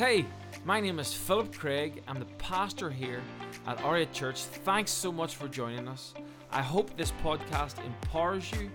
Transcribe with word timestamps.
Hey, 0.00 0.24
my 0.64 0.80
name 0.80 0.98
is 0.98 1.12
Philip 1.12 1.54
Craig. 1.54 2.02
I'm 2.08 2.18
the 2.18 2.24
pastor 2.38 2.88
here 2.88 3.20
at 3.66 3.82
Aria 3.82 4.06
Church. 4.06 4.44
Thanks 4.44 4.90
so 4.90 5.12
much 5.12 5.36
for 5.36 5.46
joining 5.46 5.86
us. 5.88 6.14
I 6.50 6.62
hope 6.62 6.96
this 6.96 7.12
podcast 7.22 7.84
empowers 7.84 8.50
you, 8.52 8.70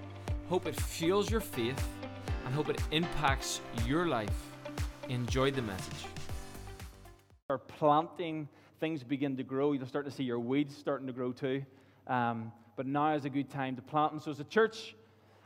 hope 0.50 0.68
it 0.68 0.80
fuels 0.80 1.32
your 1.32 1.42
faith, 1.42 1.84
and 2.46 2.54
hope 2.54 2.70
it 2.70 2.80
impacts 2.92 3.60
your 3.88 4.06
life. 4.06 4.52
Enjoy 5.10 5.50
the 5.50 5.64
message. 5.64 6.06
Are 7.50 7.58
planting, 7.58 8.48
things 8.80 9.02
begin 9.02 9.36
to 9.38 9.44
grow. 9.44 9.72
You'll 9.72 9.88
start 9.88 10.06
to 10.06 10.12
see 10.12 10.24
your 10.24 10.38
weeds 10.38 10.78
starting 10.78 11.08
to 11.08 11.14
grow 11.14 11.32
too. 11.32 11.66
Um, 12.06 12.52
but 12.76 12.86
now 12.86 13.16
is 13.16 13.26
a 13.26 13.32
good 13.32 13.50
time 13.50 13.76
to 13.78 13.82
plant. 13.82 14.12
And 14.14 14.22
so, 14.22 14.30
as 14.30 14.40
a 14.42 14.44
church, 14.44 14.94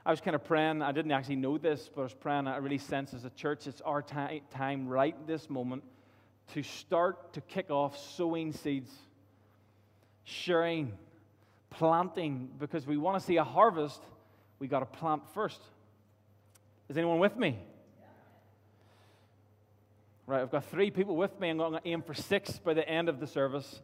I 0.09 0.11
was 0.11 0.21
kind 0.21 0.33
of 0.33 0.43
praying. 0.43 0.81
I 0.81 0.91
didn't 0.91 1.11
actually 1.11 1.35
know 1.35 1.59
this, 1.59 1.87
but 1.93 2.01
I 2.01 2.03
was 2.05 2.15
praying. 2.15 2.47
I 2.47 2.57
really 2.57 2.79
sense 2.79 3.13
as 3.13 3.25
a 3.25 3.29
church, 3.29 3.67
it's 3.67 3.79
our 3.81 4.01
ti- 4.01 4.41
time 4.49 4.87
right 4.87 5.15
this 5.27 5.51
moment 5.51 5.83
to 6.55 6.63
start 6.63 7.33
to 7.33 7.41
kick 7.41 7.69
off 7.69 7.95
sowing 7.95 8.51
seeds, 8.51 8.91
sharing, 10.23 10.93
planting, 11.69 12.49
because 12.57 12.87
we 12.87 12.97
want 12.97 13.19
to 13.19 13.23
see 13.23 13.35
a 13.35 13.43
harvest. 13.43 14.01
We 14.57 14.67
got 14.67 14.79
to 14.79 14.87
plant 14.87 15.21
first. 15.35 15.61
Is 16.89 16.97
anyone 16.97 17.19
with 17.19 17.37
me? 17.37 17.59
Right, 20.25 20.41
I've 20.41 20.49
got 20.49 20.65
three 20.65 20.89
people 20.89 21.17
with 21.17 21.39
me. 21.39 21.49
I'm 21.49 21.57
going 21.57 21.73
to 21.73 21.87
aim 21.87 22.01
for 22.01 22.15
six 22.15 22.57
by 22.57 22.73
the 22.73 22.89
end 22.89 23.09
of 23.09 23.19
the 23.19 23.27
service. 23.27 23.79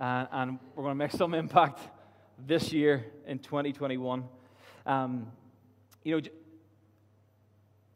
Uh, 0.00 0.26
and 0.32 0.58
we're 0.74 0.82
going 0.82 0.96
to 0.96 0.98
make 0.98 1.12
some 1.12 1.34
impact 1.34 1.78
this 2.48 2.72
year 2.72 3.06
in 3.28 3.38
2021. 3.38 4.24
Um, 4.86 5.32
you 6.06 6.12
know, 6.12 6.22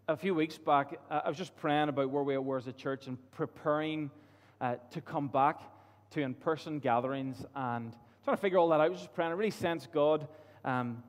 a 0.09 0.17
few 0.17 0.35
weeks 0.35 0.59
back, 0.59 0.99
I 1.09 1.29
was 1.29 1.39
just 1.39 1.55
praying 1.55 1.91
about 1.91 2.11
where 2.11 2.25
we 2.25 2.37
were 2.39 2.57
as 2.57 2.67
a 2.67 2.73
church 2.73 3.07
and 3.07 3.17
preparing 3.31 4.11
uh, 4.61 4.75
to 4.91 5.01
come 5.01 5.29
back 5.29 5.61
to 6.11 6.21
in 6.21 6.35
person 6.35 6.81
gatherings 6.81 7.47
and 7.55 7.97
trying 8.25 8.37
to 8.37 8.41
figure 8.41 8.59
all 8.59 8.69
that 8.71 8.81
out. 8.81 8.87
I 8.87 8.89
was 8.89 8.99
just 8.99 9.15
praying. 9.15 9.31
I 9.31 9.35
really 9.37 9.53
sensed 9.53 9.93
God. 9.93 10.27
Um, 10.65 11.05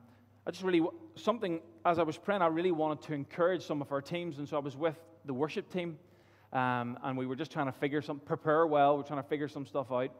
I 0.46 0.52
just 0.52 0.62
really, 0.62 0.86
something, 1.16 1.60
as 1.84 1.98
I 1.98 2.04
was 2.04 2.16
praying, 2.16 2.40
I 2.40 2.46
really 2.46 2.70
wanted 2.70 3.02
to 3.08 3.14
encourage 3.14 3.66
some 3.66 3.82
of 3.82 3.90
our 3.90 4.00
teams. 4.00 4.38
And 4.38 4.48
so 4.48 4.56
I 4.56 4.60
was 4.60 4.76
with 4.76 4.96
the 5.24 5.34
worship 5.34 5.72
team. 5.72 5.98
Um, 6.52 7.00
and 7.02 7.18
we 7.18 7.26
were 7.26 7.34
just 7.34 7.50
trying 7.50 7.66
to 7.66 7.72
figure 7.72 8.00
some, 8.00 8.20
prepare 8.20 8.64
well. 8.64 8.96
We're 8.96 9.02
trying 9.02 9.24
to 9.24 9.28
figure 9.28 9.48
some 9.48 9.66
stuff 9.66 9.90
out. 9.90 10.12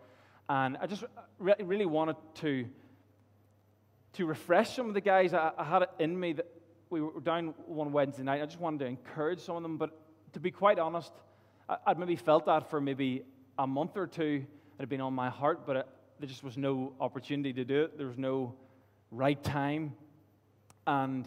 And 0.48 0.76
I 0.80 0.88
just 0.88 1.04
re- 1.38 1.54
really 1.60 1.86
wanted 1.86 2.16
to 2.40 2.66
to 4.14 4.26
refresh 4.26 4.76
some 4.76 4.88
of 4.88 4.94
the 4.94 5.00
guys. 5.00 5.32
I, 5.32 5.52
I, 5.56 5.64
had 5.64 5.82
it 5.82 5.90
in 5.98 6.18
me 6.18 6.34
that 6.34 6.46
we 6.92 7.00
were 7.00 7.20
down 7.20 7.54
one 7.66 7.90
Wednesday 7.90 8.22
night. 8.22 8.42
I 8.42 8.44
just 8.44 8.60
wanted 8.60 8.80
to 8.80 8.86
encourage 8.86 9.40
some 9.40 9.56
of 9.56 9.62
them. 9.62 9.78
But 9.78 9.98
to 10.34 10.40
be 10.40 10.50
quite 10.50 10.78
honest, 10.78 11.10
I, 11.68 11.78
would 11.88 11.98
maybe 11.98 12.16
felt 12.16 12.44
that 12.46 12.68
for 12.68 12.82
maybe 12.82 13.22
a 13.58 13.66
month 13.66 13.96
or 13.96 14.06
two. 14.06 14.44
It 14.44 14.80
had 14.80 14.88
been 14.90 15.00
on 15.00 15.14
my 15.14 15.30
heart, 15.30 15.66
but 15.66 15.76
it, 15.76 15.86
there 16.20 16.28
just 16.28 16.44
was 16.44 16.58
no 16.58 16.92
opportunity 17.00 17.54
to 17.54 17.64
do 17.64 17.84
it. 17.84 17.96
There 17.96 18.06
was 18.06 18.18
no 18.18 18.54
right 19.10 19.42
time. 19.42 19.94
And 20.86 21.26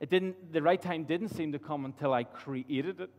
it 0.00 0.10
didn't, 0.10 0.52
the 0.52 0.60
right 0.60 0.80
time 0.82 1.04
didn't 1.04 1.28
seem 1.28 1.52
to 1.52 1.60
come 1.60 1.84
until 1.84 2.12
I 2.12 2.24
created 2.24 3.00
it. 3.00 3.10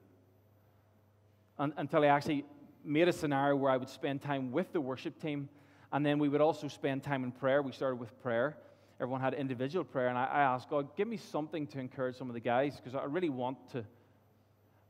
And, 1.58 1.72
until 1.78 2.04
I 2.04 2.08
actually 2.08 2.44
made 2.84 3.08
a 3.08 3.14
scenario 3.14 3.56
where 3.56 3.72
I 3.72 3.78
would 3.78 3.90
spend 3.90 4.22
time 4.22 4.52
with 4.52 4.74
the 4.74 4.82
worship 4.82 5.22
team. 5.22 5.48
And 5.94 6.06
then 6.06 6.20
we 6.20 6.28
would 6.28 6.42
also 6.42 6.68
spend 6.68 7.02
time 7.04 7.24
in 7.24 7.32
prayer. 7.32 7.62
We 7.62 7.72
started 7.72 7.96
with 7.96 8.22
prayer 8.22 8.58
everyone 9.02 9.20
had 9.20 9.34
individual 9.34 9.84
prayer, 9.84 10.10
and 10.10 10.18
I, 10.18 10.26
I 10.26 10.42
asked 10.42 10.70
God, 10.70 10.96
give 10.96 11.08
me 11.08 11.18
something 11.18 11.66
to 11.68 11.80
encourage 11.80 12.16
some 12.16 12.30
of 12.30 12.36
the 12.36 12.40
guys 12.40 12.76
because 12.76 12.94
I 12.94 13.06
really 13.06 13.30
want 13.30 13.58
to. 13.72 13.84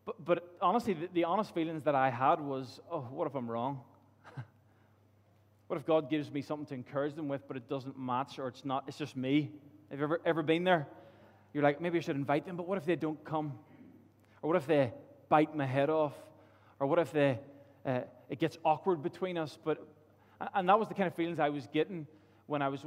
But, 0.06 0.26
but 0.26 0.56
honestly, 0.62 0.94
the, 0.94 1.10
the 1.14 1.24
honest 1.24 1.54
feelings 1.54 1.84
that 1.84 1.96
I 1.96 2.10
had 2.10 2.42
was, 2.42 2.82
oh, 2.92 3.02
what 3.10 3.26
if 3.26 3.36
I'm 3.36 3.50
wrong? 3.50 3.80
what 5.68 5.78
if 5.78 5.86
God 5.86 6.10
gives 6.10 6.30
me 6.30 6.42
something 6.42 6.66
to 6.66 6.74
encourage 6.74 7.16
them 7.16 7.30
with, 7.30 7.48
but 7.48 7.56
it 7.56 7.70
doesn't 7.70 7.98
match 7.98 8.38
or 8.38 8.50
it's 8.50 8.66
not, 8.66 8.84
it's 8.86 8.98
just 8.98 9.16
me? 9.16 9.50
Have 9.90 10.00
you 10.00 10.04
ever, 10.04 10.22
ever 10.26 10.44
been 10.44 10.66
there? 10.66 10.88
You're 11.54 11.64
like, 11.64 11.80
maybe 11.80 11.98
I 11.98 12.02
should 12.02 12.18
invite 12.18 12.46
them, 12.46 12.58
but 12.58 12.68
what 12.68 12.78
if 12.78 12.86
they 12.86 12.98
don't 12.98 13.24
come? 13.24 13.54
Or 14.42 14.50
what 14.50 14.58
if 14.58 14.68
they 14.68 14.92
bite 15.30 15.56
my 15.56 15.66
head 15.66 15.90
off? 15.90 16.14
Or 16.82 16.88
what 16.88 17.00
if 17.00 17.14
they, 17.14 17.40
uh, 17.86 18.02
it 18.30 18.40
gets 18.40 18.58
awkward 18.66 19.04
between 19.04 19.38
us? 19.38 19.58
But, 19.64 19.86
and 20.54 20.68
that 20.68 20.78
was 20.78 20.90
the 20.90 20.96
kind 20.96 21.08
of 21.08 21.16
feelings 21.16 21.40
I 21.40 21.50
was 21.50 21.68
getting 21.72 22.08
when 22.48 22.62
I 22.62 22.68
was 22.68 22.86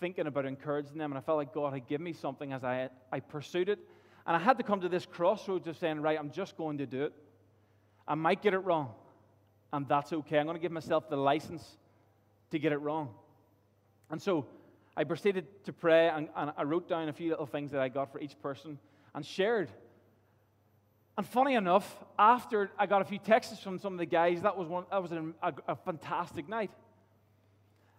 thinking 0.00 0.26
about 0.26 0.46
encouraging 0.46 0.98
them, 0.98 1.12
and 1.12 1.18
I 1.18 1.20
felt 1.20 1.38
like 1.38 1.52
God 1.52 1.72
had 1.72 1.86
given 1.86 2.04
me 2.04 2.12
something 2.12 2.52
as 2.52 2.64
I, 2.64 2.88
I 3.12 3.20
pursued 3.20 3.68
it. 3.68 3.78
And 4.26 4.34
I 4.36 4.38
had 4.38 4.58
to 4.58 4.64
come 4.64 4.80
to 4.80 4.88
this 4.88 5.06
crossroads 5.06 5.66
of 5.68 5.76
saying, 5.76 6.00
right, 6.00 6.18
I'm 6.18 6.30
just 6.30 6.56
going 6.56 6.78
to 6.78 6.86
do 6.86 7.04
it. 7.04 7.12
I 8.06 8.14
might 8.14 8.42
get 8.42 8.54
it 8.54 8.58
wrong, 8.58 8.92
and 9.72 9.86
that's 9.88 10.12
okay. 10.12 10.38
I'm 10.38 10.46
going 10.46 10.56
to 10.56 10.62
give 10.62 10.72
myself 10.72 11.08
the 11.08 11.16
license 11.16 11.78
to 12.50 12.58
get 12.58 12.72
it 12.72 12.78
wrong. 12.78 13.10
And 14.10 14.20
so 14.20 14.46
I 14.96 15.04
proceeded 15.04 15.46
to 15.64 15.72
pray, 15.72 16.08
and, 16.08 16.28
and 16.36 16.52
I 16.56 16.62
wrote 16.64 16.88
down 16.88 17.08
a 17.08 17.12
few 17.12 17.30
little 17.30 17.46
things 17.46 17.70
that 17.72 17.80
I 17.80 17.88
got 17.88 18.12
for 18.12 18.20
each 18.20 18.38
person 18.40 18.78
and 19.14 19.24
shared. 19.24 19.70
And 21.16 21.26
funny 21.26 21.54
enough, 21.54 21.96
after 22.18 22.70
I 22.78 22.86
got 22.86 23.02
a 23.02 23.04
few 23.04 23.18
texts 23.18 23.62
from 23.62 23.78
some 23.78 23.92
of 23.92 23.98
the 23.98 24.06
guys, 24.06 24.42
that 24.42 24.56
was, 24.56 24.68
one, 24.68 24.84
that 24.90 25.02
was 25.02 25.12
a, 25.12 25.24
a, 25.42 25.52
a 25.68 25.76
fantastic 25.76 26.48
night. 26.48 26.70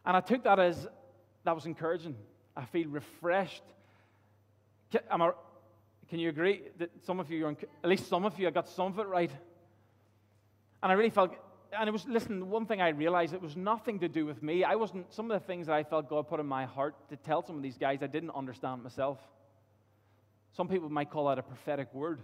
And 0.06 0.16
I 0.16 0.22
took 0.22 0.44
that 0.44 0.60
as 0.60 0.88
that 1.46 1.56
was 1.56 1.66
encouraging. 1.66 2.16
I 2.56 2.66
feel 2.66 2.88
refreshed. 2.90 3.64
Can, 4.92 5.02
I, 5.10 5.32
can 6.10 6.20
you 6.20 6.30
agree 6.30 6.64
that 6.78 6.92
some 7.06 7.20
of 7.20 7.32
you, 7.32 7.46
are, 7.46 7.56
at 7.84 7.90
least 7.90 8.08
some 8.08 8.26
of 8.26 8.38
you, 8.40 8.48
I 8.48 8.52
got 8.52 8.68
some 8.68 8.88
of 8.88 9.00
it 9.00 9.08
right? 9.08 9.32
And 10.84 10.92
I 10.92 10.96
really 10.96 11.10
felt, 11.10 11.34
and 11.78 11.88
it 11.88 11.92
was, 11.92 12.06
listen, 12.06 12.50
one 12.50 12.66
thing 12.66 12.82
I 12.82 12.90
realized, 12.90 13.34
it 13.34 13.42
was 13.42 13.56
nothing 13.56 14.00
to 14.00 14.08
do 14.08 14.26
with 14.26 14.44
me. 14.44 14.64
I 14.64 14.76
wasn't, 14.76 15.14
some 15.14 15.32
of 15.32 15.40
the 15.40 15.46
things 15.46 15.68
that 15.68 15.74
I 15.74 15.84
felt 15.84 16.10
God 16.10 16.28
put 16.28 16.40
in 16.40 16.46
my 16.46 16.66
heart 16.66 16.96
to 17.10 17.16
tell 17.16 17.46
some 17.46 17.56
of 17.56 17.64
these 17.64 17.78
guys, 17.78 18.00
I 18.02 18.08
didn't 18.08 18.32
understand 18.32 18.84
myself. 18.84 19.20
Some 20.54 20.68
people 20.68 20.90
might 20.90 21.10
call 21.10 21.28
that 21.28 21.40
a 21.40 21.44
prophetic 21.44 21.94
word. 21.94 22.22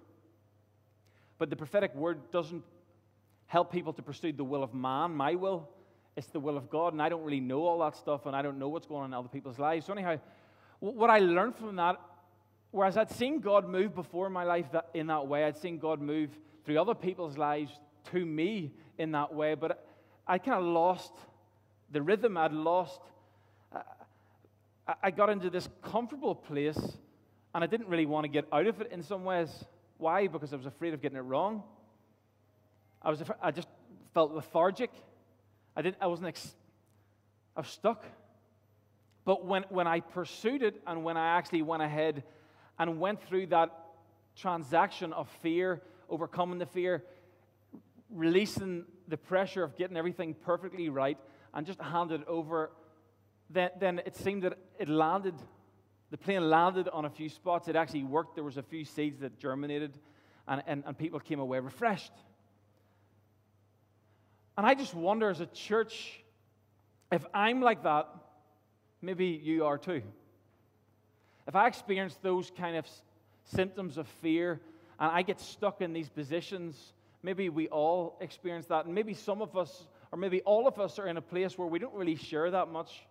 But 1.38 1.50
the 1.50 1.56
prophetic 1.56 1.94
word 1.96 2.32
doesn't 2.32 2.64
help 3.48 3.72
people 3.72 3.94
to 3.94 4.02
pursue 4.02 4.32
the 4.32 4.44
will 4.44 4.64
of 4.64 4.74
man, 4.74 5.16
my 5.16 5.36
will. 5.36 5.70
It's 6.16 6.28
the 6.28 6.40
will 6.40 6.58
of 6.58 6.70
God, 6.70 6.94
and 6.94 7.02
I 7.02 7.10
don't 7.10 7.24
really 7.24 7.40
know 7.40 7.66
all 7.66 7.80
that 7.80 7.96
stuff, 7.96 8.26
and 8.26 8.36
I 8.36 8.42
don't 8.42 8.60
know 8.60 8.68
what's 8.68 8.86
going 8.86 9.04
on 9.04 9.10
in 9.10 9.14
other 9.14 9.30
people's 9.30 9.60
lives. 9.60 9.86
So, 9.86 9.94
anyhow, 9.94 10.20
what 10.80 11.10
I 11.10 11.20
learned 11.20 11.56
from 11.56 11.78
that, 11.78 11.98
whereas 12.72 12.98
I'd 12.98 13.12
seen 13.12 13.40
God 13.40 13.68
move 13.68 13.96
before 13.96 14.28
in 14.28 14.34
my 14.34 14.44
life 14.44 14.66
that, 14.74 14.90
in 14.94 15.08
that 15.08 15.28
way, 15.28 15.46
I'd 15.46 15.58
seen 15.58 15.78
God 15.78 16.02
move 16.02 16.30
through 16.66 16.80
other 16.80 16.96
people's 16.96 17.38
lives 17.38 17.72
to 18.12 18.26
me 18.26 18.72
in 18.98 19.12
that 19.14 19.34
way, 19.34 19.56
but 19.56 19.88
I 20.28 20.38
kind 20.38 20.60
of 20.60 20.66
lost 20.66 21.14
the 21.92 22.02
rhythm. 22.02 22.38
I'd 22.38 22.54
lost. 22.54 23.00
I 25.02 25.12
got 25.12 25.30
into 25.30 25.50
this 25.50 25.70
comfortable 25.82 26.36
place, 26.36 26.80
and 27.56 27.64
I 27.64 27.68
didn't 27.68 27.88
really 27.88 28.06
want 28.06 28.26
to 28.26 28.28
get 28.28 28.46
out 28.52 28.68
of 28.68 28.82
it 28.82 28.92
in 28.92 29.02
some 29.02 29.24
ways. 29.24 29.50
Why? 29.98 30.28
Because 30.28 30.52
I 30.52 30.58
was 30.58 30.66
afraid 30.66 30.94
of 30.94 31.02
getting 31.02 31.18
it 31.18 31.22
wrong. 31.22 31.64
I, 33.02 33.10
was, 33.10 33.24
I 33.42 33.52
just 33.52 33.68
felt 34.14 34.34
lethargic. 34.34 34.90
I, 35.76 35.82
didn't, 35.82 35.98
I 36.02 36.08
wasn't, 36.08 36.30
ex- 36.30 36.54
I 37.56 37.62
was 37.62 37.70
stuck. 37.70 38.04
But 39.24 39.46
when, 39.46 39.64
when 39.70 39.88
I 39.88 40.00
pursued 40.00 40.64
it 40.64 40.82
and 40.88 41.04
when 41.04 41.18
I 41.18 41.38
actually 41.38 41.62
went 41.62 41.84
ahead 41.84 42.24
and 42.80 43.00
went 43.00 43.22
through 43.28 43.48
that 43.48 43.70
transaction 44.36 45.14
of 45.14 45.30
fear, 45.42 45.82
overcoming 46.10 46.58
the 46.58 46.66
fear, 46.66 47.04
releasing 48.10 48.86
the 49.08 49.18
pressure 49.18 49.64
of 49.64 49.78
getting 49.78 49.98
everything 49.98 50.34
perfectly 50.34 50.90
right, 50.90 51.18
and 51.54 51.68
just 51.68 51.80
handed 51.82 52.22
it 52.22 52.28
over, 52.28 52.72
then, 53.50 53.70
then 53.80 54.02
it 54.06 54.16
seemed 54.16 54.44
that 54.44 54.58
it 54.80 54.90
landed. 54.90 55.36
The 56.10 56.18
plane 56.18 56.50
landed 56.50 56.90
on 56.90 57.06
a 57.06 57.10
few 57.10 57.30
spots. 57.30 57.68
It 57.68 57.76
actually 57.76 58.04
worked. 58.04 58.36
There 58.36 58.44
was 58.44 58.58
a 58.58 58.64
few 58.64 58.86
seeds 58.86 59.20
that 59.20 59.38
germinated, 59.38 59.98
and, 60.48 60.64
and, 60.66 60.84
and 60.86 60.98
people 60.98 61.20
came 61.20 61.40
away 61.40 61.60
refreshed. 61.60 62.12
And 64.62 64.68
I 64.68 64.76
just 64.76 64.94
wonder 64.94 65.28
as 65.28 65.40
a 65.40 65.48
church, 65.48 66.22
if 67.12 67.26
I'm 67.34 67.62
like 67.62 67.82
that, 67.82 68.08
maybe 69.02 69.26
you 69.26 69.66
are 69.66 69.80
too. 69.80 70.04
If 71.48 71.56
I 71.56 71.66
experience 71.66 72.16
those 72.22 72.52
kind 72.56 72.78
of 72.78 72.86
symptoms 73.44 73.98
of 73.98 74.08
fear 74.22 74.62
and 75.00 75.12
I 75.12 75.24
get 75.24 75.42
stuck 75.42 75.82
in 75.82 75.94
these 75.94 76.10
positions, 76.10 76.94
maybe 77.24 77.50
we 77.50 77.70
all 77.70 78.20
experience 78.22 78.68
that. 78.68 78.86
And 78.86 78.94
maybe 78.94 79.16
some 79.16 79.42
of 79.42 79.58
us, 79.58 79.88
or 80.12 80.20
maybe 80.20 80.42
all 80.42 80.68
of 80.68 80.80
us, 80.80 81.00
are 81.00 81.08
in 81.08 81.18
a 81.18 81.24
place 81.24 81.58
where 81.58 81.68
we 81.68 81.80
don't 81.80 81.96
really 81.96 82.16
share 82.16 82.52
that 82.52 82.68
much. 82.68 83.02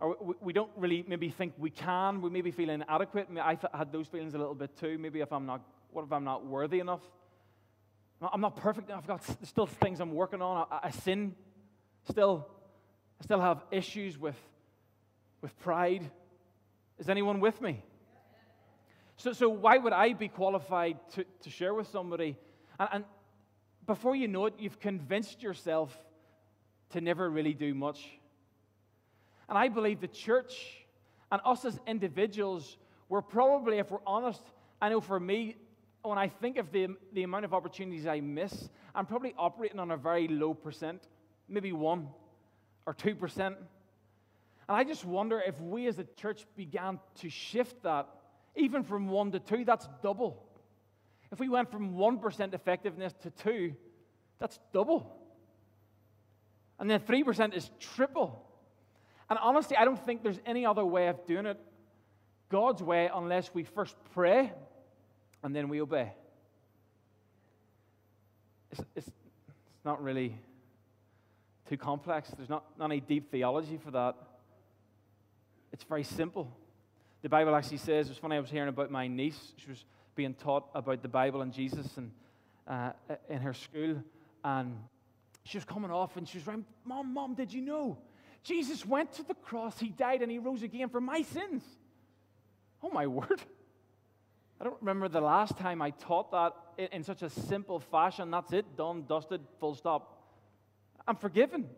Or 0.00 0.16
we 0.40 0.54
don't 0.54 0.72
really 0.78 1.04
maybe 1.06 1.28
think 1.28 1.52
we 1.58 1.68
can. 1.68 2.22
We 2.22 2.30
maybe 2.30 2.50
feel 2.50 2.70
inadequate. 2.70 3.28
I 3.38 3.58
had 3.74 3.92
those 3.92 4.06
feelings 4.06 4.32
a 4.32 4.38
little 4.38 4.54
bit 4.54 4.74
too. 4.80 4.96
Maybe 4.96 5.20
if 5.20 5.30
I'm 5.30 5.44
not, 5.44 5.60
what 5.92 6.06
if 6.06 6.10
I'm 6.10 6.24
not 6.24 6.46
worthy 6.46 6.80
enough? 6.80 7.02
I'm 8.20 8.40
not 8.40 8.56
perfect. 8.56 8.90
I've 8.90 9.06
got 9.06 9.22
still 9.46 9.66
things 9.66 10.00
I'm 10.00 10.12
working 10.14 10.40
on. 10.40 10.66
I, 10.70 10.86
I 10.86 10.90
sin 10.90 11.34
still. 12.08 12.48
I 13.20 13.24
still 13.24 13.40
have 13.40 13.62
issues 13.70 14.18
with, 14.18 14.36
with 15.40 15.56
pride. 15.60 16.10
Is 16.98 17.08
anyone 17.08 17.40
with 17.40 17.60
me? 17.60 17.82
So, 19.16 19.32
so 19.32 19.48
why 19.48 19.78
would 19.78 19.92
I 19.92 20.12
be 20.12 20.28
qualified 20.28 20.98
to, 21.12 21.24
to 21.42 21.50
share 21.50 21.74
with 21.74 21.88
somebody? 21.88 22.36
And, 22.78 22.88
and 22.92 23.04
before 23.86 24.16
you 24.16 24.28
know 24.28 24.46
it, 24.46 24.54
you've 24.58 24.80
convinced 24.80 25.42
yourself 25.42 25.96
to 26.90 27.00
never 27.00 27.28
really 27.30 27.54
do 27.54 27.74
much. 27.74 28.04
And 29.48 29.56
I 29.58 29.68
believe 29.68 30.00
the 30.00 30.08
church 30.08 30.54
and 31.30 31.40
us 31.44 31.64
as 31.64 31.78
individuals, 31.86 32.76
we're 33.08 33.22
probably, 33.22 33.78
if 33.78 33.90
we're 33.90 33.98
honest, 34.06 34.42
I 34.80 34.88
know 34.88 35.00
for 35.00 35.18
me, 35.18 35.56
when 36.04 36.18
I 36.18 36.28
think 36.28 36.58
of 36.58 36.70
the, 36.70 36.88
the 37.12 37.22
amount 37.22 37.44
of 37.44 37.54
opportunities 37.54 38.06
I 38.06 38.20
miss, 38.20 38.68
I'm 38.94 39.06
probably 39.06 39.34
operating 39.38 39.78
on 39.78 39.90
a 39.90 39.96
very 39.96 40.28
low 40.28 40.52
percent, 40.52 41.08
maybe 41.48 41.72
one 41.72 42.08
or 42.86 42.92
two 42.92 43.14
percent. 43.14 43.56
And 44.68 44.76
I 44.76 44.84
just 44.84 45.04
wonder 45.04 45.40
if 45.40 45.58
we 45.60 45.86
as 45.86 45.98
a 45.98 46.04
church 46.16 46.46
began 46.56 47.00
to 47.20 47.30
shift 47.30 47.82
that, 47.82 48.08
even 48.54 48.82
from 48.82 49.08
one 49.08 49.32
to 49.32 49.40
two, 49.40 49.64
that's 49.64 49.88
double. 50.02 50.42
If 51.32 51.40
we 51.40 51.48
went 51.48 51.70
from 51.70 51.94
1% 51.94 52.54
effectiveness 52.54 53.12
to 53.22 53.30
two, 53.30 53.74
that's 54.38 54.58
double. 54.72 55.16
And 56.78 56.88
then 56.88 57.00
3% 57.00 57.54
is 57.54 57.70
triple. 57.80 58.40
And 59.28 59.38
honestly, 59.42 59.76
I 59.76 59.84
don't 59.84 60.02
think 60.04 60.22
there's 60.22 60.40
any 60.46 60.64
other 60.66 60.84
way 60.84 61.08
of 61.08 61.26
doing 61.26 61.46
it 61.46 61.58
God's 62.50 62.82
way 62.82 63.10
unless 63.12 63.52
we 63.52 63.64
first 63.64 63.96
pray 64.12 64.52
and 65.44 65.54
then 65.54 65.68
we 65.68 65.80
obey. 65.80 66.10
It's, 68.72 68.80
it's, 68.96 69.06
it's 69.06 69.84
not 69.84 70.02
really 70.02 70.34
too 71.68 71.76
complex. 71.76 72.30
There's 72.36 72.48
not, 72.48 72.64
not 72.78 72.86
any 72.86 73.00
deep 73.00 73.30
theology 73.30 73.76
for 73.76 73.90
that. 73.90 74.16
It's 75.72 75.84
very 75.84 76.02
simple. 76.02 76.50
The 77.22 77.28
Bible 77.28 77.54
actually 77.54 77.76
says, 77.76 78.06
it 78.06 78.10
was 78.10 78.18
funny, 78.18 78.36
I 78.36 78.40
was 78.40 78.50
hearing 78.50 78.70
about 78.70 78.90
my 78.90 79.06
niece. 79.06 79.52
She 79.56 79.68
was 79.68 79.84
being 80.14 80.34
taught 80.34 80.68
about 80.74 81.02
the 81.02 81.08
Bible 81.08 81.42
and 81.42 81.52
Jesus 81.52 81.86
and, 81.98 82.10
uh, 82.66 82.92
in 83.28 83.42
her 83.42 83.52
school. 83.52 84.02
And 84.42 84.78
she 85.44 85.58
was 85.58 85.64
coming 85.64 85.90
off 85.90 86.16
and 86.16 86.26
she 86.26 86.38
was 86.38 86.44
going, 86.44 86.64
Mom, 86.84 87.12
Mom, 87.12 87.34
did 87.34 87.52
you 87.52 87.60
know? 87.60 87.98
Jesus 88.42 88.84
went 88.86 89.12
to 89.14 89.22
the 89.22 89.34
cross, 89.34 89.78
he 89.78 89.88
died, 89.88 90.22
and 90.22 90.30
he 90.30 90.38
rose 90.38 90.62
again 90.62 90.88
for 90.88 91.00
my 91.00 91.22
sins. 91.22 91.62
Oh, 92.82 92.90
my 92.90 93.06
word. 93.06 93.42
I 94.60 94.64
don't 94.64 94.76
remember 94.80 95.08
the 95.08 95.20
last 95.20 95.56
time 95.58 95.82
I 95.82 95.90
taught 95.90 96.30
that 96.30 96.52
in, 96.78 96.98
in 96.98 97.04
such 97.04 97.22
a 97.22 97.30
simple 97.30 97.80
fashion. 97.80 98.30
That's 98.30 98.52
it, 98.52 98.76
done, 98.76 99.04
dusted, 99.08 99.40
full 99.60 99.74
stop. 99.74 100.22
I'm 101.06 101.16
forgiven. 101.16 101.68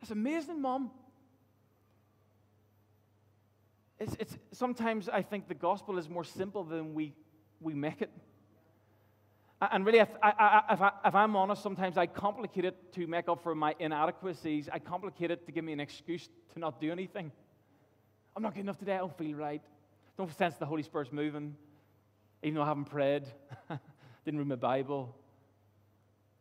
That's 0.00 0.10
amazing, 0.10 0.60
Mom. 0.60 0.90
It's, 3.98 4.14
it's, 4.20 4.38
sometimes 4.52 5.08
I 5.08 5.22
think 5.22 5.48
the 5.48 5.54
gospel 5.54 5.98
is 5.98 6.08
more 6.08 6.22
simple 6.22 6.62
than 6.62 6.94
we, 6.94 7.14
we 7.60 7.74
make 7.74 8.00
it. 8.02 8.10
And 9.60 9.84
really, 9.84 9.98
if, 9.98 10.08
I, 10.22 10.30
I, 10.38 10.74
if, 10.74 10.80
I, 10.80 10.92
if 11.06 11.14
I'm 11.16 11.34
honest, 11.34 11.64
sometimes 11.64 11.96
I 11.98 12.06
complicate 12.06 12.64
it 12.64 12.92
to 12.92 13.08
make 13.08 13.28
up 13.28 13.42
for 13.42 13.56
my 13.56 13.74
inadequacies. 13.80 14.68
I 14.72 14.78
complicate 14.78 15.32
it 15.32 15.46
to 15.46 15.52
give 15.52 15.64
me 15.64 15.72
an 15.72 15.80
excuse 15.80 16.28
to 16.52 16.60
not 16.60 16.80
do 16.80 16.92
anything. 16.92 17.32
I'm 18.36 18.42
not 18.44 18.54
good 18.54 18.60
enough 18.60 18.78
today. 18.78 18.94
I 18.94 18.98
don't 18.98 19.18
feel 19.18 19.34
right. 19.34 19.62
Don't 20.16 20.32
sense 20.38 20.54
the 20.54 20.66
Holy 20.66 20.84
Spirit's 20.84 21.12
moving, 21.12 21.56
even 22.42 22.54
though 22.54 22.62
I 22.62 22.66
haven't 22.66 22.86
prayed, 22.86 23.24
didn't 24.24 24.38
read 24.38 24.48
my 24.48 24.56
Bible. 24.56 25.14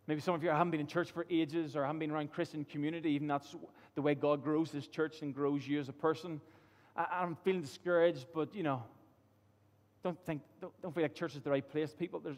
Maybe 0.08 0.22
some 0.22 0.36
of 0.36 0.44
you 0.44 0.50
haven't 0.50 0.72
been 0.72 0.80
in 0.80 0.88
church 0.88 1.12
for 1.12 1.26
ages 1.30 1.76
or 1.76 1.84
haven't 1.84 2.00
been 2.00 2.12
around 2.12 2.32
Christian 2.32 2.64
community. 2.64 3.12
Even 3.12 3.28
that's 3.28 3.56
the 3.96 4.02
way 4.02 4.16
God 4.16 4.44
grows 4.44 4.72
His 4.72 4.88
church 4.88 5.22
and 5.22 5.34
grows 5.34 5.68
you 5.68 5.80
as 5.80 5.90
a 5.90 5.94
person. 5.94 6.40
I, 6.96 7.24
am 7.24 7.38
feeling 7.44 7.62
discouraged, 7.62 8.28
but 8.34 8.56
you 8.56 8.64
know, 8.64 8.84
don't 10.04 10.18
think, 10.26 10.42
don't, 10.62 10.74
don't 10.82 10.96
feel 10.96 11.04
like 11.04 11.14
church 11.14 11.36
is 11.36 11.42
the 11.42 11.50
right 11.50 11.68
place. 11.68 11.94
People, 11.94 12.20
there's 12.20 12.38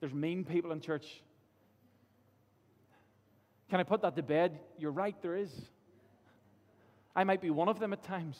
there's 0.00 0.12
mean 0.12 0.44
people 0.44 0.72
in 0.72 0.80
church. 0.80 1.22
Can 3.70 3.80
I 3.80 3.84
put 3.84 4.02
that 4.02 4.14
to 4.16 4.22
bed? 4.22 4.58
You're 4.78 4.90
right, 4.90 5.16
there 5.22 5.34
is. 5.34 5.50
I 7.16 7.24
might 7.24 7.40
be 7.40 7.50
one 7.50 7.68
of 7.68 7.78
them 7.78 7.92
at 7.92 8.02
times. 8.02 8.38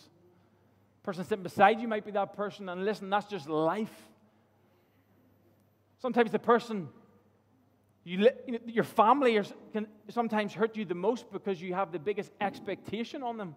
Person 1.03 1.25
sitting 1.25 1.43
beside 1.43 1.81
you 1.81 1.89
might 1.89 2.05
be 2.05 2.11
that 2.13 2.35
person, 2.35 2.69
and 2.69 2.85
listen, 2.85 3.09
that's 3.09 3.27
just 3.27 3.49
life. 3.49 3.95
Sometimes 6.05 6.33
the 6.33 6.39
person, 6.39 6.91
you, 8.05 8.29
you 8.47 8.53
know, 8.53 8.59
your 8.67 8.85
family 8.85 9.41
can 9.73 9.87
sometimes 10.11 10.53
hurt 10.53 10.77
you 10.77 10.85
the 10.85 10.95
most 10.95 11.33
because 11.33 11.63
you 11.63 11.73
have 11.73 11.93
the 11.93 11.99
biggest 11.99 12.31
expectation 12.43 13.23
on 13.23 13.39
them. 13.39 13.57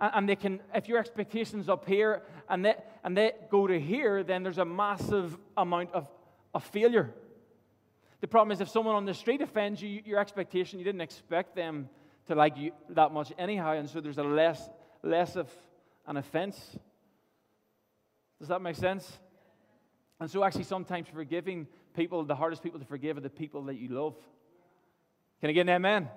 And, 0.00 0.12
and 0.14 0.28
they 0.30 0.36
can, 0.36 0.60
if 0.74 0.88
your 0.88 0.98
expectations 0.98 1.68
up 1.68 1.86
here 1.86 2.22
and 2.48 2.64
they, 2.64 2.74
and 3.04 3.14
they 3.14 3.32
go 3.50 3.66
to 3.66 3.78
here, 3.78 4.22
then 4.22 4.42
there's 4.42 4.56
a 4.56 4.64
massive 4.64 5.36
amount 5.54 5.92
of 5.92 6.08
a 6.54 6.60
failure. 6.60 7.12
The 8.22 8.26
problem 8.26 8.50
is 8.52 8.62
if 8.62 8.70
someone 8.70 8.94
on 8.94 9.04
the 9.04 9.12
street 9.12 9.42
offends 9.42 9.82
you, 9.82 10.00
your 10.06 10.20
expectation, 10.20 10.78
you 10.78 10.84
didn't 10.86 11.02
expect 11.02 11.54
them 11.54 11.90
to 12.28 12.34
like 12.34 12.56
you 12.56 12.72
that 12.88 13.12
much 13.12 13.34
anyhow, 13.36 13.72
and 13.72 13.86
so 13.86 14.00
there's 14.00 14.16
a 14.16 14.24
less, 14.24 14.66
less 15.02 15.36
of 15.36 15.52
an 16.06 16.16
offense. 16.16 16.78
Does 18.38 18.48
that 18.48 18.62
make 18.62 18.76
sense? 18.76 19.18
And 20.20 20.30
so, 20.30 20.44
actually, 20.44 20.64
sometimes 20.64 21.08
forgiving 21.08 21.66
people, 21.94 22.24
the 22.24 22.34
hardest 22.34 22.62
people 22.62 22.78
to 22.78 22.86
forgive 22.86 23.16
are 23.16 23.20
the 23.20 23.30
people 23.30 23.64
that 23.64 23.76
you 23.76 23.88
love. 23.88 24.16
Can 25.40 25.50
I 25.50 25.52
get 25.52 25.62
an 25.62 25.70
amen? 25.70 26.02
amen. 26.02 26.10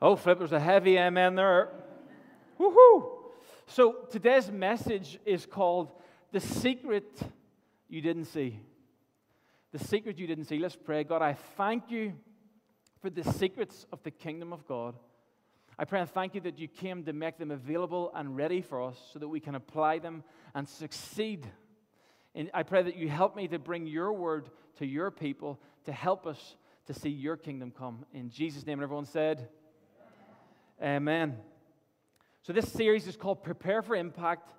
Oh, 0.00 0.16
Flip, 0.16 0.38
there's 0.38 0.52
a 0.52 0.60
heavy 0.60 0.98
amen 0.98 1.34
there. 1.34 1.70
Woohoo! 2.60 3.12
So, 3.66 4.06
today's 4.10 4.50
message 4.50 5.18
is 5.24 5.46
called 5.46 5.90
The 6.32 6.40
Secret 6.40 7.22
you 7.88 8.00
didn't 8.00 8.26
see. 8.26 8.60
The 9.72 9.78
secret 9.78 10.18
you 10.18 10.26
didn't 10.26 10.44
see. 10.44 10.58
Let's 10.58 10.76
pray. 10.76 11.04
God, 11.04 11.22
I 11.22 11.34
thank 11.34 11.90
you 11.90 12.14
for 13.00 13.10
the 13.10 13.24
secrets 13.32 13.86
of 13.92 14.02
the 14.02 14.10
kingdom 14.10 14.52
of 14.52 14.66
God. 14.66 14.94
I 15.78 15.84
pray 15.84 16.00
and 16.00 16.10
thank 16.10 16.34
you 16.34 16.40
that 16.42 16.58
you 16.58 16.68
came 16.68 17.04
to 17.04 17.12
make 17.12 17.38
them 17.38 17.50
available 17.50 18.10
and 18.14 18.36
ready 18.36 18.62
for 18.62 18.82
us 18.82 18.96
so 19.12 19.18
that 19.18 19.28
we 19.28 19.40
can 19.40 19.54
apply 19.54 19.98
them 19.98 20.24
and 20.54 20.66
succeed. 20.68 21.46
And 22.36 22.50
I 22.52 22.64
pray 22.64 22.82
that 22.82 22.96
you 22.96 23.08
help 23.08 23.34
me 23.34 23.48
to 23.48 23.58
bring 23.58 23.86
your 23.86 24.12
word 24.12 24.50
to 24.76 24.86
your 24.86 25.10
people 25.10 25.58
to 25.86 25.92
help 25.92 26.26
us 26.26 26.56
to 26.86 26.92
see 26.92 27.08
your 27.08 27.38
kingdom 27.38 27.72
come. 27.76 28.04
In 28.12 28.28
Jesus' 28.28 28.66
name, 28.66 28.74
and 28.78 28.82
everyone 28.82 29.06
said, 29.06 29.48
Amen. 30.82 30.96
Amen. 30.96 31.36
So, 32.42 32.52
this 32.52 32.70
series 32.70 33.06
is 33.06 33.16
called 33.16 33.42
Prepare 33.42 33.80
for 33.80 33.96
Impact, 33.96 34.52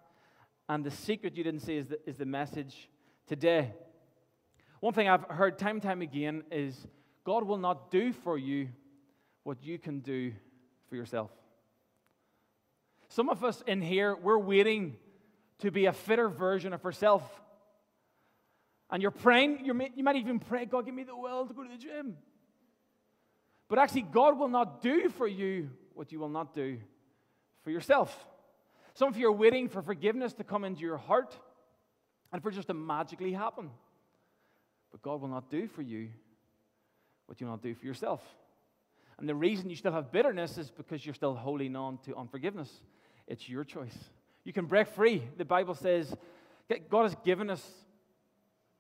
and 0.67 0.83
the 0.83 0.89
secret 0.89 1.37
you 1.37 1.43
didn't 1.43 1.59
see 1.59 1.77
is 1.77 1.85
the, 1.85 1.99
is 2.09 2.17
the 2.17 2.25
message 2.25 2.89
today. 3.27 3.71
One 4.79 4.93
thing 4.93 5.07
I've 5.07 5.23
heard 5.25 5.59
time 5.59 5.75
and 5.75 5.83
time 5.83 6.01
again 6.01 6.43
is 6.51 6.87
God 7.23 7.43
will 7.43 7.59
not 7.59 7.91
do 7.91 8.11
for 8.11 8.39
you 8.39 8.69
what 9.43 9.63
you 9.63 9.77
can 9.77 9.99
do 9.99 10.33
for 10.89 10.95
yourself. 10.95 11.29
Some 13.07 13.29
of 13.29 13.43
us 13.43 13.63
in 13.67 13.83
here, 13.83 14.15
we're 14.15 14.39
waiting 14.39 14.97
to 15.59 15.69
be 15.69 15.85
a 15.85 15.93
fitter 15.93 16.27
version 16.27 16.73
of 16.73 16.83
ourselves. 16.83 17.23
And 18.89 19.01
you're 19.01 19.11
praying, 19.11 19.65
you're, 19.65 19.75
you 19.95 20.03
might 20.03 20.15
even 20.15 20.39
pray, 20.39 20.65
God, 20.65 20.85
give 20.85 20.95
me 20.95 21.03
the 21.03 21.15
will 21.15 21.45
to 21.45 21.53
go 21.53 21.63
to 21.63 21.69
the 21.69 21.77
gym. 21.77 22.15
But 23.67 23.79
actually, 23.79 24.03
God 24.03 24.39
will 24.39 24.47
not 24.47 24.81
do 24.81 25.09
for 25.09 25.27
you 25.27 25.69
what 25.93 26.11
you 26.11 26.19
will 26.19 26.29
not 26.29 26.55
do 26.55 26.77
for 27.63 27.71
yourself. 27.71 28.25
Some 28.93 29.09
of 29.09 29.17
you 29.17 29.27
are 29.27 29.31
waiting 29.31 29.67
for 29.67 29.81
forgiveness 29.81 30.33
to 30.33 30.43
come 30.43 30.63
into 30.63 30.81
your 30.81 30.97
heart 30.97 31.37
and 32.31 32.41
for 32.41 32.49
just 32.49 32.67
to 32.67 32.73
magically 32.73 33.33
happen. 33.33 33.69
But 34.91 35.01
God 35.01 35.21
will 35.21 35.27
not 35.27 35.49
do 35.49 35.67
for 35.67 35.81
you 35.81 36.09
what 37.25 37.41
you 37.41 37.47
will 37.47 37.53
not 37.53 37.61
do 37.61 37.75
for 37.75 37.85
yourself. 37.85 38.21
And 39.19 39.27
the 39.27 39.35
reason 39.35 39.69
you 39.69 39.75
still 39.75 39.91
have 39.91 40.11
bitterness 40.11 40.57
is 40.57 40.71
because 40.71 41.05
you're 41.05 41.15
still 41.15 41.35
holding 41.35 41.75
on 41.75 41.97
to 42.05 42.15
unforgiveness. 42.15 42.71
It's 43.27 43.49
your 43.49 43.63
choice. 43.63 43.97
You 44.45 44.53
can 44.53 44.65
break 44.65 44.87
free. 44.87 45.23
The 45.37 45.45
Bible 45.45 45.75
says 45.75 46.15
God 46.89 47.03
has 47.03 47.15
given 47.25 47.49
us 47.49 47.69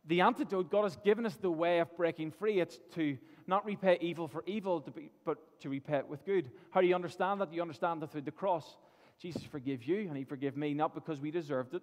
the 0.07 0.21
antidote. 0.21 0.71
God 0.71 0.83
has 0.83 0.95
given 0.97 1.25
us 1.25 1.35
the 1.35 1.51
way 1.51 1.79
of 1.79 1.95
breaking 1.95 2.31
free. 2.31 2.59
It's 2.59 2.79
to 2.95 3.17
not 3.45 3.65
repay 3.65 3.97
evil 4.01 4.27
for 4.27 4.43
evil, 4.47 4.85
but 5.25 5.37
to 5.61 5.69
repay 5.69 5.97
it 5.97 6.07
with 6.07 6.25
good. 6.25 6.49
How 6.71 6.81
do 6.81 6.87
you 6.87 6.95
understand 6.95 7.41
that? 7.41 7.53
You 7.53 7.61
understand 7.61 8.01
that 8.01 8.11
through 8.11 8.21
the 8.21 8.31
cross. 8.31 8.77
Jesus 9.19 9.43
forgive 9.43 9.83
you, 9.83 10.07
and 10.07 10.17
He 10.17 10.23
forgive 10.23 10.55
me, 10.55 10.73
not 10.73 10.93
because 10.93 11.19
we 11.19 11.31
deserved 11.31 11.73
it, 11.73 11.81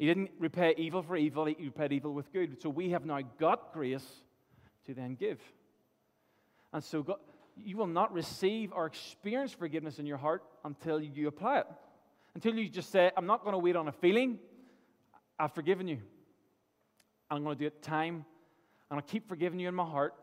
he 0.00 0.06
didn't 0.06 0.30
repay 0.38 0.72
evil 0.78 1.02
for 1.02 1.14
evil, 1.14 1.44
he 1.44 1.54
repaid 1.60 1.92
evil 1.92 2.14
with 2.14 2.32
good. 2.32 2.62
So 2.62 2.70
we 2.70 2.88
have 2.92 3.04
now 3.04 3.20
got 3.38 3.74
grace 3.74 4.06
to 4.86 4.94
then 4.94 5.14
give. 5.14 5.38
And 6.72 6.82
so 6.82 7.02
God, 7.02 7.18
you 7.54 7.76
will 7.76 7.86
not 7.86 8.10
receive 8.10 8.72
or 8.72 8.86
experience 8.86 9.52
forgiveness 9.52 9.98
in 9.98 10.06
your 10.06 10.16
heart 10.16 10.42
until 10.64 11.02
you 11.02 11.28
apply 11.28 11.58
it. 11.58 11.66
Until 12.34 12.54
you 12.54 12.70
just 12.70 12.90
say, 12.90 13.10
I'm 13.14 13.26
not 13.26 13.44
going 13.44 13.52
to 13.52 13.58
wait 13.58 13.76
on 13.76 13.88
a 13.88 13.92
feeling, 13.92 14.38
I've 15.38 15.52
forgiven 15.52 15.86
you. 15.86 15.98
I'm 17.30 17.44
going 17.44 17.56
to 17.56 17.60
do 17.60 17.66
it 17.66 17.82
time. 17.82 18.14
And 18.14 18.24
I'm 18.90 18.96
going 18.96 19.06
to 19.06 19.12
keep 19.12 19.28
forgiving 19.28 19.60
you 19.60 19.68
in 19.68 19.74
my 19.74 19.84
heart, 19.84 20.14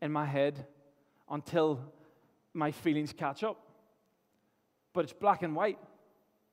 in 0.00 0.12
my 0.12 0.24
head, 0.24 0.66
until 1.28 1.80
my 2.52 2.70
feelings 2.70 3.12
catch 3.12 3.42
up. 3.42 3.60
But 4.92 5.04
it's 5.04 5.12
black 5.12 5.42
and 5.42 5.56
white. 5.56 5.78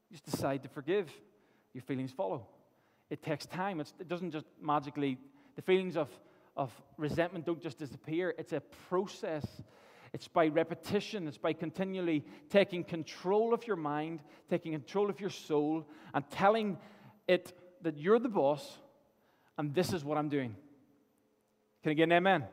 You 0.09 0.17
just 0.17 0.25
decide 0.25 0.63
to 0.63 0.69
forgive, 0.69 1.11
your 1.73 1.83
feelings 1.83 2.11
follow. 2.11 2.47
It 3.09 3.21
takes 3.21 3.45
time. 3.45 3.79
It's, 3.79 3.93
it 3.99 4.07
doesn't 4.07 4.31
just 4.31 4.47
magically, 4.59 5.17
the 5.55 5.61
feelings 5.61 5.95
of, 5.95 6.09
of 6.57 6.71
resentment 6.97 7.45
don't 7.45 7.61
just 7.61 7.77
disappear, 7.77 8.33
it's 8.37 8.53
a 8.53 8.61
process. 8.89 9.45
It's 10.13 10.27
by 10.27 10.47
repetition, 10.47 11.25
it's 11.25 11.37
by 11.37 11.53
continually 11.53 12.25
taking 12.49 12.83
control 12.83 13.53
of 13.53 13.65
your 13.65 13.77
mind, 13.77 14.19
taking 14.49 14.73
control 14.73 15.09
of 15.09 15.21
your 15.21 15.29
soul, 15.29 15.87
and 16.13 16.29
telling 16.29 16.77
it 17.29 17.53
that 17.81 17.97
you're 17.97 18.19
the 18.19 18.27
boss 18.27 18.79
and 19.61 19.75
this 19.75 19.93
is 19.93 20.03
what 20.03 20.17
I'm 20.17 20.27
doing. 20.27 20.55
Can 21.83 21.91
I 21.91 21.93
get 21.93 22.03
an 22.05 22.13
amen? 22.13 22.45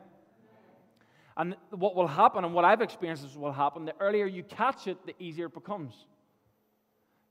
And 1.35 1.55
what 1.71 1.95
will 1.95 2.05
happen, 2.05 2.45
and 2.45 2.53
what 2.53 2.65
I've 2.65 2.81
experienced 2.81 3.25
is 3.25 3.35
will 3.35 3.51
happen, 3.51 3.85
the 3.85 3.95
earlier 3.99 4.27
you 4.27 4.43
catch 4.43 4.85
it, 4.85 5.03
the 5.07 5.15
easier 5.17 5.47
it 5.47 5.55
becomes. 5.55 6.05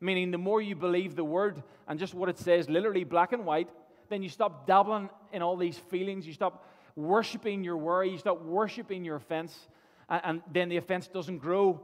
Meaning, 0.00 0.32
the 0.32 0.38
more 0.38 0.60
you 0.60 0.74
believe 0.74 1.14
the 1.14 1.22
word 1.22 1.62
and 1.86 1.96
just 1.96 2.12
what 2.12 2.28
it 2.28 2.38
says, 2.40 2.68
literally 2.68 3.04
black 3.04 3.32
and 3.32 3.46
white, 3.46 3.68
then 4.08 4.20
you 4.20 4.28
stop 4.28 4.66
dabbling 4.66 5.10
in 5.32 5.42
all 5.42 5.56
these 5.56 5.78
feelings. 5.78 6.26
You 6.26 6.32
stop 6.32 6.66
worshiping 6.96 7.62
your 7.62 7.76
worry. 7.76 8.10
You 8.10 8.18
stop 8.18 8.42
worshiping 8.42 9.04
your 9.04 9.14
offense. 9.14 9.68
And, 10.08 10.22
and 10.24 10.42
then 10.52 10.70
the 10.70 10.78
offense 10.78 11.06
doesn't 11.06 11.38
grow 11.38 11.80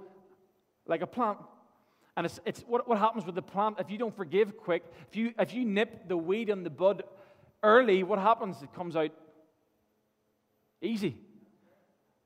like 0.89 1.03
a 1.03 1.07
plant. 1.07 1.39
And 2.17 2.27
it's, 2.27 2.41
it's 2.45 2.61
what, 2.63 2.89
what 2.89 2.99
happens 2.99 3.25
with 3.25 3.37
the 3.37 3.43
plant 3.43 3.77
if 3.79 3.89
you 3.89 3.99
don't 3.99 4.17
forgive 4.17 4.57
quick, 4.57 4.83
if 5.09 5.15
you, 5.15 5.33
if 5.39 5.55
you 5.55 5.65
nip 5.65 6.09
the 6.09 6.17
weed 6.17 6.49
in 6.49 6.65
the 6.65 6.71
bud 6.71 7.05
early, 7.65 8.05
what 8.05 8.19
happens? 8.19 8.63
It 8.63 8.73
comes 8.73 8.95
out 8.95 9.11
easy. 10.81 11.17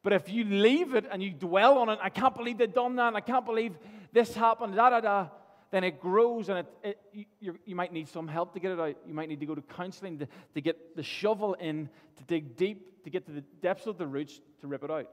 But 0.03 0.13
if 0.13 0.29
you 0.29 0.45
leave 0.45 0.95
it 0.95 1.07
and 1.11 1.23
you 1.23 1.31
dwell 1.31 1.79
on 1.79 1.89
it, 1.89 1.99
I 2.03 2.11
can't 2.11 2.35
believe 2.35 2.59
they've 2.59 2.73
done 2.73 2.97
that, 2.97 3.09
and 3.09 3.17
I 3.17 3.21
can't 3.21 3.47
believe 3.47 3.75
this 4.13 4.35
happened, 4.35 4.75
da 4.77 4.91
da 4.91 5.01
da, 5.01 5.29
then 5.71 5.85
it 5.85 6.01
grows 6.01 6.49
and 6.49 6.61
it, 6.61 6.67
it 6.83 7.27
you, 7.41 7.59
you, 7.65 7.77
might 7.77 7.93
need 7.93 8.09
some 8.09 8.27
help 8.27 8.55
to 8.55 8.61
get 8.61 8.73
it 8.73 8.81
out. 8.81 8.97
You 9.07 9.13
might 9.13 9.29
need 9.29 9.41
to 9.41 9.47
go 9.47 9.55
to 9.55 9.61
counseling 9.61 10.19
to, 10.19 10.29
to 10.55 10.61
get 10.61 10.97
the 10.97 11.03
shovel 11.03 11.55
in, 11.55 11.91
to 12.17 12.25
dig 12.25 12.57
deep, 12.57 13.05
to 13.05 13.11
get 13.11 13.27
to 13.27 13.33
the 13.33 13.43
depths 13.61 13.87
of 13.87 13.99
the 13.99 14.07
roots 14.07 14.41
to 14.61 14.67
rip 14.67 14.83
it 14.83 14.91
out. 14.91 15.09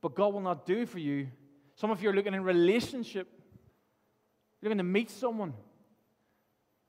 But 0.00 0.16
God 0.16 0.34
will 0.34 0.40
not 0.40 0.66
do 0.66 0.84
for 0.84 0.98
you. 0.98 1.28
Some 1.76 1.90
of 1.92 2.02
you 2.02 2.10
are 2.10 2.12
looking 2.12 2.34
in 2.34 2.42
relationship, 2.42 3.28
you're 4.60 4.68
looking 4.68 4.78
to 4.78 4.84
meet 4.84 5.10
someone. 5.10 5.54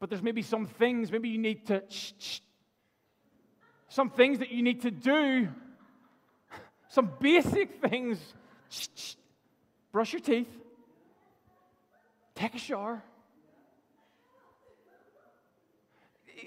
But 0.03 0.09
there's 0.09 0.21
maybe 0.21 0.41
some 0.41 0.65
things, 0.65 1.13
maybe 1.13 1.29
you 1.29 1.37
need 1.37 1.65
to, 1.67 1.81
shh, 1.87 2.11
shh, 2.19 2.39
some 3.87 4.09
things 4.09 4.39
that 4.39 4.51
you 4.51 4.61
need 4.61 4.81
to 4.81 4.91
do, 4.91 5.47
some 6.89 7.09
basic 7.21 7.79
things. 7.79 8.19
Shh, 8.67 9.15
brush 9.93 10.11
your 10.11 10.19
teeth, 10.19 10.49
take 12.35 12.53
a 12.53 12.57
shower. 12.57 13.01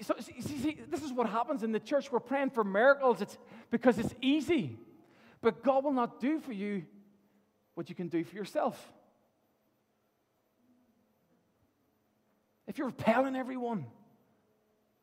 So, 0.03 0.13
see, 0.19 0.39
see, 0.39 0.77
this 0.87 1.01
is 1.01 1.11
what 1.11 1.27
happens 1.27 1.63
in 1.63 1.71
the 1.71 1.79
church. 1.79 2.11
We're 2.11 2.19
praying 2.19 2.51
for 2.51 2.63
miracles 2.63 3.23
it's 3.23 3.39
because 3.71 3.97
it's 3.97 4.13
easy. 4.21 4.77
But 5.41 5.63
God 5.63 5.83
will 5.83 5.93
not 5.93 6.19
do 6.19 6.39
for 6.39 6.53
you 6.53 6.85
what 7.73 7.89
you 7.89 7.95
can 7.95 8.07
do 8.07 8.23
for 8.23 8.35
yourself. 8.35 8.93
If 12.77 12.79
you're 12.79 12.89
repelling 12.89 13.35
everyone, 13.35 13.87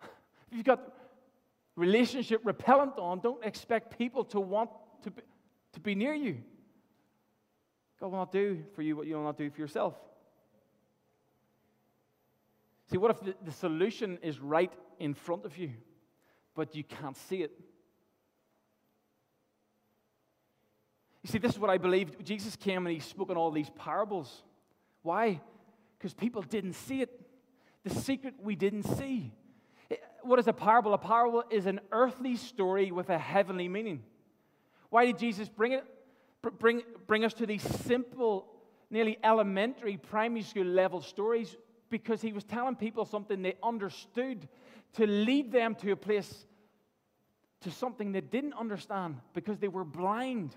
if 0.01 0.57
you've 0.57 0.65
got 0.65 0.95
relationship 1.75 2.41
repellent 2.45 3.01
on, 3.01 3.19
don't 3.19 3.45
expect 3.45 3.99
people 3.99 4.23
to 4.27 4.39
want 4.39 4.71
to 5.03 5.11
be, 5.11 5.23
to 5.73 5.81
be 5.81 5.97
near 5.97 6.15
you. 6.15 6.39
God 7.99 8.13
will 8.13 8.19
not 8.19 8.31
do 8.31 8.63
for 8.77 8.83
you 8.83 8.95
what 8.95 9.09
you 9.09 9.17
will 9.17 9.25
not 9.25 9.37
do 9.37 9.51
for 9.51 9.61
yourself. 9.61 9.95
See, 12.93 12.97
what 12.97 13.11
if 13.11 13.21
the, 13.23 13.35
the 13.45 13.51
solution 13.51 14.21
is 14.23 14.39
right 14.39 14.73
in 15.01 15.13
front 15.13 15.45
of 15.45 15.59
you, 15.59 15.73
but 16.55 16.77
you 16.77 16.85
can't 16.85 17.17
see 17.17 17.43
it? 17.43 17.51
You 21.25 21.29
see, 21.29 21.39
this 21.39 21.51
is 21.51 21.59
what 21.59 21.71
I 21.71 21.79
believe. 21.79 22.23
Jesus 22.23 22.55
came 22.55 22.87
and 22.87 22.95
he 22.95 23.01
spoke 23.01 23.31
in 23.31 23.37
all 23.37 23.51
these 23.51 23.71
parables. 23.71 24.45
Why? 25.03 25.41
Because 25.99 26.15
people 26.15 26.43
didn't 26.43 26.75
see 26.75 27.03
it. 27.03 27.21
The 27.85 27.91
secret 27.91 28.35
we 28.43 28.57
didn't 28.57 28.85
see. 28.85 29.33
What 30.23 30.39
is 30.39 30.49
a 30.49 30.53
parable? 30.53 30.95
A 30.95 30.99
parable 30.99 31.45
is 31.51 31.67
an 31.67 31.81
earthly 31.93 32.37
story 32.37 32.91
with 32.91 33.11
a 33.11 33.19
heavenly 33.19 33.69
meaning. 33.69 34.03
Why 34.89 35.07
did 35.07 35.19
Jesus 35.19 35.49
bring 35.49 35.73
it? 35.73 35.85
bring, 36.51 36.83
bring 37.07 37.25
us 37.25 37.35
to 37.35 37.47
these 37.47 37.63
simple, 37.63 38.47
nearly 38.91 39.19
elementary 39.23 39.97
primary 39.97 40.43
school 40.43 40.67
level 40.67 41.01
stories 41.01 41.57
because 41.91 42.21
he 42.21 42.33
was 42.33 42.45
telling 42.45 42.77
people 42.77 43.05
something 43.05 43.43
they 43.43 43.55
understood 43.63 44.49
to 44.95 45.07
lead 45.07 45.53
them 45.53 45.75
to 45.77 45.91
a 45.93 45.97
place, 45.97 46.47
to 47.61 47.71
something 47.71 48.13
they 48.13 48.21
didn't 48.21 48.55
understand 48.55 49.17
because 49.33 49.59
they 49.59 49.69
were 49.69 49.85
blind. 49.85 50.55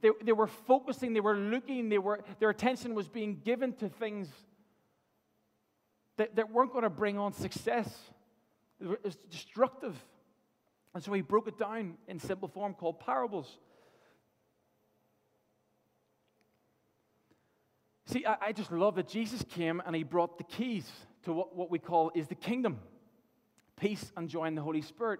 They, 0.00 0.10
they 0.22 0.32
were 0.32 0.46
focusing, 0.46 1.12
they 1.12 1.20
were 1.20 1.36
looking, 1.36 1.88
they 1.88 1.98
were, 1.98 2.20
their 2.38 2.50
attention 2.50 2.94
was 2.94 3.08
being 3.08 3.40
given 3.44 3.72
to 3.74 3.88
things 3.88 4.28
that, 6.22 6.36
that 6.36 6.52
weren't 6.52 6.70
going 6.70 6.84
to 6.84 6.90
bring 6.90 7.18
on 7.18 7.32
success. 7.32 7.92
It 8.80 9.04
was 9.04 9.16
destructive. 9.28 9.96
And 10.94 11.02
so 11.02 11.12
he 11.12 11.20
broke 11.20 11.48
it 11.48 11.58
down 11.58 11.94
in 12.06 12.20
simple 12.20 12.46
form 12.46 12.74
called 12.74 13.00
parables. 13.00 13.58
See, 18.06 18.24
I, 18.24 18.36
I, 18.40 18.52
just 18.52 18.70
love 18.70 18.94
that 18.96 19.08
Jesus 19.08 19.44
came 19.48 19.82
and 19.84 19.96
he 19.96 20.04
brought 20.04 20.38
the 20.38 20.44
keys 20.44 20.88
to 21.24 21.32
what, 21.32 21.56
what 21.56 21.72
we 21.72 21.80
call 21.80 22.12
is 22.14 22.28
the 22.28 22.36
kingdom 22.36 22.78
peace 23.76 24.12
and 24.16 24.28
joy 24.28 24.44
in 24.44 24.54
the 24.54 24.62
Holy 24.62 24.82
Spirit. 24.82 25.18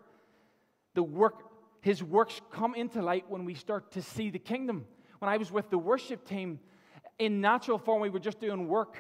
The 0.95 1.03
work, 1.03 1.51
his 1.81 2.01
works 2.01 2.41
come 2.53 2.77
into 2.77 3.03
light 3.03 3.25
when 3.29 3.45
we 3.45 3.55
start 3.55 3.91
to 3.93 4.03
see 4.03 4.31
the 4.31 4.39
kingdom. 4.39 4.85
When 5.19 5.29
I 5.29 5.37
was 5.37 5.51
with 5.51 5.69
the 5.69 5.79
worship 5.79 6.25
team, 6.25 6.61
in 7.19 7.41
natural 7.41 7.79
form, 7.79 8.03
we 8.03 8.11
were 8.11 8.21
just 8.21 8.39
doing 8.39 8.69
work. 8.69 8.99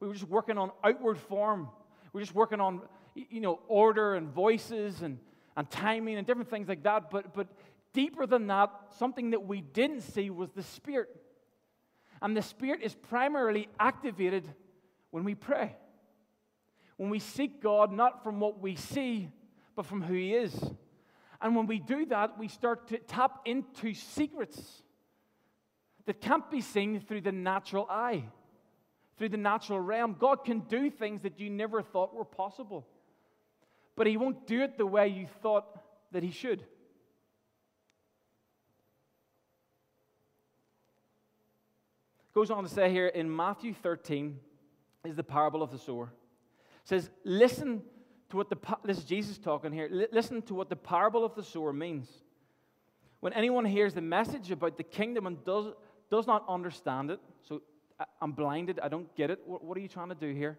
We 0.00 0.08
were 0.08 0.14
just 0.14 0.28
working 0.28 0.58
on 0.58 0.72
outward 0.82 1.18
form. 1.18 1.68
We 2.12 2.18
were 2.18 2.24
just 2.24 2.34
working 2.34 2.60
on, 2.60 2.80
you 3.14 3.40
know, 3.40 3.60
order 3.68 4.14
and 4.14 4.28
voices 4.28 5.02
and, 5.02 5.18
and 5.56 5.70
timing 5.70 6.16
and 6.16 6.26
different 6.26 6.50
things 6.50 6.68
like 6.68 6.82
that. 6.82 7.10
But, 7.10 7.34
but 7.34 7.46
deeper 7.92 8.26
than 8.26 8.46
that, 8.48 8.70
something 8.98 9.30
that 9.30 9.46
we 9.46 9.60
didn't 9.60 10.00
see 10.00 10.30
was 10.30 10.50
the 10.50 10.62
Spirit. 10.62 11.08
And 12.22 12.36
the 12.36 12.42
Spirit 12.42 12.80
is 12.82 12.94
primarily 12.94 13.68
activated 13.78 14.48
when 15.10 15.24
we 15.24 15.34
pray. 15.34 15.76
When 16.96 17.10
we 17.10 17.18
seek 17.18 17.62
God 17.62 17.92
not 17.92 18.24
from 18.24 18.40
what 18.40 18.60
we 18.60 18.76
see, 18.76 19.28
but 19.76 19.86
from 19.86 20.02
who 20.02 20.14
He 20.14 20.34
is. 20.34 20.54
And 21.40 21.56
when 21.56 21.66
we 21.66 21.78
do 21.78 22.06
that, 22.06 22.38
we 22.38 22.48
start 22.48 22.88
to 22.88 22.98
tap 22.98 23.40
into 23.44 23.94
secrets 23.94 24.82
that 26.06 26.20
can't 26.20 26.50
be 26.50 26.60
seen 26.60 27.00
through 27.00 27.22
the 27.22 27.32
natural 27.32 27.86
eye, 27.88 28.24
through 29.20 29.28
the 29.28 29.36
natural 29.36 29.78
realm. 29.78 30.16
God 30.18 30.46
can 30.46 30.60
do 30.60 30.88
things 30.88 31.20
that 31.24 31.38
you 31.38 31.50
never 31.50 31.82
thought 31.82 32.14
were 32.14 32.24
possible, 32.24 32.86
but 33.94 34.06
He 34.06 34.16
won't 34.16 34.46
do 34.46 34.62
it 34.62 34.78
the 34.78 34.86
way 34.86 35.08
you 35.08 35.26
thought 35.42 35.66
that 36.12 36.22
He 36.22 36.30
should. 36.30 36.64
Goes 42.32 42.50
on 42.50 42.62
to 42.62 42.70
say 42.70 42.90
here 42.90 43.08
in 43.08 43.34
Matthew 43.36 43.74
13 43.74 44.38
is 45.04 45.16
the 45.16 45.22
parable 45.22 45.62
of 45.62 45.70
the 45.70 45.78
sower. 45.78 46.04
It 46.04 46.88
says, 46.88 47.10
listen 47.22 47.82
to 48.30 48.38
what 48.38 48.48
the, 48.48 48.56
this 48.86 48.96
is 48.96 49.04
Jesus 49.04 49.36
talking 49.36 49.70
here, 49.70 50.08
listen 50.10 50.40
to 50.42 50.54
what 50.54 50.70
the 50.70 50.76
parable 50.76 51.26
of 51.26 51.34
the 51.34 51.42
sower 51.42 51.74
means. 51.74 52.08
When 53.20 53.34
anyone 53.34 53.66
hears 53.66 53.92
the 53.92 54.00
message 54.00 54.50
about 54.50 54.78
the 54.78 54.82
kingdom 54.82 55.26
and 55.26 55.44
does, 55.44 55.74
does 56.10 56.26
not 56.26 56.42
understand 56.48 57.10
it, 57.10 57.20
so 57.46 57.60
I'm 58.20 58.32
blinded, 58.32 58.80
I 58.80 58.88
don't 58.88 59.14
get 59.14 59.30
it, 59.30 59.40
what, 59.46 59.76
are 59.76 59.80
you 59.80 59.88
trying 59.88 60.08
to 60.08 60.14
do 60.14 60.32
here? 60.32 60.58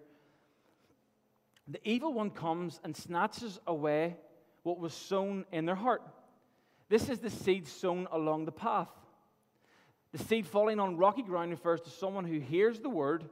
The 1.68 1.80
evil 1.88 2.14
one 2.14 2.30
comes 2.30 2.80
and 2.84 2.96
snatches 2.96 3.60
away 3.66 4.18
what 4.64 4.80
was 4.80 4.94
sown 4.94 5.46
in 5.52 5.66
their 5.66 5.76
heart. 5.76 6.02
This 6.90 7.10
is 7.10 7.20
the 7.20 7.30
seed 7.30 7.68
sown 7.68 8.08
along 8.12 8.46
the 8.46 8.52
path. 8.52 8.90
The 10.12 10.18
seed 10.18 10.46
falling 10.46 10.80
on 10.80 10.98
rocky 10.98 11.24
ground 11.24 11.52
refers 11.52 11.82
to 11.82 11.90
someone 11.90 12.26
who 12.26 12.40
hears 12.40 12.80
the 12.80 12.90
word 12.90 13.24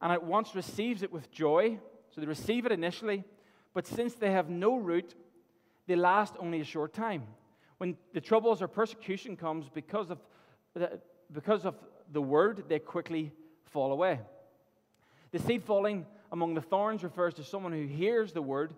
and 0.00 0.12
at 0.12 0.22
once 0.22 0.54
receives 0.54 1.02
it 1.02 1.10
with 1.12 1.30
joy. 1.30 1.78
So 2.10 2.20
they 2.20 2.26
receive 2.26 2.66
it 2.66 2.72
initially, 2.72 3.24
but 3.72 3.86
since 3.86 4.14
they 4.14 4.30
have 4.30 4.48
no 4.48 4.76
root, 4.76 5.14
they 5.86 5.96
last 5.96 6.34
only 6.38 6.60
a 6.60 6.64
short 6.64 6.92
time. 6.92 7.24
When 7.78 7.96
the 8.12 8.20
troubles 8.20 8.62
or 8.62 8.68
persecution 8.68 9.36
comes 9.36 9.68
because 9.68 10.10
of 10.10 10.18
the, 10.74 11.00
because 11.32 11.64
of 11.64 11.74
the 12.14 12.22
word, 12.22 12.64
they 12.68 12.78
quickly 12.78 13.32
fall 13.66 13.92
away. 13.92 14.20
The 15.32 15.38
seed 15.38 15.64
falling 15.64 16.06
among 16.32 16.54
the 16.54 16.62
thorns 16.62 17.02
refers 17.02 17.34
to 17.34 17.44
someone 17.44 17.72
who 17.72 17.86
hears 17.86 18.32
the 18.32 18.40
word, 18.40 18.72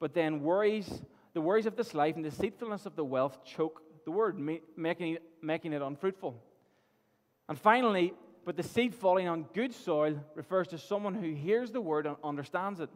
but 0.00 0.14
then 0.14 0.40
worries, 0.40 1.02
the 1.34 1.40
worries 1.40 1.66
of 1.66 1.76
this 1.76 1.92
life 1.94 2.16
and 2.16 2.24
the 2.24 2.30
deceitfulness 2.30 2.86
of 2.86 2.96
the 2.96 3.04
wealth 3.04 3.44
choke 3.44 3.82
the 4.04 4.12
word, 4.12 4.38
making 4.76 5.14
it, 5.14 5.22
making 5.42 5.72
it 5.72 5.82
unfruitful. 5.82 6.40
And 7.48 7.58
finally, 7.58 8.14
but 8.44 8.56
the 8.56 8.62
seed 8.62 8.94
falling 8.94 9.26
on 9.26 9.46
good 9.52 9.74
soil 9.74 10.22
refers 10.36 10.68
to 10.68 10.78
someone 10.78 11.14
who 11.14 11.34
hears 11.34 11.72
the 11.72 11.80
word 11.80 12.06
and 12.06 12.16
understands 12.22 12.78
it. 12.78 12.88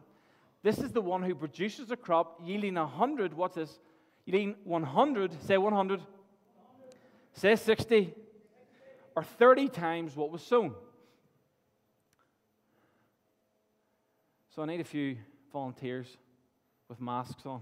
This 0.63 0.77
is 0.77 0.93
the 0.93 1.01
one 1.01 1.21
who 1.23 1.35
produces 1.35 1.91
a 1.91 1.97
crop 1.97 2.39
yielding 2.41 2.77
a 2.77 2.87
hundred. 2.87 3.33
What's 3.33 3.55
this? 3.55 3.79
Yielding 4.25 4.55
100. 4.63 5.43
Say 5.43 5.57
100. 5.57 6.01
Say 7.33 7.55
60. 7.55 8.13
Or 9.15 9.23
30 9.23 9.67
times 9.69 10.15
what 10.15 10.31
was 10.31 10.41
sown. 10.41 10.73
So 14.55 14.61
I 14.61 14.65
need 14.65 14.81
a 14.81 14.85
few 14.85 15.17
volunteers 15.51 16.07
with 16.89 16.99
masks 16.99 17.45
on. 17.45 17.61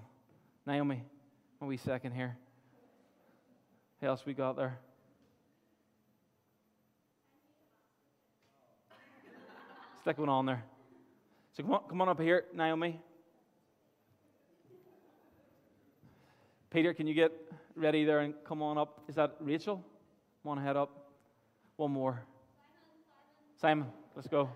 Naomi, 0.65 1.03
a 1.61 1.65
wee 1.65 1.77
second 1.77 2.11
here. 2.13 2.37
Who 4.01 4.07
else 4.07 4.25
we 4.25 4.33
got 4.33 4.55
there? 4.55 4.79
Stick 10.01 10.17
one 10.17 10.29
on 10.29 10.45
there. 10.45 10.63
So 11.55 11.63
come 11.63 11.73
on, 11.73 11.81
come 11.89 12.01
on 12.01 12.09
up 12.09 12.19
here, 12.19 12.45
Naomi. 12.53 12.99
Peter, 16.71 16.93
can 16.93 17.07
you 17.07 17.13
get 17.13 17.31
ready 17.75 18.05
there 18.05 18.19
and 18.19 18.33
come 18.45 18.61
on 18.61 18.77
up? 18.77 19.01
Is 19.07 19.15
that 19.15 19.35
Rachel? 19.39 19.83
Come 20.43 20.51
on, 20.51 20.63
head 20.63 20.77
up. 20.77 20.98
One 21.79 21.91
more. 21.91 22.21
Simon, 23.61 23.87
let's 24.13 24.27
go. 24.27 24.49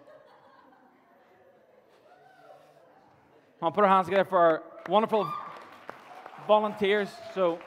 On, 3.61 3.71
put 3.71 3.85
our 3.85 3.89
hands 3.89 4.07
together 4.07 4.25
for 4.25 4.37
our 4.37 4.63
wonderful 4.89 5.31
volunteers. 6.45 7.07
So, 7.33 7.59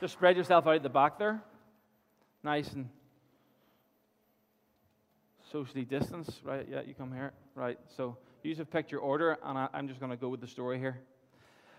just 0.00 0.14
spread 0.14 0.36
yourself 0.36 0.66
out 0.66 0.74
at 0.74 0.82
the 0.82 0.88
back 0.88 1.20
there. 1.20 1.40
Nice 2.42 2.72
and 2.72 2.88
socially 5.52 5.84
distanced, 5.84 6.40
right? 6.42 6.66
Yeah, 6.68 6.80
you 6.84 6.94
come 6.94 7.12
here, 7.12 7.32
right? 7.54 7.78
So 7.96 8.16
you 8.42 8.56
have 8.56 8.72
picked 8.72 8.90
your 8.90 9.02
order, 9.02 9.38
and 9.44 9.56
I, 9.56 9.68
am 9.72 9.86
just 9.86 10.00
going 10.00 10.10
to 10.10 10.18
go 10.18 10.28
with 10.28 10.40
the 10.40 10.48
story 10.48 10.80
here. 10.80 10.98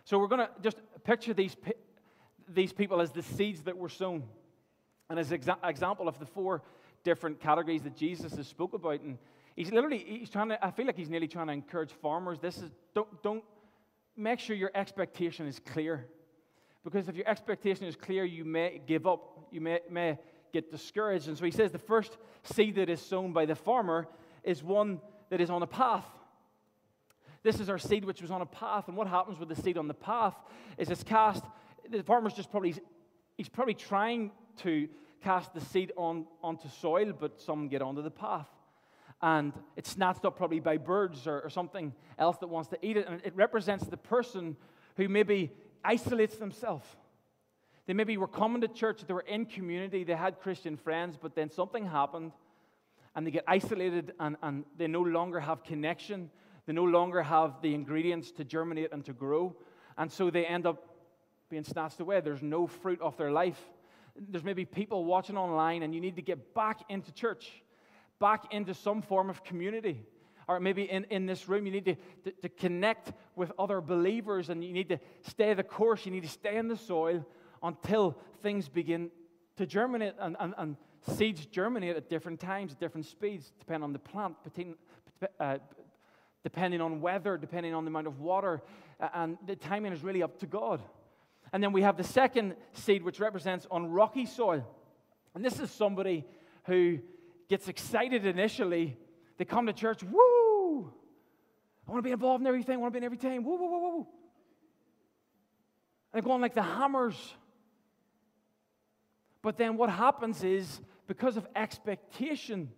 So 0.06 0.18
we're 0.18 0.28
going 0.28 0.48
to 0.48 0.50
just 0.64 0.78
picture 1.04 1.34
these, 1.34 1.58
these 2.48 2.72
people 2.72 3.02
as 3.02 3.12
the 3.12 3.22
seeds 3.22 3.64
that 3.64 3.76
were 3.76 3.90
sown, 3.90 4.24
and 5.12 5.20
as 5.20 5.30
exa- 5.30 5.58
example 5.64 6.08
of 6.08 6.18
the 6.20 6.26
four 6.26 6.62
different 7.04 7.40
categories 7.40 7.84
that 7.84 7.96
Jesus 7.96 8.34
has 8.34 8.48
spoke 8.48 8.74
about. 8.74 9.02
And 9.02 9.18
he's 9.56 9.72
literally, 9.72 10.04
he's 10.08 10.30
trying 10.30 10.50
to, 10.50 10.66
I 10.66 10.72
feel 10.72 10.86
like 10.86 10.98
he's 10.98 11.10
nearly 11.10 11.28
trying 11.28 11.48
to 11.48 11.54
encourage 11.54 11.92
farmers. 11.92 12.40
This 12.40 12.58
is, 12.58 12.72
don't, 12.96 13.22
don't, 13.22 13.44
make 14.18 14.40
sure 14.40 14.56
your 14.56 14.72
expectation 14.76 15.48
is 15.48 15.60
clear. 15.60 16.06
Because 16.84 17.08
if 17.08 17.16
your 17.16 17.28
expectation 17.28 17.86
is 17.86 17.96
clear, 17.96 18.26
you 18.26 18.44
may 18.44 18.82
give 18.86 19.08
up. 19.08 19.48
You 19.52 19.62
may, 19.62 19.80
may 19.90 20.18
get 20.52 20.72
discouraged. 20.72 21.28
And 21.28 21.38
so 21.38 21.46
he 21.46 21.52
says 21.52 21.72
the 21.72 21.78
first 21.78 22.18
seed 22.44 22.76
that 22.76 22.90
is 22.90 23.02
sown 23.02 23.34
by 23.34 23.46
the 23.46 23.56
farmer 23.56 24.08
is 24.44 24.64
one 24.64 25.00
that 25.30 25.40
is 25.40 25.50
on 25.50 25.62
a 25.64 25.68
path. 25.68 26.06
This 27.44 27.60
is 27.60 27.70
our 27.70 27.78
seed 27.78 28.06
which 28.06 28.22
was 28.22 28.32
on 28.32 28.42
a 28.42 28.46
path. 28.46 28.88
And 28.88 28.98
what 28.98 29.08
happens 29.08 29.40
with 29.40 29.50
the 29.50 29.56
seed 29.56 29.78
on 29.78 29.88
the 29.88 29.94
path 29.94 30.36
is 30.78 30.90
it's 30.90 31.04
cast, 31.04 31.44
the 31.90 32.04
farmer's 32.04 32.34
just 32.34 32.52
probably, 32.52 32.76
he's 33.38 33.50
probably 33.50 33.74
trying 33.74 34.32
to 34.64 34.88
cast 35.24 35.54
the 35.54 35.62
seed 35.62 35.92
on, 35.98 36.26
onto 36.44 36.68
soil, 36.70 37.14
but 37.18 37.42
some 37.42 37.68
get 37.68 37.82
onto 37.82 38.02
the 38.02 38.12
path. 38.12 38.48
And 39.22 39.54
it's 39.76 39.92
snatched 39.92 40.26
up 40.26 40.36
probably 40.36 40.60
by 40.60 40.78
birds 40.78 41.28
or, 41.28 41.42
or 41.42 41.50
something 41.50 41.94
else 42.18 42.38
that 42.38 42.48
wants 42.48 42.70
to 42.70 42.78
eat 42.82 42.98
it. 42.98 43.08
And 43.08 43.22
it 43.24 43.36
represents 43.36 43.86
the 43.86 43.98
person 43.98 44.58
who 44.98 45.08
maybe 45.08 45.52
isolates 45.84 46.38
themselves 46.38 46.88
they 47.92 47.94
maybe 47.94 48.18
were 48.18 48.28
coming 48.28 48.62
to 48.62 48.68
church, 48.68 49.02
they 49.06 49.14
were 49.14 49.22
in 49.28 49.46
community, 49.46 50.04
they 50.04 50.16
had 50.16 50.40
Christian 50.40 50.78
friends, 50.78 51.18
but 51.22 51.36
then 51.36 51.50
something 51.50 51.86
happened 51.86 52.32
and 53.16 53.28
they 53.28 53.32
get 53.32 53.44
isolated 53.48 54.14
and, 54.20 54.38
and 54.42 54.64
they 54.78 54.88
no 54.88 55.02
longer 55.02 55.40
have 55.40 55.64
connection. 55.64 56.30
They 56.66 56.74
no 56.74 56.86
longer 56.86 57.24
have 57.24 57.62
the 57.62 57.74
ingredients 57.74 58.32
to 58.34 58.46
germinate 58.46 58.94
and 58.94 59.04
to 59.06 59.14
grow. 59.14 59.56
And 59.98 60.12
so 60.12 60.30
they 60.30 60.46
end 60.46 60.66
up 60.66 60.88
being 61.50 61.64
snatched 61.64 62.00
away. 62.00 62.22
There's 62.22 62.42
no 62.42 62.68
fruit 62.68 63.02
of 63.02 63.18
their 63.18 63.32
life. 63.32 63.60
There's 64.30 64.44
maybe 64.44 64.66
people 64.66 65.06
watching 65.06 65.38
online 65.38 65.84
and 65.84 65.94
you 65.94 66.02
need 66.02 66.16
to 66.16 66.22
get 66.22 66.54
back 66.54 66.82
into 66.90 67.12
church, 67.12 67.52
back 68.20 68.54
into 68.54 68.74
some 68.74 69.02
form 69.02 69.30
of 69.30 69.44
community. 69.44 70.06
Or 70.48 70.60
maybe 70.60 70.84
in, 70.84 71.06
in 71.06 71.26
this 71.26 71.48
room, 71.48 71.66
you 71.66 71.72
need 71.72 71.86
to, 71.86 71.96
to, 72.26 72.32
to 72.42 72.50
connect 72.50 73.14
with 73.36 73.52
other 73.58 73.80
believers 73.82 74.50
and 74.50 74.64
you 74.64 74.74
need 74.74 74.90
to 74.90 75.00
stay 75.22 75.54
the 75.54 75.64
course. 75.64 76.06
You 76.06 76.12
need 76.12 76.24
to 76.24 76.30
stay 76.30 76.58
in 76.58 76.68
the 76.68 76.78
soil 76.78 77.26
until 77.64 78.18
things 78.42 78.68
begin 78.68 79.12
to 79.58 79.66
germinate 79.66 80.16
and, 80.20 80.36
and, 80.40 80.54
and 80.58 80.76
seeds 81.08 81.46
germinate 81.46 81.96
at 81.96 82.10
different 82.10 82.40
times, 82.40 82.74
at 82.74 82.80
different 82.80 83.06
speeds, 83.06 83.54
depending 83.60 83.84
on 83.84 83.94
the 83.94 84.00
plant, 84.00 84.36
uh, 85.40 85.58
depending 86.44 86.82
on 86.82 87.02
weather, 87.02 87.38
depending 87.38 87.74
on 87.74 87.86
the 87.86 87.90
amount 87.90 88.08
of 88.08 88.20
water, 88.20 88.62
and 89.14 89.38
the 89.46 89.56
timing 89.56 89.94
is 89.94 90.04
really 90.04 90.24
up 90.24 90.40
to 90.40 90.46
God. 90.46 90.82
And 91.54 91.62
then 91.62 91.74
we 91.74 91.82
have 91.82 91.98
the 91.98 92.04
second 92.04 92.56
seed, 92.74 93.04
which 93.04 93.20
represents 93.20 93.68
on 93.70 93.92
rocky 93.92 94.26
soil. 94.26 94.66
And 95.36 95.44
this 95.44 95.60
is 95.60 95.70
somebody 95.72 96.26
who 96.66 97.00
gets 97.50 97.68
excited 97.68 98.26
initially. 98.26 98.98
They 99.38 99.46
come 99.46 99.66
to 99.66 99.74
church, 99.74 100.04
woo! 100.04 100.94
I 101.88 101.92
want 101.92 102.00
to 102.00 102.08
be 102.08 102.12
involved 102.12 102.42
in 102.42 102.48
everything, 102.48 102.76
I 102.76 102.78
want 102.78 102.94
to 102.94 103.00
be 103.00 103.04
in 103.04 103.04
every 103.04 103.18
time, 103.18 103.44
woo, 103.44 103.58
woo, 103.58 103.70
woo, 103.70 103.80
woo. 103.80 104.08
And 106.14 106.22
they're 106.22 106.22
going 106.22 106.42
like 106.42 106.54
the 106.54 106.62
hammers 106.62 107.16
but 109.42 109.58
then 109.58 109.78
what 109.78 109.90
happens 109.90 110.44
is, 110.44 110.82
because 111.08 111.36
of 111.36 111.48
expectation, 111.56 112.70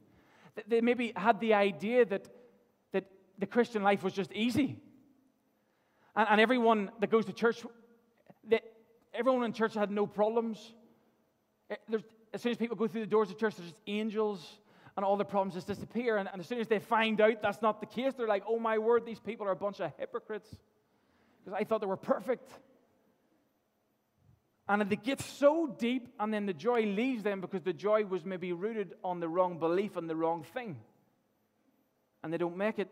they 0.67 0.81
maybe 0.81 1.13
had 1.15 1.39
the 1.39 1.53
idea 1.53 2.05
that, 2.05 2.27
that 2.91 3.05
the 3.37 3.45
Christian 3.45 3.83
life 3.83 4.03
was 4.03 4.13
just 4.13 4.31
easy. 4.31 4.79
And, 6.15 6.27
and 6.31 6.41
everyone 6.41 6.91
that 6.99 7.09
goes 7.09 7.25
to 7.25 7.33
church, 7.33 7.65
everyone 9.13 9.43
in 9.43 9.53
church 9.53 9.73
had 9.73 9.91
no 9.91 10.05
problems. 10.07 10.73
Eh, 11.69 11.75
there's, 11.89 12.03
as 12.33 12.41
soon 12.41 12.51
as 12.51 12.57
people 12.57 12.75
go 12.75 12.87
through 12.87 13.01
the 13.01 13.07
doors 13.07 13.29
of 13.29 13.37
church, 13.37 13.55
there's 13.55 13.69
just 13.69 13.81
angels 13.87 14.59
and 14.95 15.05
all 15.05 15.17
the 15.17 15.25
problems 15.25 15.55
just 15.55 15.67
disappear. 15.67 16.17
And, 16.17 16.29
and 16.31 16.39
as 16.39 16.47
soon 16.47 16.59
as 16.59 16.67
they 16.67 16.79
find 16.79 17.19
out 17.19 17.41
that's 17.41 17.61
not 17.61 17.79
the 17.79 17.85
case, 17.85 18.13
they're 18.15 18.27
like, 18.27 18.43
oh 18.47 18.59
my 18.59 18.77
word, 18.77 19.05
these 19.05 19.19
people 19.19 19.47
are 19.47 19.51
a 19.51 19.55
bunch 19.55 19.79
of 19.79 19.91
hypocrites. 19.97 20.49
Because 21.43 21.57
I 21.59 21.63
thought 21.63 21.81
they 21.81 21.87
were 21.87 21.97
perfect. 21.97 22.49
And 24.67 24.81
they 24.89 24.95
get 24.95 25.19
so 25.19 25.67
deep, 25.67 26.07
and 26.19 26.33
then 26.33 26.45
the 26.45 26.53
joy 26.53 26.83
leaves 26.83 27.23
them 27.23 27.41
because 27.41 27.63
the 27.63 27.73
joy 27.73 28.05
was 28.05 28.23
maybe 28.23 28.53
rooted 28.53 28.93
on 29.03 29.19
the 29.19 29.27
wrong 29.27 29.59
belief 29.59 29.97
and 29.97 30.09
the 30.09 30.15
wrong 30.15 30.43
thing. 30.53 30.77
And 32.23 32.31
they 32.31 32.37
don't 32.37 32.55
make 32.55 32.79
it, 32.79 32.87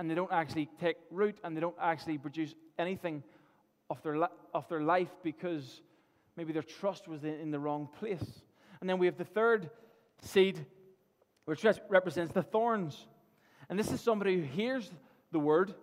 and 0.00 0.10
they 0.10 0.16
don't 0.16 0.32
actually 0.32 0.68
take 0.80 0.96
root, 1.12 1.38
and 1.44 1.56
they 1.56 1.60
don't 1.60 1.76
actually 1.80 2.18
produce 2.18 2.54
anything 2.76 3.22
of 3.92 4.02
their, 4.02 4.16
of 4.54 4.66
their 4.68 4.80
life 4.80 5.10
because 5.22 5.82
maybe 6.34 6.52
their 6.52 6.62
trust 6.62 7.06
was 7.06 7.24
in, 7.24 7.34
in 7.34 7.50
the 7.50 7.58
wrong 7.58 7.88
place. 7.98 8.42
And 8.80 8.88
then 8.88 8.98
we 8.98 9.04
have 9.06 9.18
the 9.18 9.24
third 9.24 9.68
seed, 10.22 10.64
which 11.44 11.64
represents 11.90 12.32
the 12.32 12.42
thorns. 12.42 13.06
And 13.68 13.78
this 13.78 13.92
is 13.92 14.00
somebody 14.00 14.36
who 14.36 14.42
hears 14.42 14.90
the 15.30 15.38
word 15.38 15.74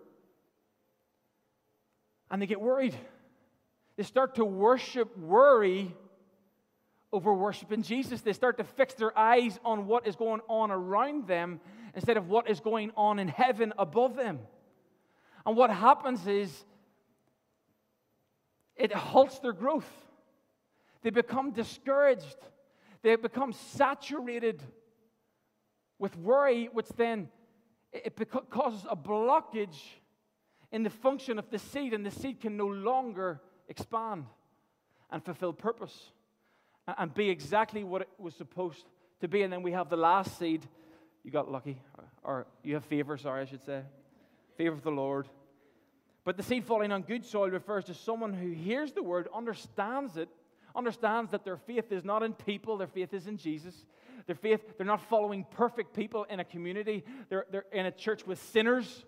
and 2.30 2.42
they 2.42 2.46
get 2.46 2.60
worried. 2.60 2.94
They 3.96 4.02
start 4.02 4.34
to 4.36 4.44
worship 4.44 5.16
worry 5.16 5.94
over 7.12 7.32
worshiping 7.32 7.82
Jesus. 7.82 8.22
They 8.22 8.32
start 8.32 8.58
to 8.58 8.64
fix 8.64 8.94
their 8.94 9.16
eyes 9.16 9.58
on 9.64 9.86
what 9.86 10.06
is 10.06 10.16
going 10.16 10.40
on 10.48 10.72
around 10.72 11.28
them 11.28 11.60
instead 11.94 12.16
of 12.16 12.28
what 12.28 12.50
is 12.50 12.60
going 12.60 12.90
on 12.96 13.20
in 13.20 13.28
heaven 13.28 13.72
above 13.78 14.16
them. 14.16 14.40
And 15.46 15.56
what 15.56 15.70
happens 15.70 16.26
is 16.26 16.64
it 18.80 18.92
halts 18.92 19.38
their 19.40 19.52
growth. 19.52 19.90
They 21.02 21.10
become 21.10 21.52
discouraged. 21.52 22.36
They 23.02 23.14
become 23.16 23.52
saturated 23.52 24.62
with 25.98 26.16
worry, 26.16 26.68
which 26.72 26.88
then 26.96 27.28
it 27.92 28.18
causes 28.50 28.86
a 28.88 28.96
blockage 28.96 29.78
in 30.72 30.82
the 30.82 30.90
function 30.90 31.38
of 31.38 31.50
the 31.50 31.58
seed, 31.58 31.92
and 31.92 32.06
the 32.06 32.10
seed 32.10 32.40
can 32.40 32.56
no 32.56 32.66
longer 32.66 33.40
expand 33.68 34.24
and 35.10 35.24
fulfill 35.24 35.52
purpose 35.52 36.10
and 36.98 37.12
be 37.12 37.28
exactly 37.28 37.84
what 37.84 38.02
it 38.02 38.08
was 38.18 38.34
supposed 38.34 38.84
to 39.20 39.28
be. 39.28 39.42
And 39.42 39.52
then 39.52 39.62
we 39.62 39.72
have 39.72 39.90
the 39.90 39.96
last 39.96 40.38
seed. 40.38 40.66
You 41.24 41.30
got 41.30 41.50
lucky, 41.50 41.80
or 42.22 42.46
you 42.62 42.74
have 42.74 42.84
favor, 42.84 43.16
sorry, 43.16 43.42
I 43.42 43.44
should 43.44 43.64
say. 43.64 43.82
Favor 44.56 44.76
of 44.76 44.82
the 44.82 44.90
Lord. 44.90 45.28
But 46.24 46.36
the 46.36 46.42
seed 46.42 46.64
falling 46.64 46.92
on 46.92 47.02
good 47.02 47.24
soil 47.24 47.50
refers 47.50 47.84
to 47.86 47.94
someone 47.94 48.34
who 48.34 48.50
hears 48.50 48.92
the 48.92 49.02
word, 49.02 49.28
understands 49.34 50.16
it, 50.16 50.28
understands 50.76 51.30
that 51.30 51.44
their 51.44 51.56
faith 51.56 51.90
is 51.90 52.04
not 52.04 52.22
in 52.22 52.34
people, 52.34 52.76
their 52.76 52.86
faith 52.86 53.14
is 53.14 53.26
in 53.26 53.36
Jesus. 53.36 53.86
Their 54.26 54.36
faith, 54.36 54.60
they're 54.76 54.86
not 54.86 55.00
following 55.08 55.46
perfect 55.50 55.94
people 55.94 56.24
in 56.24 56.40
a 56.40 56.44
community, 56.44 57.04
they're, 57.28 57.46
they're 57.50 57.64
in 57.72 57.86
a 57.86 57.90
church 57.90 58.26
with 58.26 58.40
sinners, 58.52 59.04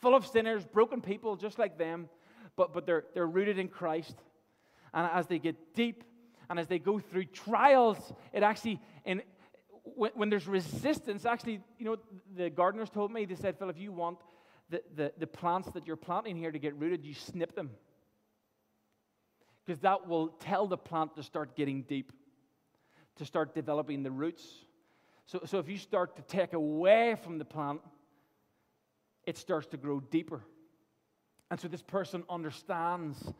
full 0.00 0.14
of 0.14 0.26
sinners, 0.26 0.64
broken 0.64 1.00
people 1.00 1.36
just 1.36 1.58
like 1.58 1.76
them 1.76 2.08
but, 2.56 2.72
but 2.72 2.86
they're, 2.86 3.04
they're 3.14 3.26
rooted 3.26 3.58
in 3.58 3.68
Christ. 3.68 4.14
And 4.92 5.08
as 5.12 5.26
they 5.26 5.38
get 5.38 5.74
deep 5.74 6.04
and 6.48 6.58
as 6.58 6.68
they 6.68 6.78
go 6.78 6.98
through 6.98 7.26
trials, 7.26 8.12
it 8.32 8.42
actually, 8.42 8.80
in, 9.04 9.22
when, 9.82 10.12
when 10.14 10.30
there's 10.30 10.46
resistance, 10.46 11.26
actually, 11.26 11.60
you 11.78 11.84
know, 11.84 11.96
the 12.36 12.50
gardeners 12.50 12.90
told 12.90 13.12
me, 13.12 13.24
they 13.24 13.34
said, 13.34 13.58
Phil, 13.58 13.70
if 13.70 13.78
you 13.78 13.92
want 13.92 14.18
the, 14.70 14.82
the, 14.94 15.12
the 15.18 15.26
plants 15.26 15.68
that 15.72 15.86
you're 15.86 15.96
planting 15.96 16.36
here 16.36 16.50
to 16.50 16.58
get 16.58 16.74
rooted, 16.76 17.04
you 17.04 17.14
snip 17.14 17.54
them. 17.54 17.70
Because 19.64 19.80
that 19.80 20.06
will 20.06 20.28
tell 20.28 20.66
the 20.66 20.76
plant 20.76 21.16
to 21.16 21.22
start 21.22 21.56
getting 21.56 21.82
deep, 21.82 22.12
to 23.16 23.24
start 23.24 23.54
developing 23.54 24.02
the 24.02 24.10
roots. 24.10 24.44
So, 25.26 25.40
so 25.44 25.58
if 25.58 25.68
you 25.68 25.78
start 25.78 26.16
to 26.16 26.22
take 26.22 26.52
away 26.52 27.16
from 27.22 27.38
the 27.38 27.44
plant, 27.44 27.80
it 29.26 29.38
starts 29.38 29.66
to 29.68 29.76
grow 29.76 30.00
deeper. 30.00 30.42
And 31.50 31.58
so 31.58 31.68
this 31.68 31.82
person 31.82 32.24
understands 32.28 33.32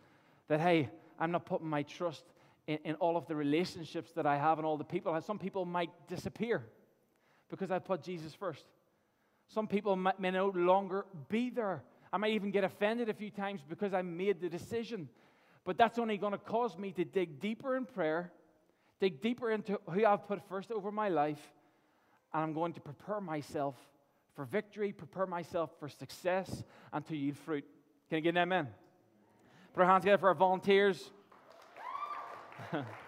that, 0.48 0.60
hey, 0.60 0.88
I'm 1.18 1.30
not 1.30 1.44
putting 1.46 1.66
my 1.66 1.82
trust 1.82 2.24
in, 2.66 2.78
in 2.84 2.94
all 2.96 3.16
of 3.16 3.26
the 3.26 3.36
relationships 3.36 4.12
that 4.12 4.26
I 4.26 4.36
have 4.36 4.58
and 4.58 4.66
all 4.66 4.76
the 4.76 4.84
people. 4.84 5.18
Some 5.20 5.38
people 5.38 5.64
might 5.64 5.90
disappear 6.08 6.64
because 7.50 7.70
I 7.70 7.78
put 7.78 8.02
Jesus 8.02 8.32
first. 8.34 8.64
Some 9.48 9.66
people 9.66 9.96
may, 9.96 10.30
no 10.30 10.48
longer 10.54 11.06
be 11.28 11.50
there. 11.50 11.82
I 12.12 12.16
might 12.16 12.32
even 12.32 12.50
get 12.50 12.64
offended 12.64 13.08
a 13.08 13.14
few 13.14 13.30
times 13.30 13.60
because 13.68 13.92
I 13.92 14.02
made 14.02 14.40
the 14.40 14.48
decision. 14.48 15.08
But 15.64 15.78
that's 15.78 15.98
only 15.98 16.16
going 16.16 16.32
to 16.32 16.38
cause 16.38 16.76
me 16.76 16.92
to 16.92 17.04
dig 17.04 17.40
deeper 17.40 17.76
in 17.76 17.86
prayer, 17.86 18.32
dig 19.00 19.20
deeper 19.20 19.50
into 19.50 19.80
who 19.90 20.04
I've 20.04 20.26
put 20.26 20.46
first 20.48 20.70
over 20.70 20.90
my 20.92 21.08
life, 21.08 21.40
and 22.32 22.42
I'm 22.42 22.52
going 22.52 22.72
to 22.74 22.80
prepare 22.80 23.20
myself 23.20 23.76
for 24.34 24.44
victory, 24.44 24.92
prepare 24.92 25.26
myself 25.26 25.70
for 25.78 25.88
success, 25.88 26.64
and 26.92 27.06
to 27.06 27.16
yield 27.16 27.38
fruit. 27.38 27.64
Can 28.08 28.18
I 28.18 28.20
get 28.20 28.30
an 28.30 28.38
amen? 28.38 28.68
Put 29.72 29.82
our 29.82 29.86
hands 29.86 30.02
together 30.02 30.18
for 30.18 30.28
our 30.28 30.34
volunteers. 30.34 31.10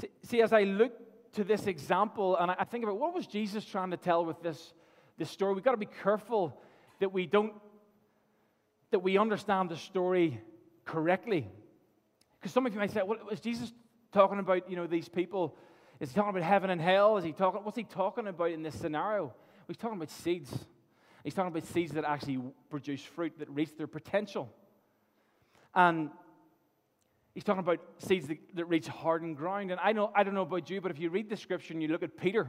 see, 0.00 0.08
see, 0.22 0.42
as 0.42 0.52
I 0.52 0.62
look 0.62 0.92
to 1.32 1.44
this 1.44 1.66
example 1.66 2.36
and 2.36 2.50
I 2.50 2.64
think 2.64 2.84
about 2.84 2.98
what 2.98 3.14
was 3.14 3.26
Jesus 3.26 3.64
trying 3.64 3.90
to 3.90 3.96
tell 3.96 4.24
with 4.24 4.42
this, 4.42 4.72
this 5.18 5.30
story, 5.30 5.54
we've 5.54 5.64
got 5.64 5.72
to 5.72 5.76
be 5.76 5.88
careful 6.02 6.60
that 7.00 7.12
we 7.12 7.26
don't 7.26 7.52
that 8.94 9.00
we 9.00 9.18
understand 9.18 9.68
the 9.68 9.76
story 9.76 10.40
correctly. 10.84 11.48
Because 12.38 12.52
some 12.52 12.64
of 12.64 12.72
you 12.72 12.78
might 12.78 12.92
say, 12.92 13.02
well, 13.04 13.18
was 13.28 13.40
Jesus 13.40 13.72
talking 14.12 14.38
about, 14.38 14.70
you 14.70 14.76
know, 14.76 14.86
these 14.86 15.08
people? 15.08 15.56
Is 15.98 16.10
he 16.10 16.14
talking 16.14 16.30
about 16.30 16.44
heaven 16.44 16.70
and 16.70 16.80
hell? 16.80 17.16
Is 17.16 17.24
he 17.24 17.32
talking, 17.32 17.64
what's 17.64 17.76
he 17.76 17.82
talking 17.82 18.28
about 18.28 18.52
in 18.52 18.62
this 18.62 18.78
scenario? 18.78 19.34
He's 19.66 19.78
talking 19.78 19.96
about 19.96 20.10
seeds. 20.10 20.56
He's 21.24 21.34
talking 21.34 21.50
about 21.50 21.66
seeds 21.66 21.90
that 21.94 22.04
actually 22.04 22.40
produce 22.70 23.02
fruit, 23.02 23.32
that 23.40 23.50
reach 23.50 23.76
their 23.76 23.88
potential. 23.88 24.48
And 25.74 26.10
he's 27.34 27.44
talking 27.44 27.60
about 27.60 27.80
seeds 27.98 28.28
that, 28.28 28.38
that 28.54 28.64
reach 28.66 28.88
hardened 28.88 29.36
ground. 29.36 29.70
And 29.70 29.80
I, 29.82 29.92
know, 29.92 30.10
I 30.14 30.22
don't 30.22 30.34
know 30.34 30.42
about 30.42 30.70
you, 30.70 30.80
but 30.80 30.90
if 30.90 30.98
you 30.98 31.10
read 31.10 31.28
the 31.28 31.36
scripture 31.36 31.74
and 31.74 31.82
you 31.82 31.88
look 31.88 32.02
at 32.02 32.16
Peter, 32.16 32.48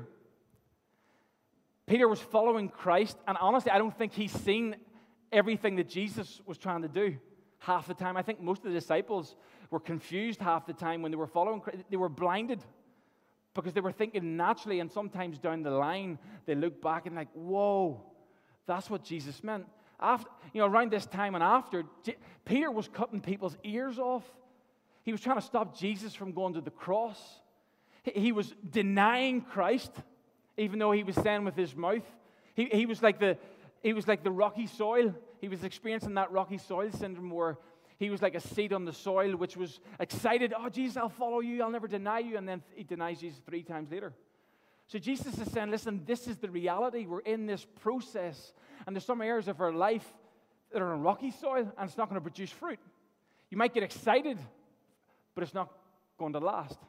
Peter 1.88 2.08
was 2.08 2.20
following 2.20 2.70
Christ, 2.70 3.18
and 3.28 3.38
honestly, 3.40 3.72
I 3.72 3.78
don't 3.78 3.96
think 3.96 4.14
he's 4.14 4.32
seen 4.32 4.76
everything 5.32 5.76
that 5.76 5.90
Jesus 5.90 6.42
was 6.46 6.58
trying 6.58 6.82
to 6.82 6.88
do 6.88 7.18
half 7.60 7.88
the 7.88 7.94
time. 7.94 8.18
I 8.18 8.22
think 8.22 8.40
most 8.40 8.60
of 8.60 8.72
the 8.72 8.80
disciples 8.80 9.36
were 9.70 9.80
confused 9.80 10.40
half 10.40 10.66
the 10.66 10.74
time 10.74 11.02
when 11.02 11.12
they 11.12 11.18
were 11.18 11.28
following 11.28 11.62
Christ. 11.62 11.84
They 11.90 11.98
were 11.98 12.10
blinded 12.10 12.64
because 13.54 13.74
they 13.74 13.82
were 13.82 13.92
thinking 13.92 14.38
naturally, 14.38 14.80
and 14.80 14.92
sometimes 14.92 15.40
down 15.40 15.64
the 15.64 15.72
line, 15.72 16.20
they 16.46 16.56
look 16.56 16.82
back 16.82 17.06
and 17.06 17.16
like, 17.16 17.32
whoa, 17.34 18.04
that's 18.68 18.90
what 18.90 19.04
Jesus 19.04 19.44
meant. 19.44 19.66
After, 20.00 20.30
you 20.54 20.62
know, 20.62 20.68
around 20.68 20.92
this 20.92 21.06
time 21.06 21.36
and 21.36 21.44
after, 21.44 21.84
Peter 22.44 22.70
was 22.70 22.88
cutting 22.88 23.22
people's 23.22 23.58
ears 23.64 23.98
off. 23.98 24.24
He 25.06 25.12
was 25.12 25.22
trying 25.22 25.38
to 25.38 25.46
stop 25.46 25.78
Jesus 25.78 26.16
from 26.16 26.32
going 26.32 26.56
to 26.56 26.62
the 26.62 26.72
cross. 26.72 27.20
He, 28.04 28.32
was 28.32 28.54
denying 28.68 29.42
Christ, 29.42 29.92
even 30.58 30.80
though 30.80 30.92
he 30.92 31.04
was 31.04 31.16
saying 31.16 31.46
with 31.46 31.56
his 31.56 31.76
mouth. 31.76 32.04
He, 32.56 32.66
he, 32.66 32.86
was 32.86 33.04
like 33.04 33.20
the, 33.20 33.38
he 33.84 33.94
was 33.94 34.08
like 34.08 34.24
the 34.24 34.32
rocky 34.32 34.68
soil. 34.68 35.14
He 35.42 35.48
was 35.48 35.64
experiencing 35.64 36.16
that 36.16 36.32
rocky 36.32 36.58
soil 36.58 36.92
syndrome 36.92 37.30
where 37.30 37.58
he 37.98 38.10
was 38.10 38.22
like 38.22 38.36
a 38.36 38.40
seed 38.40 38.74
on 38.74 38.86
the 38.86 38.94
soil, 38.94 39.36
which 39.36 39.56
was 39.56 39.80
excited. 40.00 40.54
Oh, 40.58 40.70
Jesus, 40.70 40.98
I'll 40.98 41.10
follow 41.10 41.40
you. 41.40 41.62
I'll 41.62 41.72
never 41.72 41.88
deny 41.88 42.20
you. 42.20 42.38
And 42.38 42.48
then 42.48 42.64
he 42.76 42.84
denies 42.84 43.20
Jesus 43.22 43.40
three 43.46 43.64
times 43.64 43.92
later. 43.92 44.12
So 44.88 45.00
Jesus 45.00 45.38
is 45.40 45.52
saying, 45.52 45.72
listen, 45.72 46.02
this 46.06 46.28
is 46.28 46.38
the 46.38 46.50
reality. 46.50 47.06
We're 47.06 47.20
in 47.20 47.46
this 47.46 47.66
process, 47.82 48.54
and 48.86 48.96
there's 48.96 49.06
some 49.06 49.22
areas 49.22 49.48
of 49.48 49.60
our 49.62 49.72
life 49.72 50.06
that 50.72 50.82
are 50.82 50.94
in 50.94 51.02
rocky 51.02 51.32
soil, 51.32 51.72
and 51.78 51.90
it's 51.90 51.98
not 51.98 52.10
going 52.10 52.22
to 52.22 52.22
produce 52.22 52.52
fruit. 52.52 52.80
You 53.50 53.58
might 53.58 53.74
get 53.74 53.84
excited, 53.84 54.38
but 55.36 55.44
it's 55.44 55.54
not 55.54 55.72
going 56.18 56.34
to 56.34 56.40
last. 56.40 56.80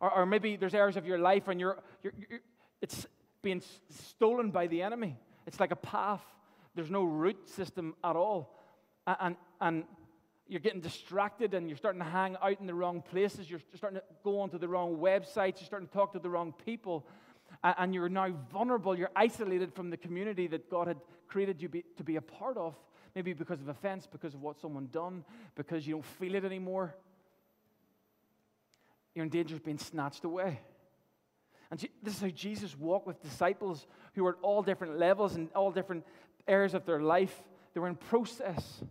Or, 0.00 0.12
or 0.12 0.26
maybe 0.26 0.56
there's 0.56 0.74
areas 0.74 0.96
of 0.96 1.06
your 1.06 1.18
life 1.18 1.48
and 1.48 1.58
you're, 1.58 1.78
you're, 2.02 2.12
you're, 2.30 2.40
it's 2.80 3.06
being 3.42 3.62
stolen 3.90 4.50
by 4.50 4.66
the 4.66 4.82
enemy. 4.82 5.16
It's 5.46 5.58
like 5.58 5.72
a 5.72 5.76
path. 5.76 6.22
There's 6.74 6.90
no 6.90 7.04
root 7.04 7.48
system 7.48 7.94
at 8.04 8.16
all. 8.16 8.54
And, 9.06 9.36
and, 9.60 9.84
you're 10.48 10.60
getting 10.60 10.80
distracted 10.80 11.54
and 11.54 11.68
you're 11.68 11.76
starting 11.76 12.00
to 12.00 12.08
hang 12.08 12.36
out 12.40 12.60
in 12.60 12.66
the 12.66 12.74
wrong 12.74 13.02
places. 13.02 13.50
You're 13.50 13.60
starting 13.74 13.98
to 13.98 14.04
go 14.22 14.40
onto 14.40 14.58
the 14.58 14.68
wrong 14.68 14.96
websites. 14.96 15.58
You're 15.58 15.66
starting 15.66 15.88
to 15.88 15.94
talk 15.94 16.12
to 16.12 16.18
the 16.18 16.30
wrong 16.30 16.54
people. 16.64 17.04
And 17.64 17.94
you're 17.94 18.08
now 18.08 18.32
vulnerable. 18.52 18.96
You're 18.96 19.10
isolated 19.16 19.74
from 19.74 19.90
the 19.90 19.96
community 19.96 20.46
that 20.48 20.70
God 20.70 20.86
had 20.86 20.98
created 21.26 21.60
you 21.60 21.68
be, 21.68 21.84
to 21.96 22.04
be 22.04 22.16
a 22.16 22.20
part 22.20 22.56
of. 22.56 22.76
Maybe 23.14 23.32
because 23.32 23.60
of 23.60 23.68
offense, 23.68 24.06
because 24.06 24.34
of 24.34 24.42
what 24.42 24.60
someone 24.60 24.88
done, 24.92 25.24
because 25.56 25.86
you 25.86 25.94
don't 25.94 26.04
feel 26.04 26.34
it 26.34 26.44
anymore. 26.44 26.94
You're 29.16 29.24
in 29.24 29.30
danger 29.30 29.56
of 29.56 29.64
being 29.64 29.78
snatched 29.78 30.24
away. 30.24 30.60
And 31.70 31.80
this 32.02 32.16
is 32.16 32.20
how 32.20 32.28
Jesus 32.28 32.78
walked 32.78 33.06
with 33.06 33.22
disciples 33.22 33.86
who 34.14 34.24
were 34.24 34.32
at 34.32 34.42
all 34.42 34.62
different 34.62 34.98
levels 34.98 35.36
and 35.36 35.50
all 35.54 35.70
different 35.70 36.04
areas 36.46 36.74
of 36.74 36.84
their 36.84 37.00
life. 37.00 37.34
They 37.72 37.80
were 37.80 37.88
in 37.88 37.96
process. 37.96 38.84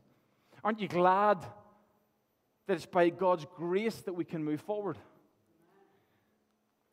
Aren't 0.64 0.80
you 0.80 0.88
glad 0.88 1.46
that 2.66 2.74
it's 2.74 2.88
by 2.88 3.10
God's 3.10 3.46
grace 3.56 3.98
that 4.02 4.14
we 4.14 4.26
can 4.26 4.44
move 4.44 4.62
forward? 4.62 4.98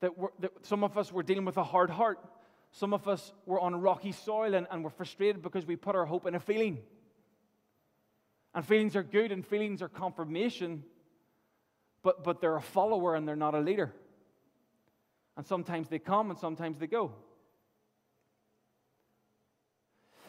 That, 0.00 0.10
that 0.40 0.50
some 0.66 0.84
of 0.84 0.98
us 0.98 1.10
were 1.10 1.22
dealing 1.22 1.46
with 1.46 1.56
a 1.56 1.64
hard 1.64 1.88
heart. 1.88 2.18
Some 2.70 2.92
of 2.92 3.08
us 3.08 3.32
were 3.46 3.58
on 3.58 3.74
rocky 3.80 4.12
soil 4.12 4.52
and, 4.52 4.66
and 4.70 4.84
we're 4.84 4.90
frustrated 4.90 5.40
because 5.40 5.64
we 5.64 5.76
put 5.76 5.96
our 5.96 6.04
hope 6.04 6.26
in 6.26 6.34
a 6.34 6.40
feeling. 6.40 6.80
And 8.54 8.62
feelings 8.62 8.94
are 8.94 9.02
good 9.02 9.32
and 9.32 9.46
feelings 9.46 9.80
are 9.80 9.88
confirmation, 9.88 10.84
but, 12.02 12.24
but 12.24 12.40
they're 12.40 12.56
a 12.56 12.62
follower 12.62 13.14
and 13.14 13.26
they're 13.26 13.36
not 13.36 13.54
a 13.54 13.60
leader. 13.60 13.92
And 15.36 15.46
sometimes 15.46 15.88
they 15.88 15.98
come 15.98 16.30
and 16.30 16.38
sometimes 16.38 16.78
they 16.78 16.86
go. 16.86 17.12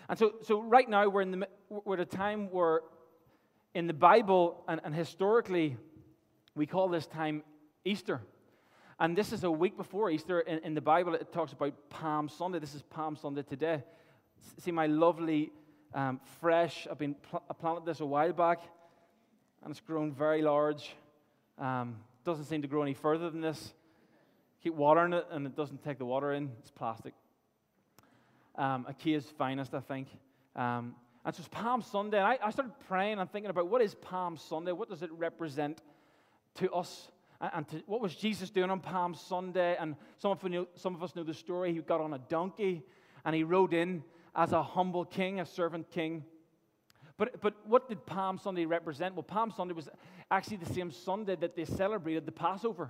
And 0.10 0.18
so, 0.18 0.36
so 0.44 0.62
right 0.62 0.88
now 0.88 1.08
we're 1.08 1.22
in 1.22 1.32
the, 1.32 1.48
we're 1.70 1.96
at 1.96 2.02
a 2.02 2.06
time 2.06 2.50
where 2.52 2.82
in 3.74 3.88
the 3.88 3.94
Bible 3.94 4.64
and, 4.68 4.80
and 4.84 4.94
historically, 4.94 5.78
we 6.56 6.66
call 6.66 6.88
this 6.88 7.08
time 7.08 7.44
Easter. 7.84 8.22
And 9.00 9.18
this 9.18 9.34
is 9.34 9.44
a 9.44 9.52
week 9.52 9.76
before 9.76 10.12
Easter. 10.12 10.42
In, 10.42 10.60
in, 10.60 10.74
the 10.76 10.82
Bible, 10.82 11.16
it 11.16 11.34
talks 11.34 11.52
about 11.52 11.74
Palm 11.90 12.30
Sunday. 12.30 12.60
This 12.60 12.76
is 12.76 12.84
Palm 12.84 13.16
Sunday 13.16 13.42
today. 13.42 13.84
See 14.60 14.72
my 14.72 14.86
lovely, 14.86 15.52
um, 15.94 16.20
fresh, 16.40 16.88
I've 16.90 17.00
been 17.00 17.16
pl- 17.16 17.44
I 17.50 17.54
planted 17.54 17.86
this 17.86 18.02
a 18.02 18.06
while 18.06 18.34
back, 18.34 18.60
and 19.64 19.72
it's 19.72 19.80
grown 19.80 20.14
very 20.14 20.42
large. 20.42 20.96
Um, 21.58 21.98
doesn't 22.26 22.46
seem 22.46 22.62
to 22.62 22.68
grow 22.68 22.82
any 22.82 22.94
further 22.94 23.30
than 23.30 23.42
this. 23.42 23.74
Keep 24.64 24.76
watering 24.76 25.14
it, 25.14 25.26
and 25.30 25.46
it 25.46 25.56
doesn't 25.56 25.84
take 25.84 25.98
the 25.98 26.06
water 26.06 26.34
in. 26.34 26.50
It's 26.60 26.72
plastic. 26.72 27.14
Um, 28.56 28.86
Ikea's 28.88 29.26
finest, 29.38 29.74
I 29.74 29.82
think. 29.82 30.08
Um, 30.56 30.96
and 31.26 31.36
so 31.36 31.42
it's 31.42 31.50
Palm 31.50 31.82
Sunday. 31.82 32.18
And 32.18 32.28
I, 32.28 32.38
I 32.44 32.50
started 32.50 32.74
praying 32.88 33.20
and 33.20 33.30
thinking 33.32 33.50
about 33.50 33.68
what 33.68 33.82
is 33.82 33.96
Palm 33.96 34.38
Sunday? 34.38 34.72
What 34.72 34.90
does 34.90 35.04
it 35.04 35.12
represent 35.12 35.82
to 36.56 36.72
us? 36.72 37.10
And, 37.42 37.68
to, 37.70 37.84
what 37.88 38.02
was 38.02 38.16
Jesus 38.16 38.50
doing 38.50 38.70
on 38.70 38.80
Palm 38.80 39.16
Sunday? 39.16 39.76
And 39.80 39.96
some 40.18 40.32
of, 40.32 40.44
know, 40.44 40.68
some 40.76 40.96
of 40.96 41.04
us 41.04 41.16
know 41.16 41.24
the 41.24 41.34
story. 41.34 41.74
He 41.74 41.80
got 41.80 42.00
on 42.00 42.14
a 42.14 42.20
donkey 42.30 42.84
and 43.26 43.36
he 43.36 43.44
rode 43.44 43.74
in 43.74 44.04
as 44.36 44.52
a 44.52 44.64
humble 44.64 45.06
king, 45.06 45.40
a 45.40 45.46
servant 45.46 45.90
king. 45.92 46.24
But, 47.18 47.42
but 47.42 47.54
what 47.66 47.88
did 47.88 48.06
Palm 48.06 48.38
Sunday 48.38 48.66
represent? 48.66 49.16
Well, 49.16 49.24
Palm 49.24 49.52
Sunday 49.52 49.74
was 49.74 49.90
actually 50.32 50.58
the 50.58 50.74
same 50.74 50.92
Sunday 50.92 51.36
that 51.36 51.56
they 51.56 51.66
celebrated 51.66 52.26
the 52.26 52.32
Passover. 52.32 52.90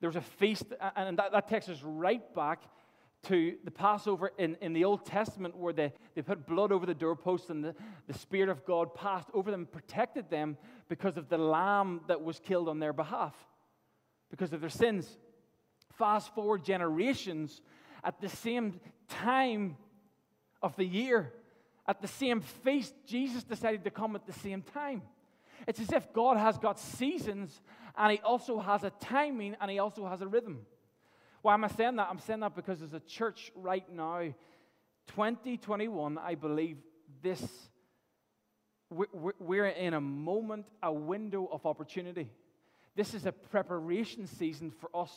There 0.00 0.08
was 0.08 0.16
a 0.16 0.22
feast, 0.22 0.64
and 0.96 1.18
that, 1.18 1.32
that 1.32 1.48
takes 1.48 1.68
us 1.68 1.82
right 1.82 2.34
back 2.34 2.62
to 3.24 3.56
the 3.64 3.70
Passover 3.70 4.32
in, 4.38 4.56
in 4.60 4.72
the 4.72 4.84
Old 4.84 5.04
Testament, 5.04 5.56
where 5.56 5.72
they, 5.72 5.92
they 6.14 6.22
put 6.22 6.46
blood 6.46 6.70
over 6.70 6.86
the 6.86 6.94
doorposts 6.94 7.50
and 7.50 7.64
the, 7.64 7.74
the 8.06 8.14
Spirit 8.14 8.48
of 8.48 8.64
God 8.64 8.94
passed 8.94 9.28
over 9.34 9.50
them, 9.50 9.66
protected 9.66 10.30
them 10.30 10.56
because 10.88 11.16
of 11.16 11.28
the 11.28 11.38
lamb 11.38 12.02
that 12.08 12.22
was 12.22 12.38
killed 12.38 12.68
on 12.68 12.78
their 12.78 12.92
behalf, 12.92 13.34
because 14.30 14.52
of 14.52 14.60
their 14.60 14.70
sins. 14.70 15.18
Fast 15.94 16.34
forward 16.34 16.64
generations, 16.64 17.62
at 18.04 18.20
the 18.20 18.28
same 18.28 18.80
time 19.08 19.76
of 20.62 20.76
the 20.76 20.84
year, 20.84 21.32
at 21.88 22.00
the 22.00 22.08
same 22.08 22.40
feast, 22.40 22.94
Jesus 23.06 23.44
decided 23.44 23.84
to 23.84 23.90
come 23.90 24.16
at 24.16 24.26
the 24.26 24.32
same 24.32 24.62
time. 24.62 25.02
It's 25.66 25.80
as 25.80 25.92
if 25.92 26.12
God 26.12 26.36
has 26.36 26.58
got 26.58 26.78
seasons 26.78 27.60
and 27.96 28.12
He 28.12 28.18
also 28.18 28.58
has 28.58 28.84
a 28.84 28.90
timing 29.00 29.56
and 29.60 29.70
He 29.70 29.78
also 29.78 30.06
has 30.06 30.20
a 30.20 30.26
rhythm. 30.26 30.66
Why 31.42 31.54
am 31.54 31.64
I 31.64 31.68
saying 31.68 31.96
that? 31.96 32.08
I'm 32.10 32.18
saying 32.18 32.40
that 32.40 32.56
because 32.56 32.82
as 32.82 32.92
a 32.92 33.00
church 33.00 33.52
right 33.54 33.84
now, 33.92 34.20
2021, 35.08 36.18
I 36.18 36.34
believe 36.34 36.78
this, 37.22 37.42
we're 38.90 39.66
in 39.66 39.94
a 39.94 40.00
moment, 40.00 40.66
a 40.82 40.92
window 40.92 41.48
of 41.50 41.64
opportunity. 41.64 42.30
This 42.96 43.14
is 43.14 43.26
a 43.26 43.32
preparation 43.32 44.26
season 44.26 44.70
for 44.70 44.90
us 44.94 45.12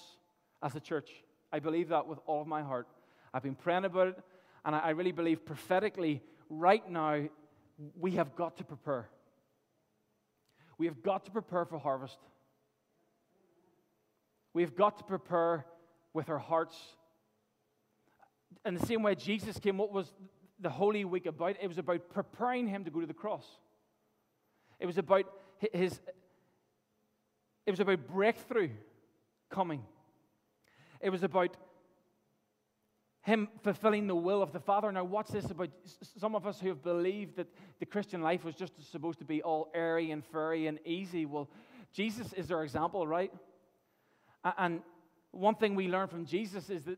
as 0.62 0.76
a 0.76 0.80
church. 0.80 1.10
I 1.52 1.60
believe 1.60 1.90
that 1.90 2.06
with 2.06 2.20
all 2.26 2.42
of 2.42 2.48
my 2.48 2.62
heart. 2.62 2.88
I've 3.34 3.44
been 3.44 3.56
praying 3.56 3.86
about 3.86 4.10
it, 4.10 4.20
and 4.66 4.76
I 4.76 4.90
really 4.90 5.12
believe 5.12 5.46
prophetically, 5.46 6.22
right 6.50 6.88
now, 6.90 7.30
we 7.98 8.12
have 8.12 8.36
got 8.36 8.58
to 8.58 8.64
prepare. 8.64 9.10
We 10.78 10.88
have 10.88 11.02
got 11.04 11.26
to 11.26 11.32
prepare 11.32 11.66
for 11.66 11.78
harvest. 11.78 12.18
We 14.54 14.64
have 14.64 14.76
got 14.76 14.98
to 14.98 15.04
prepare 15.04 15.66
with 16.14 16.30
our 16.30 16.40
hearts. 16.40 16.76
In 18.66 18.74
the 18.74 18.86
same 18.86 19.04
way 19.04 19.16
Jesus 19.16 19.60
came, 19.60 19.78
what 19.78 19.92
was 19.92 20.12
the 20.60 20.70
Holy 20.70 21.06
Week 21.06 21.26
about? 21.26 21.56
It 21.62 21.68
was 21.68 21.78
about 21.78 22.10
preparing 22.10 22.68
him 22.68 22.84
to 22.86 22.92
go 22.92 23.00
to 23.00 23.08
the 23.08 23.14
cross. 23.14 23.46
It 24.80 24.86
was 24.86 24.98
about 24.98 25.26
his, 25.74 26.00
it 27.66 27.72
was 27.72 27.80
about 27.80 28.08
breakthrough 28.08 28.70
coming. 29.50 29.84
It 31.02 31.10
was 31.10 31.24
about 31.24 31.56
him 33.22 33.50
fulfilling 33.64 34.08
the 34.08 34.16
will 34.16 34.42
of 34.42 34.52
the 34.54 34.60
Father. 34.60 34.92
Now, 34.92 35.04
what's 35.04 35.32
this 35.32 35.50
about 35.52 35.70
some 36.18 36.36
of 36.36 36.48
us 36.48 36.60
who 36.60 36.70
have 36.70 36.82
believed 36.82 37.36
that 37.36 37.48
the 37.80 37.86
Christian 37.86 38.22
life 38.22 38.44
was 38.44 38.56
just 38.56 38.74
supposed 38.92 39.20
to 39.20 39.26
be 39.26 39.42
all 39.44 39.70
airy 39.74 40.12
and 40.12 40.26
furry 40.26 40.68
and 40.68 40.80
easy? 40.86 41.26
Well, 41.26 41.50
Jesus 41.94 42.34
is 42.34 42.52
our 42.52 42.64
example, 42.64 43.06
right? 43.06 43.32
And 44.58 44.82
one 45.32 45.56
thing 45.56 45.76
we 45.76 45.88
learn 45.88 46.08
from 46.08 46.26
Jesus 46.26 46.70
is 46.70 46.86
that 46.86 46.98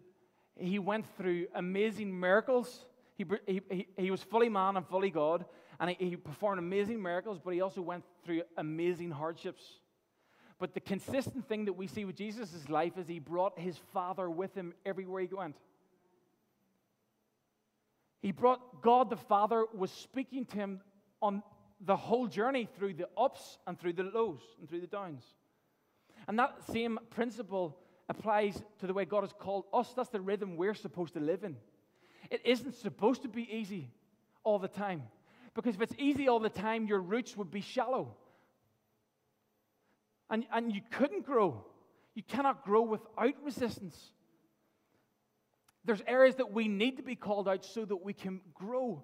he 0.56 0.80
went 0.80 1.06
through 1.18 1.48
amazing 1.56 2.18
miracles. 2.18 2.86
He, 3.16 3.26
he, 3.48 3.88
he 3.98 4.12
was 4.12 4.22
fully 4.22 4.50
man 4.50 4.78
and 4.78 4.88
fully 4.88 5.10
God, 5.10 5.46
and 5.80 5.90
he, 5.90 6.10
he 6.10 6.16
performed 6.16 6.60
amazing 6.60 7.02
miracles, 7.02 7.40
but 7.44 7.54
he 7.54 7.62
also 7.62 7.82
went 7.82 8.04
through 8.24 8.44
amazing 8.58 9.12
hardships. 9.12 9.64
But 10.60 10.76
the 10.76 10.80
consistent 10.80 11.48
thing 11.48 11.66
that 11.66 11.74
we 11.74 11.88
see 11.88 12.06
with 12.06 12.16
Jesus' 12.16 12.70
life 12.70 12.98
is 12.98 13.08
he 13.08 13.18
brought 13.18 13.58
his 13.58 13.78
Father 13.92 14.30
with 14.30 14.54
him 14.54 14.74
everywhere 14.86 15.24
he 15.24 15.34
went. 15.34 15.56
He 18.22 18.32
brought 18.32 18.82
God 18.82 19.10
the 19.10 19.18
Father 19.18 19.66
was 19.74 19.92
speaking 19.92 20.46
to 20.46 20.56
him 20.56 20.82
on 21.22 21.42
the 21.84 21.96
whole 21.96 22.28
journey 22.28 22.68
through 22.78 22.94
the 22.94 23.10
ups 23.18 23.58
and 23.66 23.80
through 23.80 23.94
the 23.94 24.04
lows 24.04 24.42
and 24.60 24.70
through 24.70 24.82
the 24.82 24.88
downs. 24.88 25.24
And 26.28 26.38
that 26.38 26.64
same 26.72 27.00
principle 27.10 27.78
applies 28.08 28.62
to 28.80 28.88
the 28.88 28.94
way 28.94 29.06
God 29.06 29.22
has 29.22 29.34
called 29.34 29.66
us. 29.74 29.92
That's 29.96 30.10
the 30.10 30.22
rhythm 30.22 30.56
we're 30.56 30.76
supposed 30.76 31.14
to 31.14 31.20
live 31.20 31.44
in. 31.44 31.58
It 32.30 32.42
isn't 32.46 32.76
supposed 32.76 33.24
to 33.24 33.28
be 33.28 33.48
easy 33.52 33.90
all 34.44 34.60
the 34.60 34.68
time. 34.68 35.04
Because 35.56 35.76
if 35.76 35.82
it's 35.82 35.96
easy 35.98 36.30
all 36.30 36.40
the 36.40 36.50
time, 36.50 36.86
your 36.86 37.00
roots 37.00 37.36
would 37.36 37.50
be 37.50 37.62
shallow. 37.62 38.16
And, 40.30 40.46
and 40.54 40.74
you 40.74 40.82
couldn't 40.92 41.26
grow. 41.26 41.66
You 42.14 42.24
cannot 42.24 42.64
grow 42.64 42.84
without 42.84 43.34
resistance. 43.44 44.14
There's 45.84 46.02
areas 46.06 46.36
that 46.36 46.52
we 46.52 46.68
need 46.68 46.98
to 46.98 47.04
be 47.04 47.16
called 47.16 47.48
out 47.48 47.66
so 47.66 47.86
that 47.86 47.96
we 47.96 48.14
can 48.14 48.42
grow, 48.54 49.04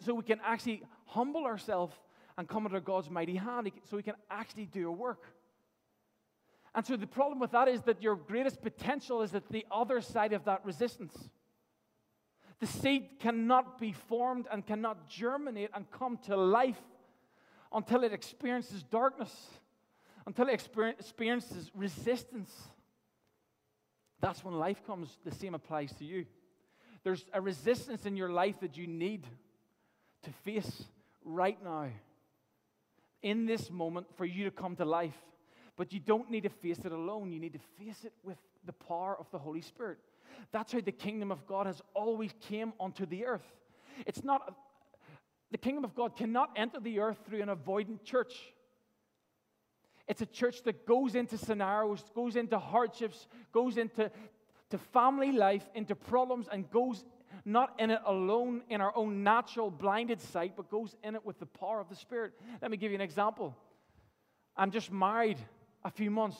so 0.00 0.14
we 0.14 0.22
can 0.22 0.40
actually 0.44 0.82
humble 1.06 1.44
ourselves 1.44 1.94
and 2.38 2.48
come 2.48 2.66
under 2.66 2.80
God's 2.80 3.10
mighty 3.10 3.36
hand, 3.36 3.70
so 3.88 3.96
we 3.96 4.02
can 4.02 4.16
actually 4.30 4.66
do 4.66 4.88
a 4.88 4.92
work. 4.92 5.24
And 6.74 6.84
so 6.84 6.96
the 6.96 7.06
problem 7.06 7.38
with 7.38 7.52
that 7.52 7.68
is 7.68 7.82
that 7.82 8.02
your 8.02 8.16
greatest 8.16 8.60
potential 8.60 9.22
is 9.22 9.34
at 9.34 9.48
the 9.48 9.64
other 9.70 10.00
side 10.00 10.32
of 10.32 10.44
that 10.46 10.64
resistance. 10.64 11.16
The 12.58 12.66
seed 12.66 13.20
cannot 13.20 13.78
be 13.78 13.92
formed 13.92 14.46
and 14.50 14.66
cannot 14.66 15.08
germinate 15.08 15.70
and 15.74 15.88
come 15.90 16.16
to 16.26 16.36
life 16.36 16.80
until 17.72 18.02
it 18.02 18.12
experiences 18.12 18.82
darkness, 18.82 19.32
until 20.26 20.48
it 20.48 20.60
experiences 20.98 21.70
resistance. 21.74 22.50
That's 24.24 24.42
when 24.42 24.54
life 24.54 24.80
comes. 24.86 25.18
The 25.22 25.34
same 25.34 25.54
applies 25.54 25.92
to 25.98 26.04
you. 26.04 26.24
There's 27.02 27.26
a 27.34 27.42
resistance 27.42 28.06
in 28.06 28.16
your 28.16 28.30
life 28.30 28.58
that 28.60 28.74
you 28.74 28.86
need 28.86 29.26
to 30.22 30.30
face 30.44 30.84
right 31.26 31.62
now, 31.62 31.90
in 33.22 33.44
this 33.44 33.70
moment, 33.70 34.06
for 34.16 34.24
you 34.24 34.44
to 34.44 34.50
come 34.50 34.76
to 34.76 34.86
life. 34.86 35.16
But 35.76 35.92
you 35.92 36.00
don't 36.00 36.30
need 36.30 36.44
to 36.44 36.48
face 36.48 36.78
it 36.78 36.92
alone. 36.92 37.32
You 37.32 37.38
need 37.38 37.52
to 37.52 37.58
face 37.78 38.02
it 38.04 38.14
with 38.22 38.38
the 38.64 38.72
power 38.72 39.14
of 39.20 39.30
the 39.30 39.38
Holy 39.38 39.60
Spirit. 39.60 39.98
That's 40.52 40.72
how 40.72 40.80
the 40.80 40.92
kingdom 40.92 41.30
of 41.30 41.46
God 41.46 41.66
has 41.66 41.82
always 41.92 42.30
came 42.40 42.72
onto 42.80 43.04
the 43.04 43.26
earth. 43.26 43.44
It's 44.06 44.24
not 44.24 44.54
the 45.50 45.58
kingdom 45.58 45.84
of 45.84 45.94
God 45.94 46.16
cannot 46.16 46.48
enter 46.56 46.80
the 46.80 46.98
earth 46.98 47.18
through 47.28 47.42
an 47.42 47.50
avoidant 47.50 48.04
church. 48.04 48.32
It's 50.06 50.20
a 50.20 50.26
church 50.26 50.62
that 50.64 50.86
goes 50.86 51.14
into 51.14 51.38
scenarios, 51.38 52.04
goes 52.14 52.36
into 52.36 52.58
hardships, 52.58 53.26
goes 53.52 53.76
into 53.78 54.10
to 54.70 54.78
family 54.78 55.32
life, 55.32 55.68
into 55.74 55.94
problems, 55.94 56.46
and 56.50 56.70
goes 56.70 57.04
not 57.44 57.74
in 57.78 57.90
it 57.90 58.00
alone 58.06 58.62
in 58.68 58.80
our 58.80 58.96
own 58.96 59.22
natural 59.22 59.70
blinded 59.70 60.20
sight, 60.20 60.54
but 60.56 60.70
goes 60.70 60.94
in 61.02 61.14
it 61.14 61.24
with 61.24 61.38
the 61.38 61.46
power 61.46 61.80
of 61.80 61.88
the 61.88 61.96
Spirit. 61.96 62.32
Let 62.62 62.70
me 62.70 62.76
give 62.76 62.90
you 62.90 62.96
an 62.96 63.00
example. 63.00 63.56
I'm 64.56 64.70
just 64.70 64.90
married 64.92 65.38
a 65.84 65.90
few 65.90 66.10
months. 66.10 66.38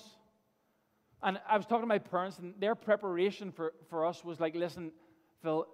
And 1.22 1.38
I 1.48 1.57
was 1.57 1.66
talking 1.66 1.83
to 1.83 1.87
my 1.87 1.98
parents, 1.98 2.38
and 2.38 2.55
their 2.59 2.74
preparation 2.74 3.50
for, 3.50 3.72
for 3.88 4.05
us 4.05 4.24
was 4.24 4.40
like, 4.40 4.55
listen, 4.55 4.92
Phil, 5.42 5.66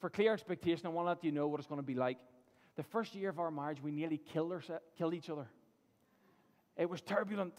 for 0.00 0.08
clear 0.08 0.32
expectation, 0.32 0.86
I 0.86 0.90
want 0.90 1.06
to 1.06 1.10
let 1.10 1.24
you 1.24 1.32
know 1.32 1.48
what 1.48 1.58
it's 1.58 1.66
going 1.66 1.80
to 1.80 1.86
be 1.86 1.94
like. 1.94 2.18
The 2.76 2.82
first 2.82 3.14
year 3.14 3.30
of 3.30 3.38
our 3.38 3.50
marriage, 3.50 3.82
we 3.82 3.90
nearly 3.90 4.18
killed, 4.18 4.52
our, 4.52 4.62
killed 4.96 5.14
each 5.14 5.30
other. 5.30 5.46
It 6.76 6.88
was 6.88 7.00
turbulent. 7.00 7.54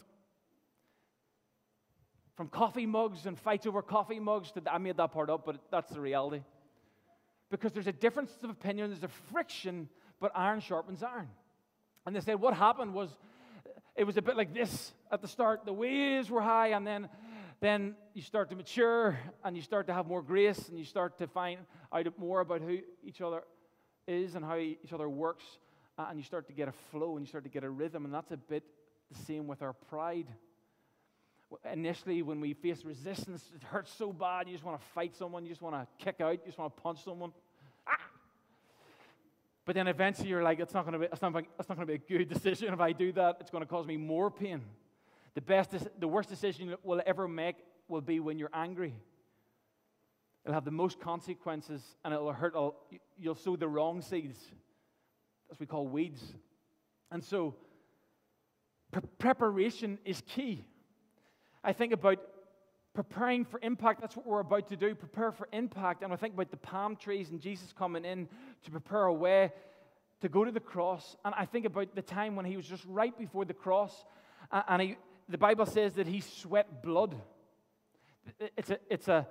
From 2.36 2.48
coffee 2.48 2.84
mugs 2.84 3.24
and 3.24 3.38
fights 3.38 3.66
over 3.66 3.80
coffee 3.80 4.20
mugs, 4.20 4.52
to, 4.52 4.62
I 4.70 4.78
made 4.78 4.98
that 4.98 5.12
part 5.12 5.30
up, 5.30 5.46
but 5.46 5.56
that's 5.70 5.90
the 5.90 6.00
reality. 6.00 6.42
Because 7.50 7.72
there's 7.72 7.86
a 7.86 7.92
difference 7.92 8.30
of 8.42 8.50
opinion, 8.50 8.90
there's 8.90 9.02
a 9.02 9.32
friction, 9.32 9.88
but 10.20 10.32
iron 10.34 10.60
sharpens 10.60 11.02
iron. 11.02 11.28
And 12.04 12.14
they 12.14 12.20
said 12.20 12.40
what 12.40 12.54
happened 12.54 12.92
was 12.92 13.08
it 13.96 14.04
was 14.04 14.18
a 14.18 14.22
bit 14.22 14.36
like 14.36 14.52
this 14.52 14.92
at 15.10 15.22
the 15.22 15.28
start. 15.28 15.64
The 15.64 15.72
waves 15.72 16.30
were 16.30 16.42
high, 16.42 16.68
and 16.68 16.86
then, 16.86 17.08
then 17.60 17.94
you 18.12 18.20
start 18.20 18.50
to 18.50 18.56
mature 18.56 19.18
and 19.42 19.56
you 19.56 19.62
start 19.62 19.86
to 19.86 19.94
have 19.94 20.06
more 20.06 20.20
grace 20.20 20.68
and 20.68 20.78
you 20.78 20.84
start 20.84 21.18
to 21.18 21.26
find 21.26 21.60
out 21.90 22.18
more 22.18 22.40
about 22.40 22.60
who 22.60 22.78
each 23.02 23.22
other 23.22 23.42
is 24.06 24.34
and 24.34 24.44
how 24.44 24.56
each 24.56 24.92
other 24.92 25.08
works. 25.08 25.44
And 25.96 26.18
you 26.18 26.24
start 26.24 26.46
to 26.48 26.52
get 26.52 26.68
a 26.68 26.72
flow 26.90 27.16
and 27.16 27.24
you 27.24 27.28
start 27.28 27.44
to 27.44 27.50
get 27.50 27.64
a 27.64 27.70
rhythm. 27.70 28.04
And 28.04 28.12
that's 28.12 28.30
a 28.30 28.36
bit 28.36 28.64
the 29.10 29.18
same 29.24 29.46
with 29.46 29.62
our 29.62 29.72
pride. 29.72 30.26
Initially, 31.72 32.22
when 32.22 32.40
we 32.40 32.54
face 32.54 32.84
resistance, 32.84 33.50
it 33.54 33.62
hurts 33.62 33.92
so 33.92 34.12
bad. 34.12 34.48
You 34.48 34.54
just 34.54 34.64
want 34.64 34.80
to 34.80 34.86
fight 34.88 35.14
someone, 35.14 35.44
you 35.44 35.50
just 35.50 35.62
want 35.62 35.76
to 35.76 36.04
kick 36.04 36.20
out, 36.20 36.32
you 36.32 36.46
just 36.46 36.58
want 36.58 36.74
to 36.76 36.82
punch 36.82 37.04
someone. 37.04 37.32
Ah! 37.86 37.96
But 39.64 39.76
then 39.76 39.86
eventually 39.86 40.28
you're 40.28 40.42
like, 40.42 40.58
it's 40.58 40.74
not 40.74 40.84
going 40.84 40.94
to 40.94 40.98
be, 40.98 41.06
it's 41.06 41.22
not, 41.22 41.36
it's 41.58 41.68
not 41.68 41.76
going 41.76 41.86
to 41.86 41.98
be 41.98 42.02
a 42.14 42.18
good 42.18 42.28
decision 42.34 42.72
if 42.72 42.80
I 42.80 42.92
do 42.92 43.12
that. 43.12 43.36
It's 43.40 43.50
going 43.50 43.62
to 43.62 43.68
cause 43.68 43.86
me 43.86 43.96
more 43.96 44.30
pain. 44.30 44.62
The 45.34 45.40
best, 45.40 45.72
the 45.98 46.08
worst 46.08 46.28
decision 46.28 46.68
you 46.68 46.78
will 46.82 47.02
ever 47.06 47.28
make 47.28 47.56
will 47.88 48.00
be 48.00 48.20
when 48.20 48.38
you're 48.38 48.50
angry. 48.52 48.94
It'll 50.44 50.54
have 50.54 50.64
the 50.64 50.70
most 50.70 51.00
consequences 51.00 51.82
and 52.04 52.14
it'll 52.14 52.32
hurt. 52.32 52.54
You'll 53.18 53.34
sow 53.34 53.56
the 53.56 53.68
wrong 53.68 54.00
seeds. 54.00 54.38
That's 55.48 55.58
what 55.58 55.60
we 55.60 55.66
call 55.66 55.86
weeds. 55.86 56.22
And 57.10 57.22
so, 57.22 57.54
pre- 59.00 59.10
preparation 59.18 59.98
is 60.04 60.22
key. 60.26 60.64
I 61.62 61.72
think 61.72 61.92
about 61.92 62.18
preparing 62.94 63.44
for 63.44 63.60
impact. 63.62 64.00
That's 64.00 64.16
what 64.16 64.26
we're 64.26 64.40
about 64.40 64.68
to 64.68 64.76
do 64.76 64.94
prepare 64.94 65.32
for 65.32 65.48
impact. 65.52 66.02
And 66.02 66.12
I 66.12 66.16
think 66.16 66.34
about 66.34 66.50
the 66.50 66.56
palm 66.56 66.96
trees 66.96 67.30
and 67.30 67.40
Jesus 67.40 67.72
coming 67.72 68.04
in 68.04 68.28
to 68.64 68.70
prepare 68.70 69.04
a 69.04 69.12
way 69.12 69.52
to 70.22 70.28
go 70.28 70.44
to 70.44 70.50
the 70.50 70.60
cross. 70.60 71.16
And 71.24 71.34
I 71.36 71.44
think 71.44 71.66
about 71.66 71.94
the 71.94 72.02
time 72.02 72.36
when 72.36 72.46
he 72.46 72.56
was 72.56 72.66
just 72.66 72.84
right 72.86 73.16
before 73.16 73.44
the 73.44 73.54
cross. 73.54 74.04
And 74.50 74.80
he, 74.80 74.96
the 75.28 75.38
Bible 75.38 75.66
says 75.66 75.94
that 75.94 76.06
he 76.06 76.20
sweat 76.20 76.82
blood. 76.82 77.14
It's 78.56 78.70
a, 78.70 78.78
it's, 78.88 79.08
a, 79.08 79.26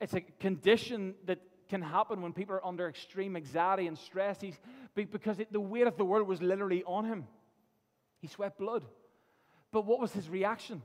it's 0.00 0.14
a 0.14 0.20
condition 0.20 1.14
that 1.26 1.38
can 1.68 1.82
happen 1.82 2.22
when 2.22 2.32
people 2.32 2.54
are 2.54 2.66
under 2.66 2.88
extreme 2.88 3.36
anxiety 3.36 3.86
and 3.86 3.96
stress. 3.98 4.40
He's, 4.40 4.58
because 4.94 5.38
it, 5.38 5.52
the 5.52 5.60
weight 5.60 5.86
of 5.86 5.96
the 5.96 6.04
world 6.04 6.26
was 6.26 6.42
literally 6.42 6.82
on 6.84 7.04
him. 7.04 7.26
He 8.20 8.26
sweat 8.26 8.58
blood. 8.58 8.84
But 9.70 9.84
what 9.84 10.00
was 10.00 10.12
his 10.12 10.28
reaction? 10.28 10.82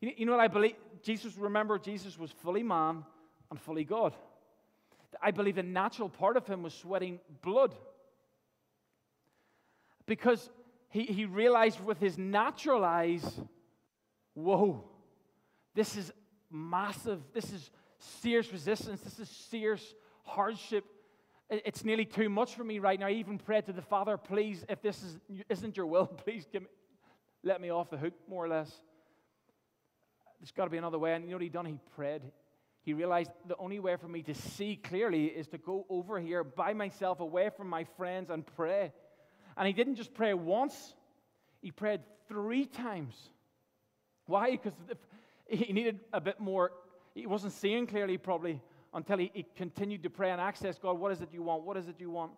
You, 0.00 0.26
know 0.26 0.32
what 0.32 0.40
I 0.40 0.48
believe? 0.48 0.74
Jesus, 1.02 1.36
remember, 1.36 1.78
Jesus 1.78 2.18
was 2.18 2.30
fully 2.30 2.62
man 2.62 3.04
and 3.50 3.60
fully 3.60 3.84
God. 3.84 4.14
I 5.22 5.30
believe 5.30 5.56
the 5.56 5.62
natural 5.62 6.08
part 6.08 6.36
of 6.36 6.46
him 6.46 6.62
was 6.62 6.74
sweating 6.74 7.20
blood. 7.42 7.74
Because 10.06 10.50
he, 10.88 11.04
he 11.04 11.24
realized 11.24 11.80
with 11.80 11.98
his 11.98 12.18
natural 12.18 12.84
eyes, 12.84 13.24
whoa, 14.34 14.84
this 15.74 15.96
is 15.96 16.12
massive, 16.50 17.20
this 17.32 17.52
is 17.52 17.70
serious 17.98 18.52
resistance, 18.52 19.00
this 19.00 19.18
is 19.18 19.28
serious 19.28 19.94
hardship. 20.24 20.84
It's 21.50 21.84
nearly 21.84 22.04
too 22.06 22.28
much 22.28 22.54
for 22.54 22.64
me 22.64 22.78
right 22.78 22.98
now. 22.98 23.06
I 23.06 23.12
even 23.12 23.38
prayed 23.38 23.66
to 23.66 23.72
the 23.72 23.82
Father, 23.82 24.16
please, 24.16 24.64
if 24.68 24.80
this 24.80 25.02
is, 25.02 25.18
isn't 25.48 25.76
your 25.76 25.86
will, 25.86 26.06
please 26.24 26.46
me, 26.52 26.60
let 27.42 27.60
me 27.60 27.70
off 27.70 27.90
the 27.90 27.98
hook, 27.98 28.14
more 28.28 28.44
or 28.44 28.48
less. 28.48 28.72
There's 30.40 30.52
got 30.52 30.64
to 30.64 30.70
be 30.70 30.78
another 30.78 30.98
way. 30.98 31.14
And 31.14 31.24
you 31.24 31.30
know 31.30 31.36
what 31.36 31.42
he 31.42 31.48
done? 31.48 31.66
He 31.66 31.78
prayed. 31.94 32.22
He 32.82 32.92
realized 32.92 33.30
the 33.46 33.56
only 33.56 33.78
way 33.78 33.96
for 33.96 34.08
me 34.08 34.22
to 34.22 34.34
see 34.34 34.76
clearly 34.76 35.26
is 35.26 35.48
to 35.48 35.58
go 35.58 35.86
over 35.88 36.18
here 36.20 36.44
by 36.44 36.74
myself, 36.74 37.20
away 37.20 37.50
from 37.56 37.68
my 37.68 37.84
friends, 37.96 38.30
and 38.30 38.46
pray. 38.46 38.92
And 39.56 39.66
he 39.66 39.72
didn't 39.72 39.94
just 39.94 40.12
pray 40.12 40.34
once, 40.34 40.94
he 41.62 41.70
prayed 41.70 42.00
three 42.28 42.66
times. 42.66 43.14
Why? 44.26 44.50
Because 44.50 44.74
he 45.46 45.72
needed 45.72 46.00
a 46.12 46.20
bit 46.20 46.40
more, 46.40 46.72
he 47.14 47.26
wasn't 47.26 47.52
seeing 47.54 47.86
clearly 47.86 48.18
probably 48.18 48.60
until 48.94 49.18
he, 49.18 49.30
he, 49.34 49.44
continued 49.56 50.02
to 50.04 50.10
pray 50.10 50.30
and 50.30 50.40
access 50.40 50.78
God, 50.78 50.98
what 50.98 51.12
is 51.12 51.20
it 51.20 51.28
you 51.32 51.42
want? 51.42 51.64
What 51.64 51.76
is 51.76 51.88
it 51.88 51.96
you 51.98 52.10
want? 52.10 52.32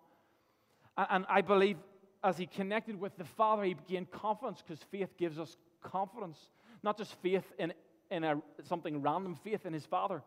And, 0.97 1.07
and 1.09 1.25
I 1.29 1.41
believe 1.41 1.77
as 2.23 2.37
he 2.37 2.47
connected 2.47 2.99
with 2.99 3.15
the 3.17 3.23
Father, 3.23 3.63
he 3.63 3.75
gained 3.87 4.11
confidence 4.11 4.63
because 4.65 4.83
faith 4.91 5.15
gives 5.17 5.37
us 5.39 5.55
confidence, 5.81 6.37
not 6.83 6.97
just 6.97 7.13
faith 7.21 7.45
in, 7.59 7.73
in 8.09 8.23
a, 8.23 8.41
something 8.63 9.01
random, 9.01 9.37
faith 9.43 9.65
in 9.65 9.73
his 9.73 9.85
Father. 9.85 10.23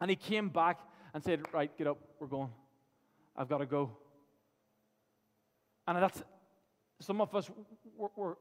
And 0.00 0.10
he 0.10 0.16
came 0.16 0.50
back 0.50 0.78
and 1.14 1.24
said, 1.24 1.40
Right, 1.52 1.76
get 1.78 1.86
up, 1.86 1.98
we're 2.20 2.26
going. 2.26 2.50
I've 3.36 3.48
got 3.48 3.58
to 3.58 3.66
go. 3.66 3.90
And 5.86 6.02
that's 6.02 6.22
some 7.00 7.20
of 7.20 7.34
us, 7.34 7.50
we're, 7.96 8.08
we're, 8.16 8.34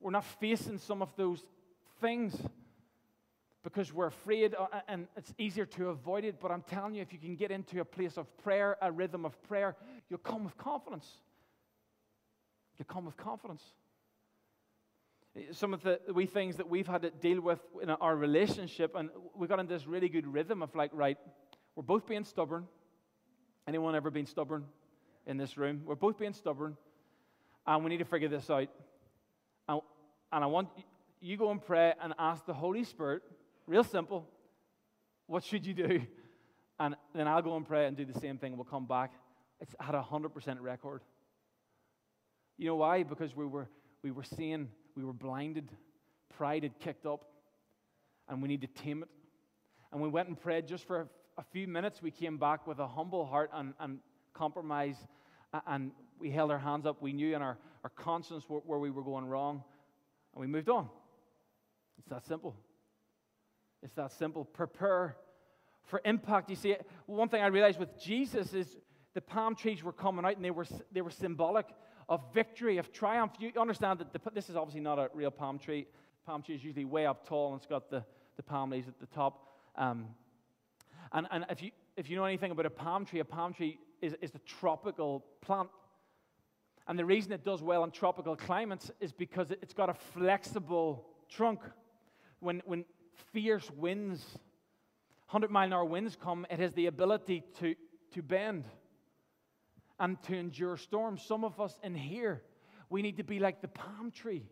we're 0.00 0.10
not 0.10 0.24
facing 0.40 0.78
some 0.78 1.02
of 1.02 1.14
those 1.16 1.44
things 2.00 2.36
because 3.64 3.92
we're 3.92 4.06
afraid 4.06 4.54
uh, 4.54 4.66
and 4.86 5.08
it's 5.16 5.34
easier 5.38 5.66
to 5.66 5.88
avoid 5.88 6.24
it. 6.24 6.36
But 6.40 6.50
I'm 6.50 6.62
telling 6.62 6.94
you, 6.94 7.02
if 7.02 7.12
you 7.12 7.18
can 7.18 7.34
get 7.34 7.50
into 7.50 7.80
a 7.80 7.84
place 7.84 8.16
of 8.16 8.26
prayer, 8.38 8.76
a 8.80 8.90
rhythm 8.90 9.24
of 9.24 9.40
prayer, 9.42 9.76
you'll 10.08 10.20
come 10.20 10.44
with 10.44 10.56
confidence. 10.56 11.06
You'll 12.78 12.86
come 12.86 13.06
with 13.06 13.16
confidence. 13.16 13.62
Some 15.52 15.74
of 15.74 15.82
the 15.82 16.00
wee 16.12 16.26
things 16.26 16.56
that 16.56 16.68
we've 16.68 16.86
had 16.86 17.02
to 17.02 17.10
deal 17.10 17.40
with 17.40 17.60
in 17.82 17.90
our 17.90 18.16
relationship, 18.16 18.94
and 18.96 19.10
we 19.36 19.46
got 19.46 19.60
into 19.60 19.72
this 19.72 19.86
really 19.86 20.08
good 20.08 20.26
rhythm 20.26 20.62
of 20.62 20.74
like, 20.74 20.90
right, 20.92 21.18
we're 21.76 21.82
both 21.82 22.06
being 22.06 22.24
stubborn. 22.24 22.66
Anyone 23.66 23.94
ever 23.94 24.10
been 24.10 24.26
stubborn 24.26 24.64
in 25.26 25.36
this 25.36 25.56
room? 25.56 25.82
We're 25.84 25.94
both 25.94 26.18
being 26.18 26.32
stubborn, 26.32 26.76
and 27.66 27.84
we 27.84 27.90
need 27.90 27.98
to 27.98 28.04
figure 28.04 28.28
this 28.28 28.48
out. 28.50 28.68
And, 29.68 29.80
and 30.32 30.44
I 30.44 30.46
want 30.46 30.70
you 31.20 31.36
go 31.36 31.50
and 31.50 31.62
pray 31.62 31.94
and 32.00 32.14
ask 32.18 32.46
the 32.46 32.54
Holy 32.54 32.84
Spirit 32.84 33.22
Real 33.68 33.84
simple. 33.84 34.26
What 35.26 35.44
should 35.44 35.66
you 35.66 35.74
do? 35.74 36.00
And 36.80 36.96
then 37.14 37.28
I'll 37.28 37.42
go 37.42 37.54
and 37.54 37.66
pray 37.66 37.86
and 37.86 37.94
do 37.94 38.06
the 38.06 38.18
same 38.18 38.38
thing. 38.38 38.56
We'll 38.56 38.64
come 38.64 38.86
back. 38.86 39.12
It's 39.60 39.74
at 39.78 39.94
a 39.94 40.00
100% 40.00 40.56
record. 40.60 41.02
You 42.56 42.68
know 42.68 42.76
why? 42.76 43.02
Because 43.02 43.36
we 43.36 43.44
were, 43.44 43.68
we 44.02 44.10
were 44.10 44.22
seeing, 44.22 44.68
we 44.96 45.04
were 45.04 45.12
blinded. 45.12 45.68
Pride 46.34 46.62
had 46.62 46.78
kicked 46.78 47.04
up, 47.04 47.26
and 48.26 48.40
we 48.40 48.48
need 48.48 48.62
to 48.62 48.68
tame 48.68 49.02
it. 49.02 49.08
And 49.92 50.00
we 50.00 50.08
went 50.08 50.28
and 50.28 50.40
prayed 50.40 50.66
just 50.66 50.86
for 50.86 51.00
a, 51.00 51.06
a 51.36 51.44
few 51.52 51.68
minutes. 51.68 52.00
We 52.00 52.10
came 52.10 52.38
back 52.38 52.66
with 52.66 52.78
a 52.78 52.86
humble 52.88 53.26
heart 53.26 53.50
and, 53.52 53.74
and 53.80 53.98
compromise, 54.32 54.96
and 55.66 55.90
we 56.18 56.30
held 56.30 56.50
our 56.50 56.58
hands 56.58 56.86
up. 56.86 57.02
We 57.02 57.12
knew 57.12 57.36
in 57.36 57.42
our, 57.42 57.58
our 57.84 57.90
conscience 57.90 58.44
where, 58.48 58.60
where 58.60 58.78
we 58.78 58.90
were 58.90 59.02
going 59.02 59.26
wrong, 59.26 59.62
and 60.32 60.40
we 60.40 60.46
moved 60.46 60.70
on. 60.70 60.88
It's 61.98 62.08
that 62.08 62.24
simple. 62.24 62.56
It's 63.82 63.94
that 63.94 64.12
simple. 64.12 64.44
Prepare 64.44 65.16
for 65.84 66.00
impact. 66.04 66.50
You 66.50 66.56
see, 66.56 66.76
one 67.06 67.28
thing 67.28 67.42
I 67.42 67.46
realized 67.46 67.78
with 67.78 67.98
Jesus 67.98 68.52
is 68.52 68.76
the 69.14 69.20
palm 69.20 69.54
trees 69.54 69.82
were 69.82 69.92
coming 69.92 70.24
out 70.24 70.36
and 70.36 70.44
they 70.44 70.50
were, 70.50 70.66
they 70.92 71.00
were 71.00 71.10
symbolic 71.10 71.66
of 72.08 72.22
victory, 72.32 72.78
of 72.78 72.92
triumph. 72.92 73.32
You 73.38 73.52
understand 73.58 74.00
that 74.00 74.12
the, 74.12 74.20
this 74.32 74.48
is 74.48 74.56
obviously 74.56 74.80
not 74.80 74.98
a 74.98 75.10
real 75.14 75.30
palm 75.30 75.58
tree. 75.58 75.86
Palm 76.26 76.42
tree 76.42 76.54
is 76.54 76.64
usually 76.64 76.84
way 76.84 77.06
up 77.06 77.26
tall 77.26 77.52
and 77.52 77.60
it's 77.60 77.66
got 77.66 77.90
the, 77.90 78.04
the 78.36 78.42
palm 78.42 78.70
leaves 78.70 78.88
at 78.88 78.98
the 78.98 79.06
top. 79.06 79.46
Um, 79.76 80.08
and 81.12 81.26
and 81.30 81.46
if, 81.50 81.62
you, 81.62 81.70
if 81.96 82.10
you 82.10 82.16
know 82.16 82.24
anything 82.24 82.50
about 82.50 82.66
a 82.66 82.70
palm 82.70 83.04
tree, 83.04 83.20
a 83.20 83.24
palm 83.24 83.54
tree 83.54 83.78
is, 84.02 84.14
is 84.20 84.34
a 84.34 84.38
tropical 84.40 85.24
plant. 85.40 85.68
And 86.86 86.98
the 86.98 87.04
reason 87.04 87.32
it 87.32 87.44
does 87.44 87.62
well 87.62 87.84
in 87.84 87.90
tropical 87.90 88.34
climates 88.34 88.90
is 89.00 89.12
because 89.12 89.50
it's 89.50 89.74
got 89.74 89.90
a 89.90 89.94
flexible 89.94 91.06
trunk. 91.28 91.60
When, 92.40 92.62
when 92.64 92.84
fierce 93.32 93.70
winds, 93.70 94.24
100 95.30 95.50
mile 95.50 95.66
an 95.66 95.72
hour 95.72 95.84
winds 95.84 96.16
come, 96.20 96.46
it 96.50 96.58
has 96.58 96.72
the 96.72 96.86
ability 96.86 97.42
to, 97.60 97.74
to 98.12 98.22
bend 98.22 98.64
and 100.00 100.20
to 100.22 100.34
endure 100.34 100.76
storms. 100.76 101.22
Some 101.22 101.44
of 101.44 101.60
us 101.60 101.78
in 101.82 101.94
here, 101.94 102.42
we 102.88 103.02
need 103.02 103.16
to 103.16 103.24
be 103.24 103.38
like 103.38 103.60
the 103.60 103.68
palm 103.68 104.10
tree. 104.10 104.46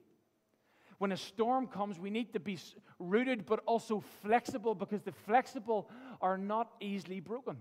When 0.99 1.13
a 1.13 1.17
storm 1.17 1.67
comes, 1.67 1.99
we 1.99 2.11
need 2.11 2.33
to 2.33 2.41
be 2.41 2.59
rooted 2.99 3.47
but 3.47 3.61
also 3.67 4.03
flexible 4.23 4.75
because 4.75 5.03
the 5.03 5.13
flexible 5.13 5.91
are 6.21 6.39
not 6.39 6.73
easily 6.81 7.21
broken. 7.21 7.59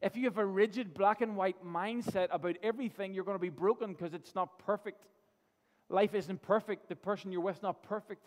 If 0.00 0.16
you 0.16 0.24
have 0.24 0.38
a 0.38 0.46
rigid 0.46 0.94
black 0.94 1.20
and 1.20 1.36
white 1.36 1.62
mindset 1.64 2.28
about 2.30 2.56
everything, 2.62 3.12
you're 3.12 3.24
going 3.24 3.34
to 3.34 3.40
be 3.42 3.50
broken 3.50 3.92
because 3.92 4.14
it's 4.14 4.34
not 4.34 4.58
perfect. 4.58 5.04
Life 5.90 6.14
isn't 6.14 6.40
perfect. 6.40 6.88
The 6.88 6.96
person 6.96 7.30
you're 7.30 7.42
with 7.42 7.58
is 7.58 7.62
not 7.62 7.82
perfect. 7.82 8.26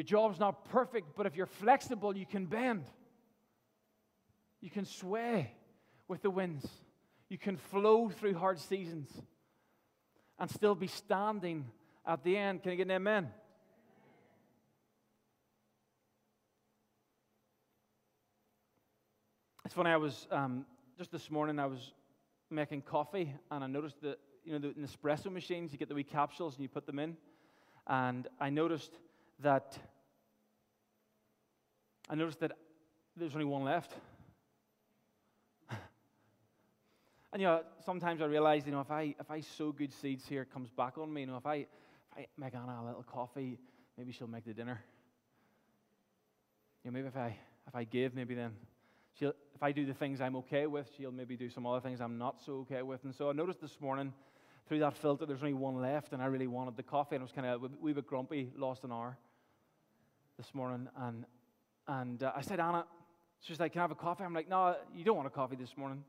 Your 0.00 0.06
job's 0.06 0.40
not 0.40 0.64
perfect, 0.70 1.08
but 1.14 1.26
if 1.26 1.36
you're 1.36 1.44
flexible, 1.44 2.16
you 2.16 2.24
can 2.24 2.46
bend. 2.46 2.86
You 4.62 4.70
can 4.70 4.86
sway 4.86 5.52
with 6.08 6.22
the 6.22 6.30
winds. 6.30 6.66
You 7.28 7.36
can 7.36 7.58
flow 7.58 8.08
through 8.08 8.32
hard 8.32 8.58
seasons 8.58 9.10
and 10.38 10.50
still 10.50 10.74
be 10.74 10.86
standing 10.86 11.66
at 12.06 12.24
the 12.24 12.34
end. 12.34 12.62
Can 12.62 12.72
I 12.72 12.76
get 12.76 12.86
an 12.86 12.92
amen? 12.92 13.28
It's 19.66 19.74
funny, 19.74 19.90
I 19.90 19.98
was 19.98 20.26
um, 20.30 20.64
just 20.96 21.12
this 21.12 21.30
morning, 21.30 21.58
I 21.58 21.66
was 21.66 21.92
making 22.48 22.80
coffee 22.80 23.34
and 23.50 23.62
I 23.62 23.66
noticed 23.66 24.00
that, 24.00 24.18
you 24.46 24.58
know, 24.58 24.58
the 24.60 24.68
Nespresso 24.80 25.30
machines, 25.30 25.72
you 25.72 25.78
get 25.78 25.90
the 25.90 25.94
wee 25.94 26.04
capsules 26.04 26.54
and 26.54 26.62
you 26.62 26.70
put 26.70 26.86
them 26.86 26.98
in. 26.98 27.18
And 27.86 28.28
I 28.40 28.48
noticed 28.48 28.92
that 29.42 29.78
I 32.10 32.16
noticed 32.16 32.40
that 32.40 32.52
there's 33.16 33.34
only 33.34 33.44
one 33.44 33.62
left. 33.62 33.92
and 37.32 37.40
you 37.40 37.46
know, 37.46 37.62
sometimes 37.84 38.20
I 38.20 38.24
realize, 38.24 38.66
you 38.66 38.72
know, 38.72 38.80
if 38.80 38.90
I 38.90 39.14
if 39.20 39.30
I 39.30 39.40
sow 39.40 39.70
good 39.70 39.92
seeds 39.92 40.26
here, 40.26 40.42
it 40.42 40.52
comes 40.52 40.70
back 40.70 40.98
on 40.98 41.12
me. 41.12 41.20
You 41.20 41.28
know, 41.28 41.36
if 41.36 41.46
I 41.46 41.54
if 41.54 41.68
I 42.16 42.26
make 42.36 42.56
Anna 42.56 42.80
a 42.82 42.84
little 42.84 43.04
coffee, 43.04 43.60
maybe 43.96 44.10
she'll 44.10 44.26
make 44.26 44.44
the 44.44 44.52
dinner. 44.52 44.82
You 46.82 46.90
know, 46.90 46.94
maybe 46.94 47.06
if 47.06 47.16
I 47.16 47.36
if 47.68 47.76
I 47.76 47.84
give, 47.84 48.12
maybe 48.12 48.34
then 48.34 48.56
she'll 49.16 49.34
if 49.54 49.62
I 49.62 49.70
do 49.70 49.86
the 49.86 49.94
things 49.94 50.20
I'm 50.20 50.34
okay 50.36 50.66
with, 50.66 50.90
she'll 50.96 51.12
maybe 51.12 51.36
do 51.36 51.48
some 51.48 51.64
other 51.64 51.80
things 51.80 52.00
I'm 52.00 52.18
not 52.18 52.40
so 52.44 52.66
okay 52.68 52.82
with. 52.82 53.04
And 53.04 53.14
so 53.14 53.30
I 53.30 53.34
noticed 53.34 53.60
this 53.60 53.80
morning 53.80 54.12
through 54.66 54.80
that 54.80 54.96
filter, 54.96 55.26
there's 55.26 55.42
only 55.42 55.54
one 55.54 55.80
left, 55.80 56.12
and 56.12 56.20
I 56.20 56.26
really 56.26 56.48
wanted 56.48 56.76
the 56.76 56.82
coffee, 56.82 57.14
and 57.14 57.22
I 57.22 57.24
was 57.24 57.32
kind 57.32 57.46
of 57.46 57.80
wee 57.80 57.92
bit 57.92 58.06
grumpy, 58.06 58.50
lost 58.56 58.82
an 58.82 58.90
hour 58.90 59.16
this 60.36 60.54
morning, 60.54 60.88
and, 60.96 61.24
and 61.90 62.22
uh, 62.22 62.30
I 62.36 62.42
said, 62.42 62.60
Anna, 62.60 62.84
she's 63.40 63.58
like, 63.58 63.72
Can 63.72 63.80
I 63.80 63.82
have 63.84 63.90
a 63.90 63.96
coffee? 63.96 64.22
I'm 64.22 64.32
like, 64.32 64.48
No, 64.48 64.76
you 64.94 65.04
don't 65.04 65.16
want 65.16 65.26
a 65.26 65.30
coffee 65.30 65.56
this 65.56 65.76
morning. 65.76 66.04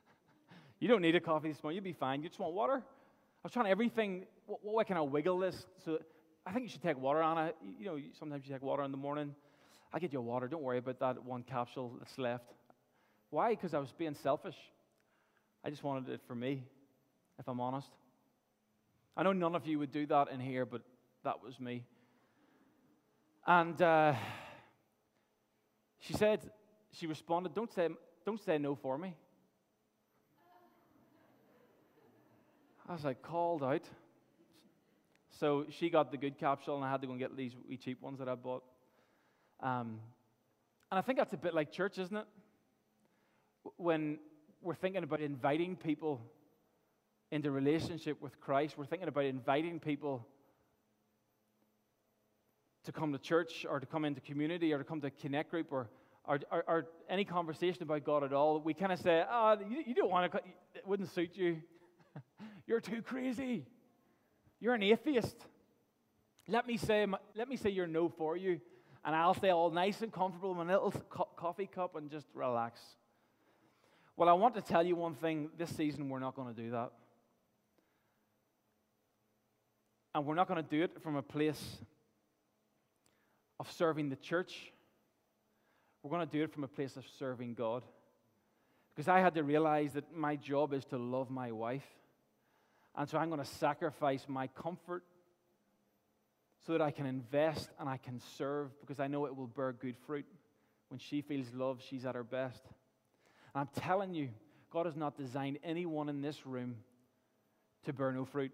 you 0.80 0.88
don't 0.88 1.00
need 1.00 1.14
a 1.14 1.20
coffee 1.20 1.48
this 1.48 1.62
morning. 1.62 1.76
You'll 1.76 1.84
be 1.84 1.98
fine. 1.98 2.22
You 2.22 2.28
just 2.28 2.38
want 2.38 2.52
water. 2.52 2.74
I 2.74 3.40
was 3.42 3.52
trying 3.52 3.68
everything. 3.68 4.26
What, 4.46 4.62
what 4.62 4.74
way 4.74 4.84
can 4.84 4.98
I 4.98 5.00
wiggle 5.00 5.38
this? 5.38 5.64
So 5.84 5.98
I 6.46 6.52
think 6.52 6.64
you 6.64 6.68
should 6.68 6.82
take 6.82 6.98
water, 6.98 7.22
Anna. 7.22 7.52
You, 7.78 7.86
know, 7.86 7.98
sometimes 8.18 8.44
you 8.46 8.52
take 8.52 8.62
water 8.62 8.82
in 8.82 8.90
the 8.90 8.98
morning. 8.98 9.34
I 9.94 9.98
get 9.98 10.12
you 10.12 10.20
water. 10.20 10.46
Don't 10.46 10.62
worry 10.62 10.78
about 10.78 11.00
that 11.00 11.24
one 11.24 11.42
capsule 11.42 11.94
that's 11.98 12.18
left. 12.18 12.52
Why? 13.30 13.54
Because 13.54 13.72
I 13.72 13.78
was 13.78 13.92
being 13.96 14.14
selfish. 14.14 14.56
I 15.64 15.70
just 15.70 15.82
wanted 15.82 16.12
it 16.12 16.20
for 16.28 16.34
me, 16.34 16.64
if 17.38 17.48
I'm 17.48 17.60
honest. 17.60 17.88
I 19.16 19.22
know 19.22 19.32
none 19.32 19.54
of 19.54 19.66
you 19.66 19.78
would 19.78 19.90
do 19.90 20.06
that 20.06 20.28
in 20.30 20.38
here, 20.38 20.66
but 20.66 20.82
that 21.24 21.42
was 21.42 21.58
me. 21.58 21.84
And 23.46 23.80
uh, 23.80 24.12
she 26.00 26.12
said, 26.12 26.40
she 26.92 27.06
responded, 27.06 27.54
don't 27.54 27.72
say, 27.72 27.88
don't 28.24 28.42
say 28.42 28.58
no 28.58 28.74
for 28.74 28.96
me. 28.98 29.14
I 32.88 32.92
was 32.92 33.04
like, 33.04 33.20
called 33.22 33.62
out. 33.62 33.84
So 35.38 35.66
she 35.70 35.90
got 35.90 36.10
the 36.10 36.16
good 36.16 36.38
capsule, 36.38 36.76
and 36.76 36.84
I 36.84 36.90
had 36.90 37.00
to 37.02 37.06
go 37.06 37.12
and 37.12 37.20
get 37.20 37.36
these 37.36 37.52
wee 37.68 37.76
cheap 37.76 38.00
ones 38.00 38.18
that 38.18 38.28
I 38.28 38.34
bought. 38.34 38.64
Um, 39.60 40.00
and 40.90 40.98
I 40.98 41.02
think 41.02 41.18
that's 41.18 41.34
a 41.34 41.36
bit 41.38 41.54
like 41.54 41.70
church, 41.70 41.98
isn't 41.98 42.16
it? 42.16 42.26
When 43.76 44.18
we're 44.62 44.74
thinking 44.74 45.02
about 45.02 45.20
inviting 45.20 45.76
people 45.76 46.20
into 47.30 47.50
relationship 47.50 48.22
with 48.22 48.40
Christ, 48.40 48.78
we're 48.78 48.86
thinking 48.86 49.08
about 49.08 49.26
inviting 49.26 49.80
people 49.80 50.26
to 52.84 52.92
come 52.92 53.12
to 53.12 53.18
church 53.18 53.66
or 53.68 53.80
to 53.80 53.86
come 53.86 54.04
into 54.04 54.20
community 54.20 54.72
or 54.72 54.78
to 54.78 54.84
come 54.84 55.00
to 55.00 55.10
Connect 55.10 55.50
Group 55.50 55.72
or, 55.72 55.88
or, 56.24 56.40
or, 56.50 56.64
or 56.66 56.86
any 57.08 57.24
conversation 57.24 57.82
about 57.82 58.04
God 58.04 58.24
at 58.24 58.32
all, 58.32 58.60
we 58.60 58.74
kind 58.74 58.92
of 58.92 58.98
say, 58.98 59.24
oh, 59.30 59.56
you, 59.68 59.82
you 59.86 59.94
don't 59.94 60.10
want 60.10 60.30
to, 60.30 60.38
it 60.74 60.86
wouldn't 60.86 61.12
suit 61.12 61.36
you. 61.36 61.60
You're 62.66 62.80
too 62.80 63.02
crazy. 63.02 63.66
You're 64.60 64.74
an 64.74 64.82
atheist. 64.82 65.36
Let 66.46 66.66
me 66.66 66.76
say, 66.76 67.06
let 67.36 67.48
me 67.48 67.56
say 67.56 67.70
your 67.70 67.86
no 67.86 68.08
for 68.08 68.36
you, 68.36 68.60
and 69.04 69.14
I'll 69.14 69.34
stay 69.34 69.50
all 69.50 69.70
nice 69.70 70.00
and 70.00 70.12
comfortable 70.12 70.50
in 70.52 70.66
my 70.66 70.72
little 70.72 70.92
co- 71.10 71.28
coffee 71.36 71.66
cup 71.66 71.94
and 71.94 72.10
just 72.10 72.26
relax. 72.34 72.80
Well, 74.16 74.28
I 74.28 74.32
want 74.32 74.54
to 74.54 74.62
tell 74.62 74.84
you 74.84 74.96
one 74.96 75.14
thing 75.14 75.50
this 75.56 75.70
season, 75.76 76.08
we're 76.08 76.18
not 76.18 76.34
going 76.34 76.52
to 76.52 76.60
do 76.60 76.70
that. 76.70 76.90
And 80.14 80.24
we're 80.26 80.34
not 80.34 80.48
going 80.48 80.62
to 80.62 80.68
do 80.68 80.82
it 80.82 81.02
from 81.02 81.16
a 81.16 81.22
place 81.22 81.78
of 83.60 83.70
serving 83.72 84.08
the 84.08 84.16
church. 84.16 84.72
We're 86.02 86.10
going 86.10 86.26
to 86.26 86.32
do 86.32 86.42
it 86.44 86.52
from 86.52 86.64
a 86.64 86.68
place 86.68 86.96
of 86.96 87.04
serving 87.18 87.54
God. 87.54 87.84
Because 88.94 89.08
I 89.08 89.20
had 89.20 89.34
to 89.34 89.42
realize 89.42 89.92
that 89.92 90.14
my 90.14 90.36
job 90.36 90.72
is 90.72 90.84
to 90.86 90.98
love 90.98 91.30
my 91.30 91.52
wife. 91.52 91.86
And 92.96 93.08
so 93.08 93.18
I'm 93.18 93.28
going 93.28 93.40
to 93.40 93.46
sacrifice 93.46 94.24
my 94.28 94.48
comfort 94.48 95.04
so 96.66 96.72
that 96.72 96.82
I 96.82 96.90
can 96.90 97.06
invest 97.06 97.70
and 97.78 97.88
I 97.88 97.96
can 97.96 98.20
serve 98.36 98.70
because 98.80 98.98
I 98.98 99.06
know 99.06 99.26
it 99.26 99.36
will 99.36 99.46
bear 99.46 99.72
good 99.72 99.96
fruit. 100.06 100.26
When 100.88 100.98
she 100.98 101.20
feels 101.20 101.46
love, 101.54 101.80
she's 101.88 102.04
at 102.04 102.14
her 102.14 102.24
best. 102.24 102.62
And 103.54 103.60
I'm 103.60 103.82
telling 103.82 104.14
you, 104.14 104.30
God 104.70 104.86
has 104.86 104.96
not 104.96 105.16
designed 105.16 105.58
anyone 105.62 106.08
in 106.08 106.20
this 106.20 106.44
room 106.46 106.76
to 107.84 107.92
bear 107.92 108.12
no 108.12 108.24
fruit. 108.24 108.52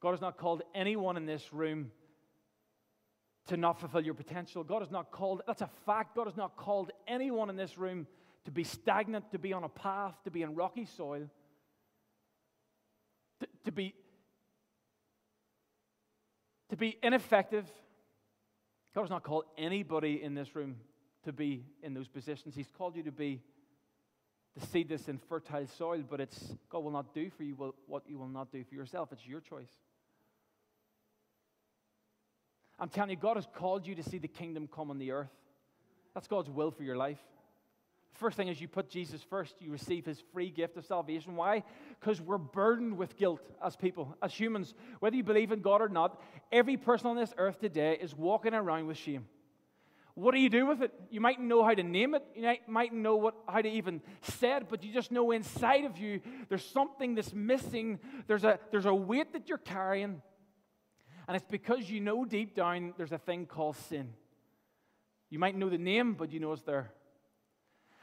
God 0.00 0.10
has 0.10 0.20
not 0.20 0.36
called 0.36 0.62
anyone 0.74 1.16
in 1.16 1.26
this 1.26 1.52
room 1.52 1.90
to 3.48 3.56
not 3.56 3.80
fulfill 3.80 4.00
your 4.00 4.14
potential. 4.14 4.62
God 4.62 4.82
has 4.82 4.90
not 4.90 5.10
called, 5.10 5.42
that's 5.46 5.62
a 5.62 5.70
fact, 5.84 6.14
God 6.14 6.26
has 6.26 6.36
not 6.36 6.56
called 6.56 6.90
anyone 7.06 7.50
in 7.50 7.56
this 7.56 7.76
room 7.76 8.06
to 8.44 8.50
be 8.50 8.64
stagnant, 8.64 9.30
to 9.32 9.38
be 9.38 9.52
on 9.52 9.64
a 9.64 9.68
path, 9.68 10.14
to 10.24 10.30
be 10.30 10.42
in 10.42 10.54
rocky 10.54 10.86
soil, 10.86 11.28
to, 13.40 13.46
to 13.64 13.72
be 13.72 13.94
to 16.70 16.76
be 16.76 16.98
ineffective. 17.02 17.66
God 18.94 19.02
has 19.02 19.10
not 19.10 19.22
called 19.22 19.44
anybody 19.56 20.22
in 20.22 20.34
this 20.34 20.54
room 20.54 20.76
to 21.24 21.32
be 21.32 21.64
in 21.82 21.94
those 21.94 22.08
positions. 22.08 22.54
He's 22.54 22.70
called 22.76 22.94
you 22.94 23.02
to 23.04 23.12
be 23.12 23.40
to 24.58 24.66
seed 24.66 24.88
this 24.88 25.08
in 25.08 25.18
fertile 25.18 25.66
soil, 25.78 26.02
but 26.08 26.20
it's 26.20 26.54
God 26.68 26.84
will 26.84 26.90
not 26.90 27.14
do 27.14 27.30
for 27.30 27.42
you 27.42 27.74
what 27.86 28.02
you 28.06 28.18
will 28.18 28.28
not 28.28 28.52
do 28.52 28.64
for 28.64 28.74
yourself. 28.74 29.10
It's 29.12 29.26
your 29.26 29.40
choice. 29.40 29.70
I'm 32.78 32.88
telling 32.88 33.10
you, 33.10 33.16
God 33.16 33.36
has 33.36 33.46
called 33.54 33.86
you 33.86 33.94
to 33.96 34.02
see 34.02 34.18
the 34.18 34.28
kingdom 34.28 34.68
come 34.72 34.90
on 34.90 34.98
the 34.98 35.10
earth. 35.10 35.30
That's 36.14 36.28
God's 36.28 36.50
will 36.50 36.70
for 36.70 36.82
your 36.82 36.96
life. 36.96 37.18
First 38.14 38.36
thing 38.36 38.48
is 38.48 38.60
you 38.60 38.66
put 38.66 38.88
Jesus 38.88 39.22
first, 39.22 39.54
you 39.60 39.70
receive 39.70 40.04
his 40.04 40.20
free 40.32 40.50
gift 40.50 40.76
of 40.76 40.84
salvation. 40.84 41.36
Why? 41.36 41.62
Because 42.00 42.20
we're 42.20 42.38
burdened 42.38 42.98
with 42.98 43.16
guilt 43.16 43.40
as 43.64 43.76
people, 43.76 44.16
as 44.20 44.32
humans. 44.32 44.74
Whether 44.98 45.16
you 45.16 45.22
believe 45.22 45.52
in 45.52 45.60
God 45.60 45.80
or 45.80 45.88
not, 45.88 46.20
every 46.50 46.76
person 46.76 47.06
on 47.06 47.16
this 47.16 47.32
earth 47.38 47.60
today 47.60 47.96
is 48.00 48.16
walking 48.16 48.54
around 48.54 48.88
with 48.88 48.96
shame. 48.96 49.26
What 50.14 50.34
do 50.34 50.40
you 50.40 50.50
do 50.50 50.66
with 50.66 50.82
it? 50.82 50.92
You 51.10 51.20
might 51.20 51.40
know 51.40 51.62
how 51.62 51.74
to 51.74 51.82
name 51.84 52.16
it, 52.16 52.24
you 52.34 52.52
might 52.66 52.92
know 52.92 53.14
what, 53.14 53.36
how 53.48 53.60
to 53.60 53.68
even 53.68 54.02
say 54.22 54.56
it, 54.56 54.68
but 54.68 54.82
you 54.82 54.92
just 54.92 55.12
know 55.12 55.30
inside 55.30 55.84
of 55.84 55.96
you 55.96 56.20
there's 56.48 56.64
something 56.64 57.14
that's 57.14 57.32
missing. 57.32 58.00
There's 58.26 58.42
a, 58.42 58.58
there's 58.72 58.86
a 58.86 58.94
weight 58.94 59.32
that 59.34 59.48
you're 59.48 59.58
carrying. 59.58 60.20
And 61.28 61.36
it's 61.36 61.46
because 61.48 61.90
you 61.90 62.00
know 62.00 62.24
deep 62.24 62.56
down 62.56 62.94
there's 62.96 63.12
a 63.12 63.18
thing 63.18 63.44
called 63.44 63.76
sin. 63.76 64.14
You 65.28 65.38
might 65.38 65.54
know 65.54 65.68
the 65.68 65.78
name, 65.78 66.14
but 66.14 66.32
you 66.32 66.40
know 66.40 66.52
it's 66.54 66.62
there. 66.62 66.90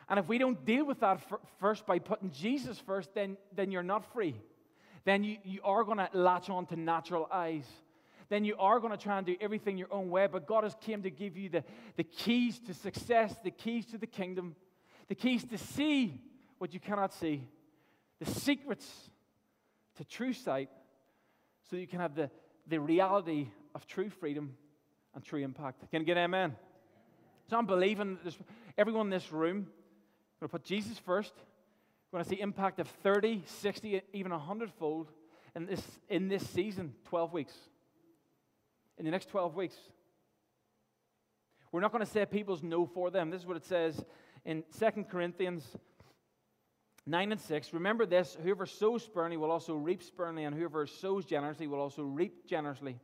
And 0.08 0.20
if 0.20 0.28
we 0.28 0.38
don't 0.38 0.64
deal 0.64 0.86
with 0.86 1.00
that 1.00 1.20
first 1.60 1.88
by 1.88 1.98
putting 1.98 2.30
Jesus 2.30 2.78
first, 2.78 3.16
then, 3.16 3.38
then 3.56 3.72
you're 3.72 3.82
not 3.82 4.14
free. 4.14 4.36
Then 5.04 5.24
you, 5.24 5.38
you 5.44 5.60
are 5.64 5.84
going 5.84 5.98
to 5.98 6.10
latch 6.14 6.52
on 6.52 6.68
to 6.68 6.76
natural 6.76 7.28
eyes. 7.32 7.66
Then 8.30 8.46
you 8.46 8.56
are 8.58 8.80
going 8.80 8.92
to 8.92 8.98
try 8.98 9.18
and 9.18 9.26
do 9.26 9.36
everything 9.42 9.78
your 9.78 9.92
own 9.92 10.12
way. 10.12 10.28
But 10.28 10.46
God 10.46 10.64
has 10.64 10.76
came 10.80 11.02
to 11.02 11.10
give 11.10 11.36
you 11.36 11.50
the, 11.50 11.64
the 11.96 12.04
keys 12.04 12.60
to 12.68 12.76
success, 12.76 13.34
the 13.44 13.50
keys 13.50 13.88
to 13.88 13.98
the 13.98 14.08
kingdom, 14.08 14.56
the 15.08 15.16
keys 15.16 15.44
to 15.46 15.58
see 15.58 16.22
what 16.60 16.74
you 16.76 16.80
cannot 16.80 17.12
see, 17.14 17.44
the 18.20 18.30
secrets 18.30 18.88
to 19.96 20.06
true 20.06 20.34
sight, 20.34 20.70
so 21.70 21.76
you 21.76 21.88
can 21.88 22.00
have 22.00 22.16
the, 22.16 22.30
the 22.68 22.80
reality 22.80 23.48
of 23.74 23.88
true 23.88 24.10
freedom 24.10 24.56
and 25.14 25.24
true 25.24 25.42
impact. 25.42 25.90
Can 25.92 26.02
you 26.02 26.06
get 26.06 26.18
amen? 26.18 26.56
So 27.50 27.58
I'm 27.58 27.66
believing 27.66 28.18
that 28.24 28.36
everyone 28.78 29.08
in 29.08 29.12
this 29.12 29.32
room 29.32 29.68
we're 30.40 30.48
going 30.48 30.60
to 30.60 30.60
put 30.60 30.64
Jesus 30.66 31.00
first. 31.00 31.34
We're 32.12 32.18
going 32.18 32.26
to 32.26 32.30
see 32.30 32.42
impact 32.42 32.80
of 32.80 32.88
30, 32.88 33.44
60, 33.46 34.02
even 34.14 34.32
100 34.32 34.72
fold 34.74 35.10
in 35.56 35.66
this, 35.66 35.82
in 36.10 36.28
this 36.28 36.48
season, 36.50 36.94
12 37.06 37.32
weeks. 37.32 37.54
In 38.98 39.06
the 39.06 39.12
next 39.12 39.30
12 39.30 39.56
weeks. 39.56 39.76
We're 41.72 41.80
not 41.80 41.92
going 41.92 42.06
to 42.06 42.12
say 42.12 42.26
people's 42.26 42.64
no 42.64 42.86
for 42.86 43.10
them. 43.10 43.30
This 43.30 43.42
is 43.42 43.48
what 43.48 43.58
it 43.58 43.66
says 43.66 44.04
in 44.44 44.64
2 44.78 45.06
Corinthians 45.10 45.64
9 47.08 47.32
and 47.32 47.42
6. 47.42 47.74
Remember 47.74 48.06
this 48.06 48.38
whoever 48.42 48.66
sows 48.66 49.04
sparingly 49.04 49.38
will 49.38 49.52
also 49.52 49.76
reap 49.76 50.02
sparingly, 50.02 50.44
and 50.44 50.56
whoever 50.56 50.88
sows 50.88 51.26
generously 51.26 51.68
will 51.68 51.80
also 51.80 52.04
reap 52.04 52.48
generously. 52.48 52.98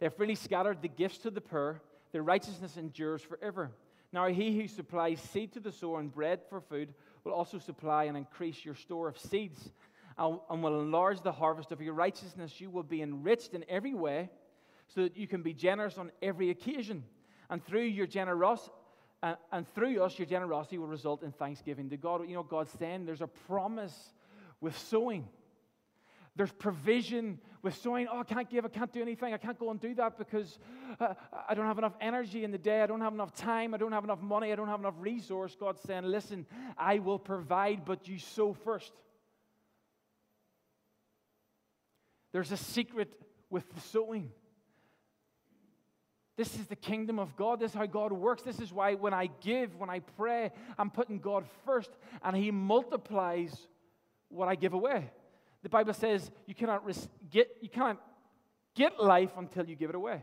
They 0.00 0.06
have 0.06 0.16
freely 0.16 0.34
scattered 0.34 0.82
the 0.82 0.88
gifts 0.88 1.18
to 1.18 1.30
the 1.30 1.40
poor, 1.40 1.80
their 2.10 2.22
righteousness 2.22 2.76
endures 2.76 3.22
forever. 3.22 3.70
Now, 4.12 4.26
he 4.26 4.58
who 4.58 4.68
supplies 4.68 5.20
seed 5.20 5.52
to 5.52 5.60
the 5.60 5.72
sower 5.72 6.00
and 6.00 6.12
bread 6.12 6.40
for 6.50 6.60
food 6.60 6.92
will 7.24 7.32
also 7.32 7.58
supply 7.58 8.04
and 8.04 8.16
increase 8.16 8.64
your 8.64 8.74
store 8.74 9.08
of 9.08 9.18
seeds 9.18 9.70
and 10.18 10.62
will 10.62 10.80
enlarge 10.80 11.22
the 11.22 11.32
harvest 11.32 11.72
of 11.72 11.80
your 11.80 11.94
righteousness. 11.94 12.60
You 12.60 12.68
will 12.68 12.82
be 12.82 13.00
enriched 13.00 13.54
in 13.54 13.64
every 13.68 13.94
way 13.94 14.28
so 14.88 15.02
that 15.02 15.16
you 15.16 15.26
can 15.26 15.42
be 15.42 15.54
generous 15.54 15.96
on 15.96 16.10
every 16.20 16.50
occasion. 16.50 17.04
And 17.48 17.64
through 17.64 17.84
your 17.84 18.06
generosity, 18.06 18.74
and, 19.22 19.36
and 19.52 19.74
through 19.74 20.02
us, 20.02 20.18
your 20.18 20.26
generosity 20.26 20.78
will 20.78 20.88
result 20.88 21.22
in 21.22 21.32
thanksgiving 21.32 21.90
to 21.90 21.96
God. 21.96 22.28
You 22.28 22.34
know, 22.34 22.42
God's 22.42 22.72
saying 22.78 23.06
there's 23.06 23.20
a 23.20 23.28
promise 23.28 23.96
with 24.60 24.76
sowing. 24.76 25.28
There's 26.34 26.50
provision 26.50 27.38
with 27.62 27.76
sowing. 27.76 28.08
Oh, 28.10 28.20
I 28.20 28.24
can't 28.24 28.48
give, 28.48 28.64
I 28.64 28.68
can't 28.68 28.92
do 28.92 29.02
anything, 29.02 29.34
I 29.34 29.36
can't 29.36 29.58
go 29.58 29.70
and 29.70 29.78
do 29.78 29.94
that 29.96 30.16
because 30.16 30.58
uh, 30.98 31.14
I 31.48 31.54
don't 31.54 31.66
have 31.66 31.78
enough 31.78 31.94
energy 32.00 32.42
in 32.42 32.50
the 32.50 32.58
day, 32.58 32.80
I 32.80 32.86
don't 32.86 33.02
have 33.02 33.12
enough 33.12 33.34
time, 33.34 33.74
I 33.74 33.76
don't 33.76 33.92
have 33.92 34.04
enough 34.04 34.22
money, 34.22 34.50
I 34.50 34.56
don't 34.56 34.68
have 34.68 34.80
enough 34.80 34.94
resource. 34.98 35.54
God's 35.58 35.82
saying, 35.82 36.04
listen, 36.04 36.46
I 36.78 37.00
will 37.00 37.18
provide, 37.18 37.84
but 37.84 38.08
you 38.08 38.18
sow 38.18 38.54
first. 38.54 38.92
There's 42.32 42.50
a 42.50 42.56
secret 42.56 43.12
with 43.50 43.70
the 43.74 43.80
sowing. 43.80 44.30
This 46.36 46.54
is 46.58 46.66
the 46.66 46.76
kingdom 46.76 47.18
of 47.18 47.36
God. 47.36 47.60
This 47.60 47.72
is 47.72 47.76
how 47.76 47.86
God 47.86 48.12
works. 48.12 48.42
This 48.42 48.58
is 48.58 48.72
why 48.72 48.94
when 48.94 49.12
I 49.12 49.28
give, 49.40 49.76
when 49.76 49.90
I 49.90 50.00
pray, 50.00 50.50
I'm 50.78 50.90
putting 50.90 51.18
God 51.18 51.44
first 51.66 51.90
and 52.22 52.34
He 52.36 52.50
multiplies 52.50 53.54
what 54.28 54.48
I 54.48 54.54
give 54.54 54.72
away. 54.72 55.10
The 55.62 55.68
Bible 55.68 55.92
says 55.92 56.30
you 56.46 56.54
cannot 56.54 56.84
get, 57.30 57.50
you 57.60 57.68
cannot 57.68 58.00
get 58.74 59.00
life 59.00 59.30
until 59.36 59.68
you 59.68 59.76
give 59.76 59.90
it 59.90 59.96
away. 59.96 60.22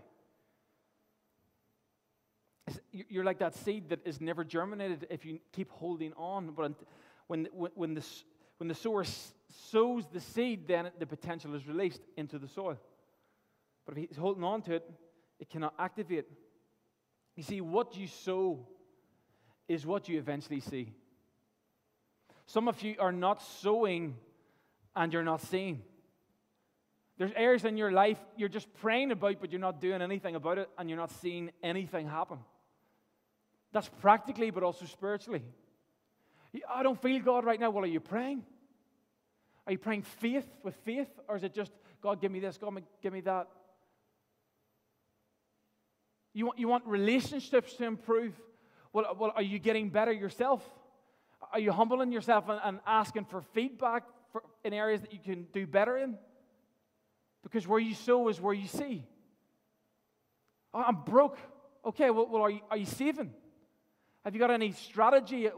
You're 2.91 3.23
like 3.23 3.39
that 3.39 3.55
seed 3.55 3.89
that 3.89 4.05
is 4.05 4.19
never 4.19 4.43
germinated 4.43 5.07
if 5.09 5.25
you 5.25 5.39
keep 5.51 5.71
holding 5.71 6.13
on. 6.13 6.51
But 6.51 6.73
when, 7.27 7.47
when, 7.53 7.71
when, 7.75 7.93
the, 7.93 8.05
when 8.57 8.67
the 8.67 8.75
sower 8.75 9.05
sows 9.49 10.05
the 10.11 10.19
seed, 10.19 10.67
then 10.67 10.89
the 10.99 11.05
potential 11.05 11.55
is 11.55 11.67
released 11.67 12.01
into 12.17 12.37
the 12.37 12.47
soil. 12.47 12.77
But 13.85 13.97
if 13.97 14.09
he's 14.09 14.17
holding 14.17 14.43
on 14.43 14.61
to 14.63 14.73
it, 14.73 14.91
it 15.39 15.49
cannot 15.49 15.73
activate. 15.79 16.25
You 17.35 17.43
see, 17.43 17.61
what 17.61 17.95
you 17.95 18.07
sow 18.07 18.67
is 19.67 19.85
what 19.85 20.09
you 20.09 20.17
eventually 20.17 20.59
see. 20.59 20.93
Some 22.45 22.67
of 22.67 22.81
you 22.81 22.95
are 22.99 23.11
not 23.11 23.41
sowing 23.41 24.15
and 24.95 25.13
you're 25.13 25.23
not 25.23 25.41
seeing. 25.41 25.81
There's 27.17 27.31
areas 27.35 27.65
in 27.65 27.77
your 27.77 27.91
life 27.91 28.17
you're 28.37 28.49
just 28.49 28.73
praying 28.75 29.11
about, 29.11 29.39
but 29.39 29.51
you're 29.51 29.61
not 29.61 29.79
doing 29.79 30.01
anything 30.01 30.35
about 30.35 30.57
it, 30.57 30.69
and 30.77 30.89
you're 30.89 30.97
not 30.97 31.11
seeing 31.11 31.51
anything 31.61 32.07
happen. 32.07 32.39
That's 33.71 33.89
practically, 34.01 34.49
but 34.49 34.63
also 34.63 34.85
spiritually. 34.85 35.43
I 36.73 36.81
don't 36.81 36.99
feel 36.99 37.21
God 37.21 37.45
right 37.45 37.59
now. 37.59 37.69
Well, 37.69 37.83
are 37.83 37.87
you 37.87 37.99
praying? 37.99 38.43
Are 39.67 39.73
you 39.73 39.77
praying 39.77 40.01
faith 40.01 40.47
with 40.63 40.75
faith? 40.83 41.09
Or 41.27 41.35
is 41.35 41.43
it 41.43 41.53
just, 41.53 41.71
God, 42.01 42.19
give 42.19 42.31
me 42.31 42.39
this, 42.39 42.57
God, 42.57 42.81
give 43.03 43.13
me 43.13 43.21
that? 43.21 43.47
You 46.39 46.45
want, 46.45 46.57
you 46.57 46.69
want 46.69 46.85
relationships 46.85 47.73
to 47.73 47.83
improve? 47.83 48.33
Well, 48.93 49.13
well, 49.19 49.33
are 49.35 49.41
you 49.41 49.59
getting 49.59 49.89
better 49.89 50.13
yourself? 50.13 50.63
Are 51.51 51.59
you 51.59 51.73
humbling 51.73 52.13
yourself 52.13 52.47
and, 52.47 52.61
and 52.63 52.79
asking 52.87 53.25
for 53.25 53.41
feedback 53.41 54.03
for, 54.31 54.43
in 54.63 54.71
areas 54.71 55.01
that 55.01 55.11
you 55.11 55.19
can 55.19 55.47
do 55.51 55.67
better 55.67 55.97
in. 55.97 56.17
Because 57.43 57.67
where 57.67 57.77
you 57.77 57.93
sow 57.93 58.29
is 58.29 58.39
where 58.39 58.53
you 58.53 58.69
see. 58.69 59.05
Oh, 60.73 60.81
I'm 60.87 61.03
broke. 61.03 61.37
Okay, 61.85 62.09
well, 62.09 62.29
well 62.29 62.43
are, 62.43 62.51
you, 62.51 62.61
are 62.71 62.77
you 62.77 62.85
saving? 62.85 63.33
Have 64.23 64.33
you 64.33 64.39
got 64.39 64.49
any 64.49 64.71
strategy? 64.71 65.49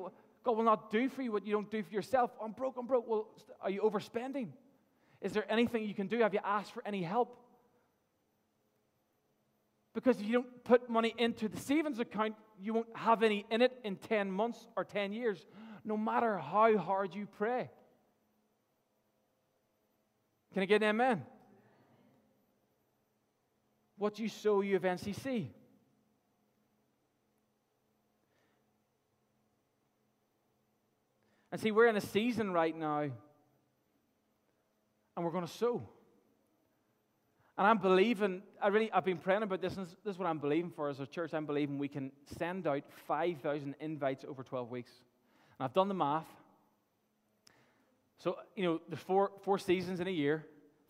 God 0.43 0.57
will 0.57 0.63
not 0.63 0.89
do 0.89 1.09
for 1.09 1.21
you 1.21 1.32
what 1.32 1.45
you 1.45 1.53
don't 1.53 1.69
do 1.69 1.84
for 1.84 1.93
yourself. 1.93 2.32
I'm 2.43 2.53
broke, 2.53 2.75
I'm 2.79 2.88
broke. 2.88 3.07
Well, 3.07 3.27
are 3.61 3.69
you 3.69 3.82
overspending? 3.82 4.47
Is 5.21 5.32
there 5.32 5.45
anything 5.47 5.84
you 5.84 5.93
can 5.93 6.07
do? 6.07 6.21
Have 6.21 6.34
you 6.34 6.39
asked 6.43 6.71
for 6.71 6.82
any 6.88 7.03
help? 7.03 7.38
Because 9.93 10.19
if 10.19 10.25
you 10.25 10.33
don't 10.33 10.63
put 10.63 10.89
money 10.89 11.13
into 11.17 11.49
the 11.49 11.57
savings 11.57 11.99
account, 11.99 12.35
you 12.59 12.73
won't 12.73 12.87
have 12.95 13.23
any 13.23 13.45
in 13.49 13.61
it 13.61 13.77
in 13.83 13.97
10 13.97 14.31
months 14.31 14.67
or 14.77 14.85
10 14.85 15.11
years, 15.11 15.45
no 15.83 15.97
matter 15.97 16.37
how 16.37 16.77
hard 16.77 17.13
you 17.13 17.27
pray. 17.37 17.69
Can 20.53 20.63
I 20.63 20.65
get 20.65 20.81
an 20.81 20.89
amen? 20.89 21.23
What 23.97 24.17
you 24.19 24.29
sow, 24.29 24.61
you 24.61 24.75
eventually 24.75 25.13
see. 25.13 25.51
And 31.51 31.59
see, 31.59 31.71
we're 31.71 31.87
in 31.87 31.97
a 31.97 32.01
season 32.01 32.53
right 32.53 32.75
now, 32.75 33.01
and 33.01 33.11
we're 35.25 35.31
going 35.31 35.45
to 35.45 35.51
sow. 35.51 35.87
And 37.62 37.70
I'm 37.70 37.78
believing, 37.78 38.41
I 38.59 38.70
really, 38.70 38.91
I've 38.91 39.05
been 39.05 39.20
praying 39.20 39.43
about 39.43 39.62
this, 39.62 39.78
and 39.78 39.86
this 39.86 40.16
is 40.16 40.18
what 40.18 40.28
I'm 40.28 40.39
believing 40.39 40.72
for 40.72 40.89
as 40.89 40.99
a 40.99 41.05
church. 41.05 41.32
I'm 41.32 41.45
believing 41.45 41.78
we 41.78 41.88
can 41.88 42.12
send 42.39 42.66
out 42.66 42.82
5,000 43.05 43.76
invites 43.80 44.26
over 44.28 44.41
12 44.41 44.72
weeks. 44.72 44.89
And 45.59 45.66
I've 45.66 45.74
done 45.76 45.88
the 45.88 45.93
math. 45.93 46.26
So, 48.18 48.39
you 48.55 48.64
know, 48.64 48.82
there's 48.89 49.03
four, 49.03 49.30
four 49.43 49.59
seasons 49.59 49.99
in 49.99 50.07
a 50.07 50.09
year. 50.09 50.43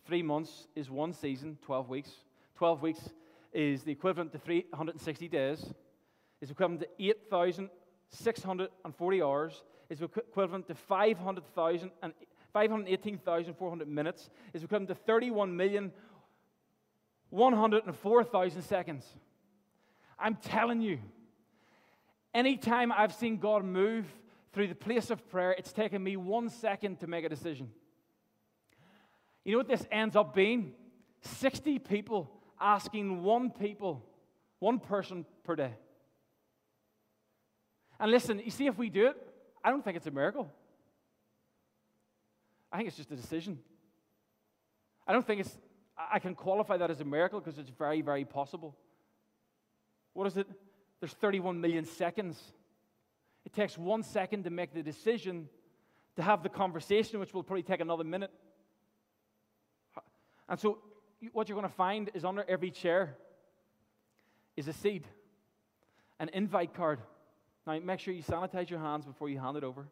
Three 0.06 0.22
months 0.22 0.66
is 0.74 0.88
one 0.88 1.12
season, 1.12 1.58
12 1.60 1.90
weeks. 1.90 2.08
12 2.54 2.80
weeks 2.80 3.10
is 3.52 3.82
the 3.82 3.92
equivalent 3.92 4.32
to 4.32 4.38
360 4.38 5.28
days, 5.28 5.74
is 6.40 6.50
equivalent 6.50 6.80
to 6.80 6.88
8,640 6.98 9.22
hours, 9.22 9.62
is 9.90 10.00
equivalent 10.00 10.66
to 10.68 10.74
500,000 10.74 11.90
and 12.02 12.14
518,400 12.54 13.88
minutes, 13.88 14.30
is 14.52 14.64
equivalent 14.64 14.88
to 14.88 14.94
31,104,000 17.32 18.62
seconds. 18.62 19.06
I'm 20.18 20.36
telling 20.36 20.80
you, 20.80 20.98
anytime 22.34 22.92
I've 22.92 23.14
seen 23.14 23.38
God 23.38 23.64
move 23.64 24.06
through 24.52 24.68
the 24.68 24.74
place 24.74 25.10
of 25.10 25.28
prayer, 25.30 25.52
it's 25.52 25.72
taken 25.72 26.02
me 26.02 26.16
one 26.16 26.48
second 26.48 27.00
to 27.00 27.06
make 27.06 27.24
a 27.24 27.28
decision. 27.28 27.70
You 29.44 29.52
know 29.52 29.58
what 29.58 29.68
this 29.68 29.84
ends 29.90 30.14
up 30.14 30.34
being? 30.34 30.74
60 31.22 31.78
people 31.78 32.30
asking 32.60 33.22
one 33.22 33.50
people, 33.50 34.04
one 34.58 34.78
person 34.78 35.24
per 35.42 35.56
day. 35.56 35.72
And 37.98 38.10
listen, 38.10 38.40
you 38.44 38.50
see, 38.50 38.66
if 38.66 38.76
we 38.76 38.90
do 38.90 39.06
it, 39.06 39.16
I 39.64 39.70
don't 39.70 39.84
think 39.84 39.96
it's 39.96 40.06
a 40.06 40.10
miracle. 40.10 40.50
I 42.70 42.76
think 42.76 42.88
it's 42.88 42.96
just 42.96 43.10
a 43.10 43.16
decision. 43.16 43.58
I 45.06 45.12
don't 45.12 45.26
think 45.26 45.40
it's, 45.40 45.56
I 46.10 46.18
can 46.18 46.34
qualify 46.34 46.76
that 46.78 46.90
as 46.90 47.00
a 47.00 47.04
miracle 47.04 47.40
because 47.40 47.58
it's 47.58 47.70
very, 47.70 48.02
very 48.02 48.24
possible. 48.24 48.76
What 50.14 50.26
is 50.26 50.36
it? 50.36 50.46
There's 51.00 51.12
31 51.12 51.60
million 51.60 51.84
seconds. 51.84 52.40
It 53.44 53.52
takes 53.52 53.76
one 53.76 54.02
second 54.02 54.44
to 54.44 54.50
make 54.50 54.72
the 54.72 54.82
decision 54.82 55.48
to 56.16 56.22
have 56.22 56.42
the 56.42 56.48
conversation, 56.48 57.18
which 57.20 57.34
will 57.34 57.42
probably 57.42 57.62
take 57.62 57.80
another 57.80 58.04
minute. 58.04 58.30
And 60.48 60.58
so, 60.58 60.78
what 61.32 61.48
you're 61.48 61.58
going 61.58 61.68
to 61.68 61.74
find 61.74 62.10
is 62.14 62.24
under 62.24 62.44
every 62.48 62.70
chair 62.70 63.16
is 64.56 64.68
a 64.68 64.72
seed, 64.72 65.06
an 66.18 66.30
invite 66.32 66.74
card. 66.74 67.00
Now, 67.66 67.78
make 67.78 68.00
sure 68.00 68.12
you 68.12 68.22
sanitize 68.22 68.68
your 68.68 68.80
hands 68.80 69.06
before 69.06 69.28
you 69.28 69.38
hand 69.38 69.56
it 69.56 69.64
over. 69.64 69.86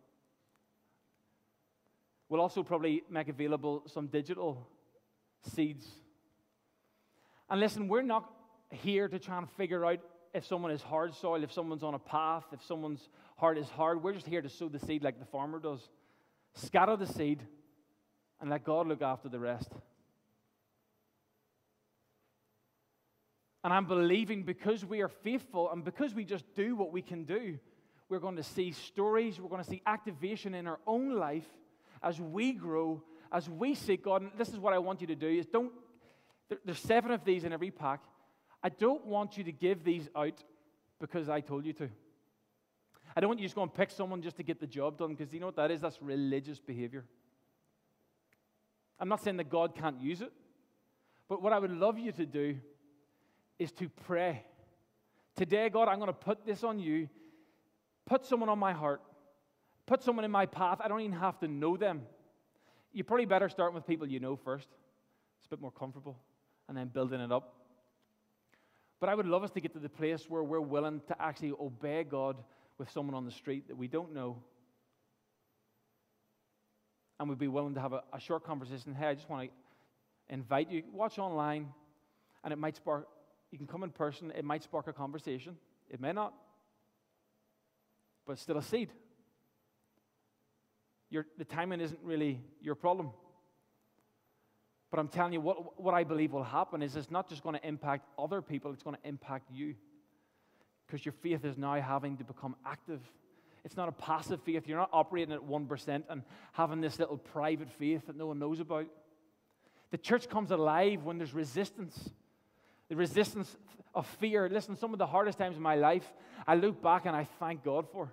We'll 2.28 2.40
also 2.40 2.62
probably 2.62 3.02
make 3.08 3.28
available 3.28 3.82
some 3.86 4.06
digital 4.08 4.68
seeds. 5.42 5.86
And 7.48 7.60
listen, 7.60 7.88
we're 7.88 8.02
not 8.02 8.30
here 8.70 9.08
to 9.08 9.18
try 9.18 9.38
and 9.38 9.50
figure 9.52 9.84
out 9.84 9.98
if 10.32 10.46
someone 10.46 10.70
is 10.70 10.82
hard 10.82 11.14
soil, 11.14 11.42
if 11.42 11.52
someone's 11.52 11.82
on 11.82 11.94
a 11.94 11.98
path, 11.98 12.44
if 12.52 12.62
someone's 12.64 13.08
heart 13.36 13.58
is 13.58 13.68
hard. 13.68 14.02
We're 14.02 14.12
just 14.12 14.26
here 14.26 14.42
to 14.42 14.48
sow 14.48 14.68
the 14.68 14.78
seed 14.78 15.02
like 15.02 15.18
the 15.18 15.24
farmer 15.24 15.58
does. 15.58 15.80
Scatter 16.54 16.96
the 16.96 17.06
seed 17.06 17.42
and 18.40 18.50
let 18.50 18.64
God 18.64 18.86
look 18.86 19.02
after 19.02 19.28
the 19.28 19.38
rest. 19.38 19.70
And 23.62 23.72
I'm 23.72 23.86
believing 23.86 24.44
because 24.44 24.84
we 24.84 25.02
are 25.02 25.08
faithful 25.08 25.70
and 25.70 25.84
because 25.84 26.14
we 26.14 26.24
just 26.24 26.44
do 26.54 26.76
what 26.76 26.92
we 26.92 27.02
can 27.02 27.24
do, 27.24 27.58
we're 28.08 28.18
going 28.18 28.36
to 28.36 28.42
see 28.42 28.72
stories, 28.72 29.38
we're 29.38 29.50
going 29.50 29.62
to 29.62 29.68
see 29.68 29.82
activation 29.86 30.54
in 30.54 30.66
our 30.66 30.80
own 30.86 31.14
life 31.14 31.46
as 32.02 32.20
we 32.20 32.52
grow, 32.52 33.02
as 33.32 33.48
we 33.48 33.74
seek 33.74 34.04
God. 34.04 34.22
And 34.22 34.30
this 34.36 34.48
is 34.48 34.58
what 34.58 34.72
I 34.72 34.78
want 34.78 35.00
you 35.00 35.06
to 35.08 35.14
do 35.14 35.28
is 35.28 35.46
don't 35.46 35.72
there, 36.48 36.58
there's 36.64 36.80
seven 36.80 37.12
of 37.12 37.24
these 37.24 37.44
in 37.44 37.52
every 37.52 37.70
pack. 37.70 38.00
I 38.62 38.68
don't 38.68 39.06
want 39.06 39.38
you 39.38 39.44
to 39.44 39.52
give 39.52 39.84
these 39.84 40.08
out 40.14 40.42
because 41.00 41.28
I 41.28 41.40
told 41.40 41.64
you 41.64 41.72
to. 41.74 41.88
I 43.16 43.20
don't 43.20 43.28
want 43.28 43.40
you 43.40 43.44
to 43.44 43.48
just 43.48 43.56
go 43.56 43.62
and 43.62 43.72
pick 43.72 43.90
someone 43.90 44.22
just 44.22 44.36
to 44.36 44.42
get 44.42 44.60
the 44.60 44.66
job 44.66 44.98
done 44.98 45.14
because 45.14 45.32
you 45.32 45.40
know 45.40 45.46
what 45.46 45.56
that 45.56 45.70
is? 45.70 45.80
That's 45.80 46.00
religious 46.02 46.58
behavior. 46.58 47.04
I'm 48.98 49.08
not 49.08 49.22
saying 49.22 49.38
that 49.38 49.48
God 49.48 49.74
can't 49.74 50.00
use 50.00 50.20
it, 50.20 50.30
but 51.28 51.40
what 51.40 51.52
I 51.52 51.58
would 51.58 51.72
love 51.72 51.98
you 51.98 52.12
to 52.12 52.26
do 52.26 52.56
is 53.58 53.72
to 53.72 53.88
pray. 53.88 54.44
Today, 55.36 55.70
God, 55.70 55.88
I'm 55.88 55.98
going 55.98 56.08
to 56.08 56.12
put 56.12 56.44
this 56.44 56.62
on 56.62 56.78
you. 56.78 57.08
Put 58.06 58.26
someone 58.26 58.48
on 58.48 58.58
my 58.58 58.72
heart. 58.72 59.00
Put 59.86 60.02
someone 60.02 60.24
in 60.24 60.30
my 60.30 60.46
path. 60.46 60.78
I 60.84 60.88
don't 60.88 61.00
even 61.00 61.18
have 61.18 61.38
to 61.40 61.48
know 61.48 61.76
them. 61.76 62.02
You 62.92 63.04
probably 63.04 63.26
better 63.26 63.48
start 63.48 63.72
with 63.72 63.86
people 63.86 64.06
you 64.08 64.20
know 64.20 64.36
first. 64.36 64.68
It's 65.38 65.46
a 65.46 65.50
bit 65.50 65.60
more 65.60 65.70
comfortable, 65.70 66.18
and 66.68 66.76
then 66.76 66.88
building 66.88 67.20
it 67.20 67.32
up. 67.32 67.54
But 68.98 69.08
I 69.08 69.14
would 69.14 69.26
love 69.26 69.44
us 69.44 69.50
to 69.52 69.60
get 69.60 69.72
to 69.72 69.78
the 69.78 69.88
place 69.88 70.28
where 70.28 70.42
we're 70.42 70.60
willing 70.60 71.00
to 71.08 71.22
actually 71.22 71.52
obey 71.52 72.04
God 72.04 72.36
with 72.78 72.90
someone 72.90 73.14
on 73.14 73.24
the 73.24 73.30
street 73.30 73.68
that 73.68 73.76
we 73.76 73.88
don't 73.88 74.12
know. 74.12 74.42
And 77.18 77.28
we'd 77.28 77.38
be 77.38 77.48
willing 77.48 77.74
to 77.74 77.80
have 77.80 77.92
a, 77.92 78.02
a 78.12 78.20
short 78.20 78.44
conversation. 78.44 78.94
Hey, 78.94 79.06
I 79.06 79.14
just 79.14 79.28
want 79.28 79.48
to 79.48 80.34
invite 80.34 80.70
you, 80.70 80.82
watch 80.92 81.18
online, 81.18 81.68
and 82.44 82.52
it 82.52 82.56
might 82.56 82.76
spark 82.76 83.06
you 83.50 83.58
can 83.58 83.66
come 83.66 83.82
in 83.82 83.90
person, 83.90 84.32
it 84.36 84.44
might 84.44 84.62
spark 84.62 84.86
a 84.86 84.92
conversation. 84.92 85.56
It 85.88 86.00
may 86.00 86.12
not, 86.12 86.32
but 88.24 88.34
it's 88.34 88.42
still 88.42 88.58
a 88.58 88.62
seed. 88.62 88.90
Your, 91.10 91.26
the 91.38 91.44
timing 91.44 91.80
isn't 91.80 92.00
really 92.02 92.40
your 92.62 92.74
problem. 92.74 93.10
But 94.90 95.00
I'm 95.00 95.08
telling 95.08 95.32
you, 95.32 95.40
what, 95.40 95.80
what 95.80 95.94
I 95.94 96.04
believe 96.04 96.32
will 96.32 96.44
happen 96.44 96.82
is 96.82 96.96
it's 96.96 97.10
not 97.10 97.28
just 97.28 97.42
going 97.42 97.54
to 97.56 97.66
impact 97.66 98.06
other 98.18 98.42
people, 98.42 98.72
it's 98.72 98.82
going 98.82 98.96
to 98.96 99.08
impact 99.08 99.50
you. 99.52 99.74
Because 100.86 101.04
your 101.04 101.12
faith 101.12 101.44
is 101.44 101.56
now 101.56 101.80
having 101.80 102.16
to 102.16 102.24
become 102.24 102.56
active. 102.66 103.00
It's 103.64 103.76
not 103.76 103.88
a 103.88 103.92
passive 103.92 104.42
faith. 104.42 104.66
You're 104.66 104.78
not 104.78 104.90
operating 104.92 105.32
at 105.32 105.40
1% 105.40 106.02
and 106.08 106.22
having 106.52 106.80
this 106.80 106.98
little 106.98 107.18
private 107.18 107.70
faith 107.70 108.06
that 108.06 108.16
no 108.16 108.26
one 108.26 108.38
knows 108.38 108.58
about. 108.58 108.86
The 109.90 109.98
church 109.98 110.28
comes 110.28 110.50
alive 110.50 111.04
when 111.04 111.18
there's 111.18 111.34
resistance 111.34 112.10
the 112.90 112.96
resistance 112.96 113.56
of 113.94 114.06
fear. 114.18 114.48
Listen, 114.50 114.76
some 114.76 114.92
of 114.92 114.98
the 114.98 115.06
hardest 115.06 115.38
times 115.38 115.56
in 115.56 115.62
my 115.62 115.76
life, 115.76 116.12
I 116.46 116.56
look 116.56 116.82
back 116.82 117.06
and 117.06 117.16
I 117.16 117.24
thank 117.38 117.64
God 117.64 117.86
for. 117.90 118.12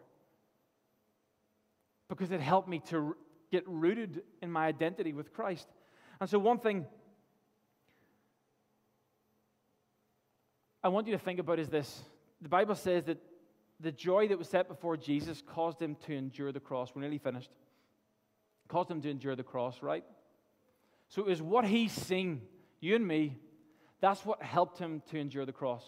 Because 2.09 2.31
it 2.31 2.41
helped 2.41 2.67
me 2.67 2.79
to 2.89 3.15
get 3.51 3.63
rooted 3.67 4.21
in 4.41 4.51
my 4.51 4.67
identity 4.67 5.13
with 5.13 5.33
Christ. 5.33 5.67
And 6.19 6.29
so, 6.29 6.39
one 6.39 6.59
thing 6.59 6.85
I 10.83 10.89
want 10.89 11.07
you 11.07 11.13
to 11.13 11.19
think 11.19 11.39
about 11.39 11.59
is 11.59 11.69
this 11.69 12.01
the 12.41 12.49
Bible 12.49 12.75
says 12.75 13.05
that 13.05 13.17
the 13.79 13.91
joy 13.91 14.27
that 14.27 14.37
was 14.37 14.47
set 14.47 14.67
before 14.67 14.97
Jesus 14.97 15.43
caused 15.45 15.81
him 15.81 15.95
to 16.05 16.13
endure 16.13 16.51
the 16.51 16.59
cross. 16.59 16.91
We're 16.95 17.01
nearly 17.01 17.17
finished. 17.17 17.51
Caused 18.67 18.89
him 18.89 19.01
to 19.01 19.09
endure 19.09 19.35
the 19.35 19.43
cross, 19.43 19.81
right? 19.81 20.03
So 21.09 21.21
it 21.21 21.27
was 21.27 21.41
what 21.41 21.65
he's 21.65 21.91
seen, 21.91 22.41
you 22.79 22.95
and 22.95 23.07
me, 23.07 23.37
that's 24.01 24.25
what 24.25 24.41
helped 24.41 24.77
him 24.77 25.01
to 25.09 25.17
endure 25.17 25.45
the 25.45 25.53
cross. 25.53 25.83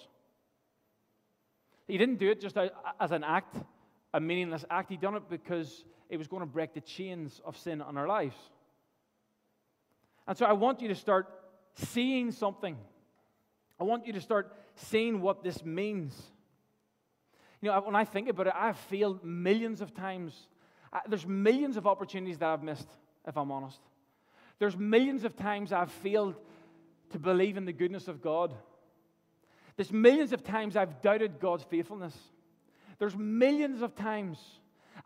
He 1.87 1.97
didn't 1.97 2.17
do 2.17 2.29
it 2.29 2.39
just 2.39 2.57
as 2.99 3.11
an 3.11 3.23
act, 3.23 3.55
a 4.13 4.19
meaningless 4.19 4.65
act. 4.69 4.89
He 4.89 4.97
done 4.97 5.15
it 5.15 5.23
because 5.29 5.83
it 6.09 6.17
was 6.17 6.27
going 6.27 6.41
to 6.41 6.47
break 6.47 6.73
the 6.73 6.81
chains 6.81 7.39
of 7.45 7.57
sin 7.57 7.81
on 7.81 7.97
our 7.97 8.07
lives. 8.07 8.35
And 10.27 10.37
so 10.37 10.45
I 10.45 10.53
want 10.53 10.81
you 10.81 10.87
to 10.89 10.95
start 10.95 11.27
seeing 11.75 12.31
something. 12.31 12.77
I 13.79 13.83
want 13.83 14.05
you 14.05 14.13
to 14.13 14.21
start 14.21 14.53
seeing 14.75 15.21
what 15.21 15.43
this 15.43 15.63
means. 15.63 16.19
You 17.61 17.69
know, 17.69 17.79
when 17.81 17.95
I 17.95 18.05
think 18.05 18.29
about 18.29 18.47
it, 18.47 18.53
I've 18.55 18.77
failed 18.77 19.23
millions 19.23 19.81
of 19.81 19.93
times. 19.93 20.47
There's 21.07 21.25
millions 21.25 21.77
of 21.77 21.87
opportunities 21.87 22.37
that 22.39 22.49
I've 22.49 22.63
missed, 22.63 22.87
if 23.27 23.37
I'm 23.37 23.51
honest. 23.51 23.79
There's 24.59 24.77
millions 24.77 25.23
of 25.23 25.35
times 25.35 25.71
I've 25.71 25.91
failed 25.91 26.35
to 27.11 27.19
believe 27.19 27.57
in 27.57 27.65
the 27.65 27.73
goodness 27.73 28.07
of 28.07 28.21
God. 28.21 28.53
There's 29.77 29.91
millions 29.91 30.33
of 30.33 30.43
times 30.43 30.75
I've 30.75 31.01
doubted 31.01 31.39
God's 31.39 31.63
faithfulness. 31.63 32.17
There's 32.97 33.15
millions 33.15 33.81
of 33.81 33.95
times 33.95 34.37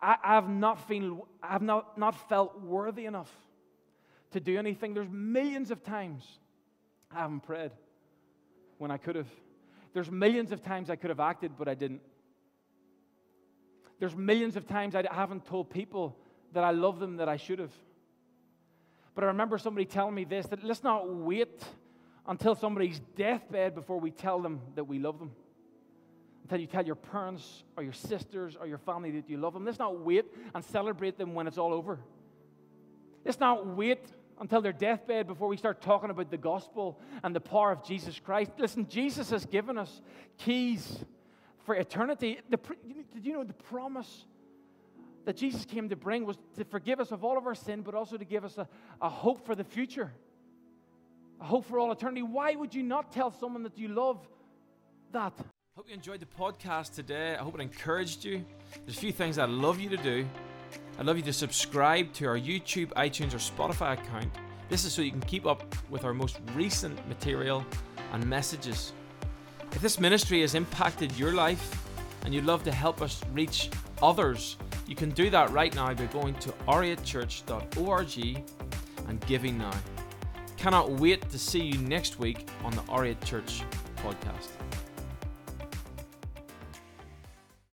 I, 0.04 0.34
have 0.36 0.50
not, 0.50 0.86
feel, 0.88 1.28
I 1.42 1.54
have 1.54 1.62
not, 1.62 1.98
not 1.98 2.28
felt 2.28 2.60
worthy 2.62 3.06
enough 3.06 3.32
to 4.32 4.42
do 4.42 4.58
anything. 4.58 4.94
There's 4.94 5.10
millions 5.10 5.72
of 5.72 5.82
times 5.82 6.26
I 7.10 7.20
haven't 7.20 7.42
prayed 7.42 7.72
when 8.80 8.92
I 8.92 8.98
could 8.98 9.16
have. 9.16 9.30
There's 9.94 10.12
millions 10.12 10.52
of 10.52 10.62
times 10.62 10.90
I 10.90 10.98
could 10.98 11.10
have 11.10 11.22
acted, 11.22 11.54
but 11.58 11.70
I 11.70 11.74
didn't. 11.74 12.02
There's 14.00 14.16
millions 14.16 14.58
of 14.58 14.68
times 14.68 14.94
I 14.94 15.06
haven't 15.10 15.46
told 15.46 15.70
people 15.70 16.18
that 16.52 16.66
I 16.66 16.72
love 16.72 17.00
them 17.00 17.18
that 17.18 17.30
I 17.30 17.38
should 17.38 17.60
have. 17.60 17.72
But 19.16 19.24
I 19.24 19.28
remember 19.28 19.58
somebody 19.58 19.86
telling 19.86 20.16
me 20.16 20.26
this 20.26 20.48
that 20.48 20.64
let's 20.66 20.84
not 20.84 21.10
wait 21.10 21.64
until 22.28 22.56
somebody's 22.56 23.00
deathbed 23.16 23.74
before 23.74 24.02
we 24.02 24.12
tell 24.12 24.42
them 24.42 24.60
that 24.76 24.84
we 24.84 25.00
love 25.00 25.20
them. 25.20 25.32
Until 26.44 26.60
you 26.60 26.68
tell 26.68 26.86
your 26.86 26.96
parents 26.96 27.64
or 27.78 27.84
your 27.84 27.94
sisters 27.94 28.58
or 28.60 28.68
your 28.68 28.78
family 28.78 29.12
that 29.12 29.30
you 29.30 29.38
love 29.38 29.54
them. 29.54 29.66
Let's 29.66 29.80
not 29.80 30.00
wait 30.02 30.26
and 30.54 30.64
celebrate 30.64 31.18
them 31.18 31.34
when 31.34 31.48
it's 31.48 31.58
all 31.58 31.74
over. 31.74 32.00
Let's 33.26 33.40
not 33.40 33.66
wait 33.66 34.00
until 34.40 34.62
their 34.62 34.74
deathbed 34.74 35.28
before 35.28 35.48
we 35.48 35.56
start 35.56 35.82
talking 35.82 36.10
about 36.10 36.30
the 36.30 36.38
gospel 36.38 37.00
and 37.24 37.34
the 37.34 37.40
power 37.40 37.72
of 37.72 37.84
Jesus 37.86 38.20
Christ. 38.20 38.52
Listen, 38.58 38.88
Jesus 38.88 39.30
has 39.30 39.46
given 39.46 39.78
us 39.78 40.02
keys 40.38 41.06
for 41.66 41.76
eternity. 41.76 42.40
The, 42.50 42.60
did 43.14 43.26
you 43.26 43.34
know 43.34 43.44
the 43.44 43.54
promise 43.54 44.26
that 45.26 45.38
Jesus 45.38 45.64
came 45.64 45.88
to 45.90 45.96
bring 45.96 46.26
was 46.26 46.38
to 46.58 46.66
forgive 46.66 47.00
us 47.00 47.12
of 47.12 47.24
all 47.24 47.38
of 47.38 47.48
our 47.48 47.56
sin, 47.56 47.82
but 47.82 47.96
also 47.96 48.18
to 48.18 48.26
give 48.26 48.44
us 48.44 48.58
a, 48.58 48.68
a 49.02 49.08
hope 49.08 49.46
for 49.46 49.56
the 49.56 49.64
future, 49.64 50.12
a 51.40 51.46
hope 51.46 51.66
for 51.66 51.80
all 51.80 51.92
eternity? 51.92 52.24
Why 52.24 52.56
would 52.56 52.76
you 52.76 52.84
not 52.84 53.14
tell 53.14 53.32
someone 53.32 53.64
that 53.64 53.78
you 53.78 53.88
love 53.88 54.28
that? 55.14 55.34
Hope 55.76 55.90
you 55.90 55.96
enjoyed 55.96 56.20
the 56.20 56.28
podcast 56.28 56.94
today. 56.94 57.34
I 57.34 57.40
hope 57.40 57.56
it 57.56 57.62
encouraged 57.62 58.24
you. 58.24 58.46
There's 58.86 58.96
a 58.96 59.00
few 59.00 59.12
things 59.12 59.40
I'd 59.40 59.50
love 59.50 59.80
you 59.80 59.90
to 59.90 59.98
do. 59.98 60.24
I'd 61.00 61.08
love 61.08 61.18
you 61.18 61.24
to 61.24 61.34
subscribe 61.34 62.14
to 62.14 62.28
our 62.28 62.38
YouTube, 62.38 62.90
iTunes, 62.90 63.34
or 63.34 63.38
Spotify 63.38 63.94
account. 63.94 64.32
This 64.70 64.86
is 64.86 64.94
so 64.94 65.02
you 65.02 65.10
can 65.10 65.22
keep 65.22 65.48
up 65.48 65.76
with 65.90 66.04
our 66.04 66.14
most 66.14 66.38
recent 66.54 66.96
material 67.08 67.66
and 68.12 68.24
messages. 68.24 68.94
If 69.72 69.82
this 69.82 70.00
ministry 70.00 70.42
has 70.42 70.54
impacted 70.54 71.12
your 71.18 71.34
life 71.34 71.84
and 72.24 72.36
you'd 72.36 72.46
love 72.46 72.64
to 72.66 72.72
help 72.72 73.02
us 73.02 73.24
reach 73.34 73.72
others, 74.00 74.58
you 74.86 74.96
can 74.96 75.10
do 75.10 75.32
that 75.32 75.50
right 75.50 75.74
now 75.74 75.92
by 75.92 76.06
going 76.06 76.36
to 76.36 76.52
r8church.org 76.68 78.44
and 79.08 79.26
giving 79.26 79.58
now. 79.58 79.74
Cannot 80.56 80.92
wait 80.92 81.28
to 81.32 81.40
see 81.40 81.64
you 81.64 81.80
next 81.80 82.20
week 82.20 82.48
on 82.64 82.74
the 82.74 82.82
R8 82.84 83.26
Church 83.26 83.64
podcast. 83.98 84.50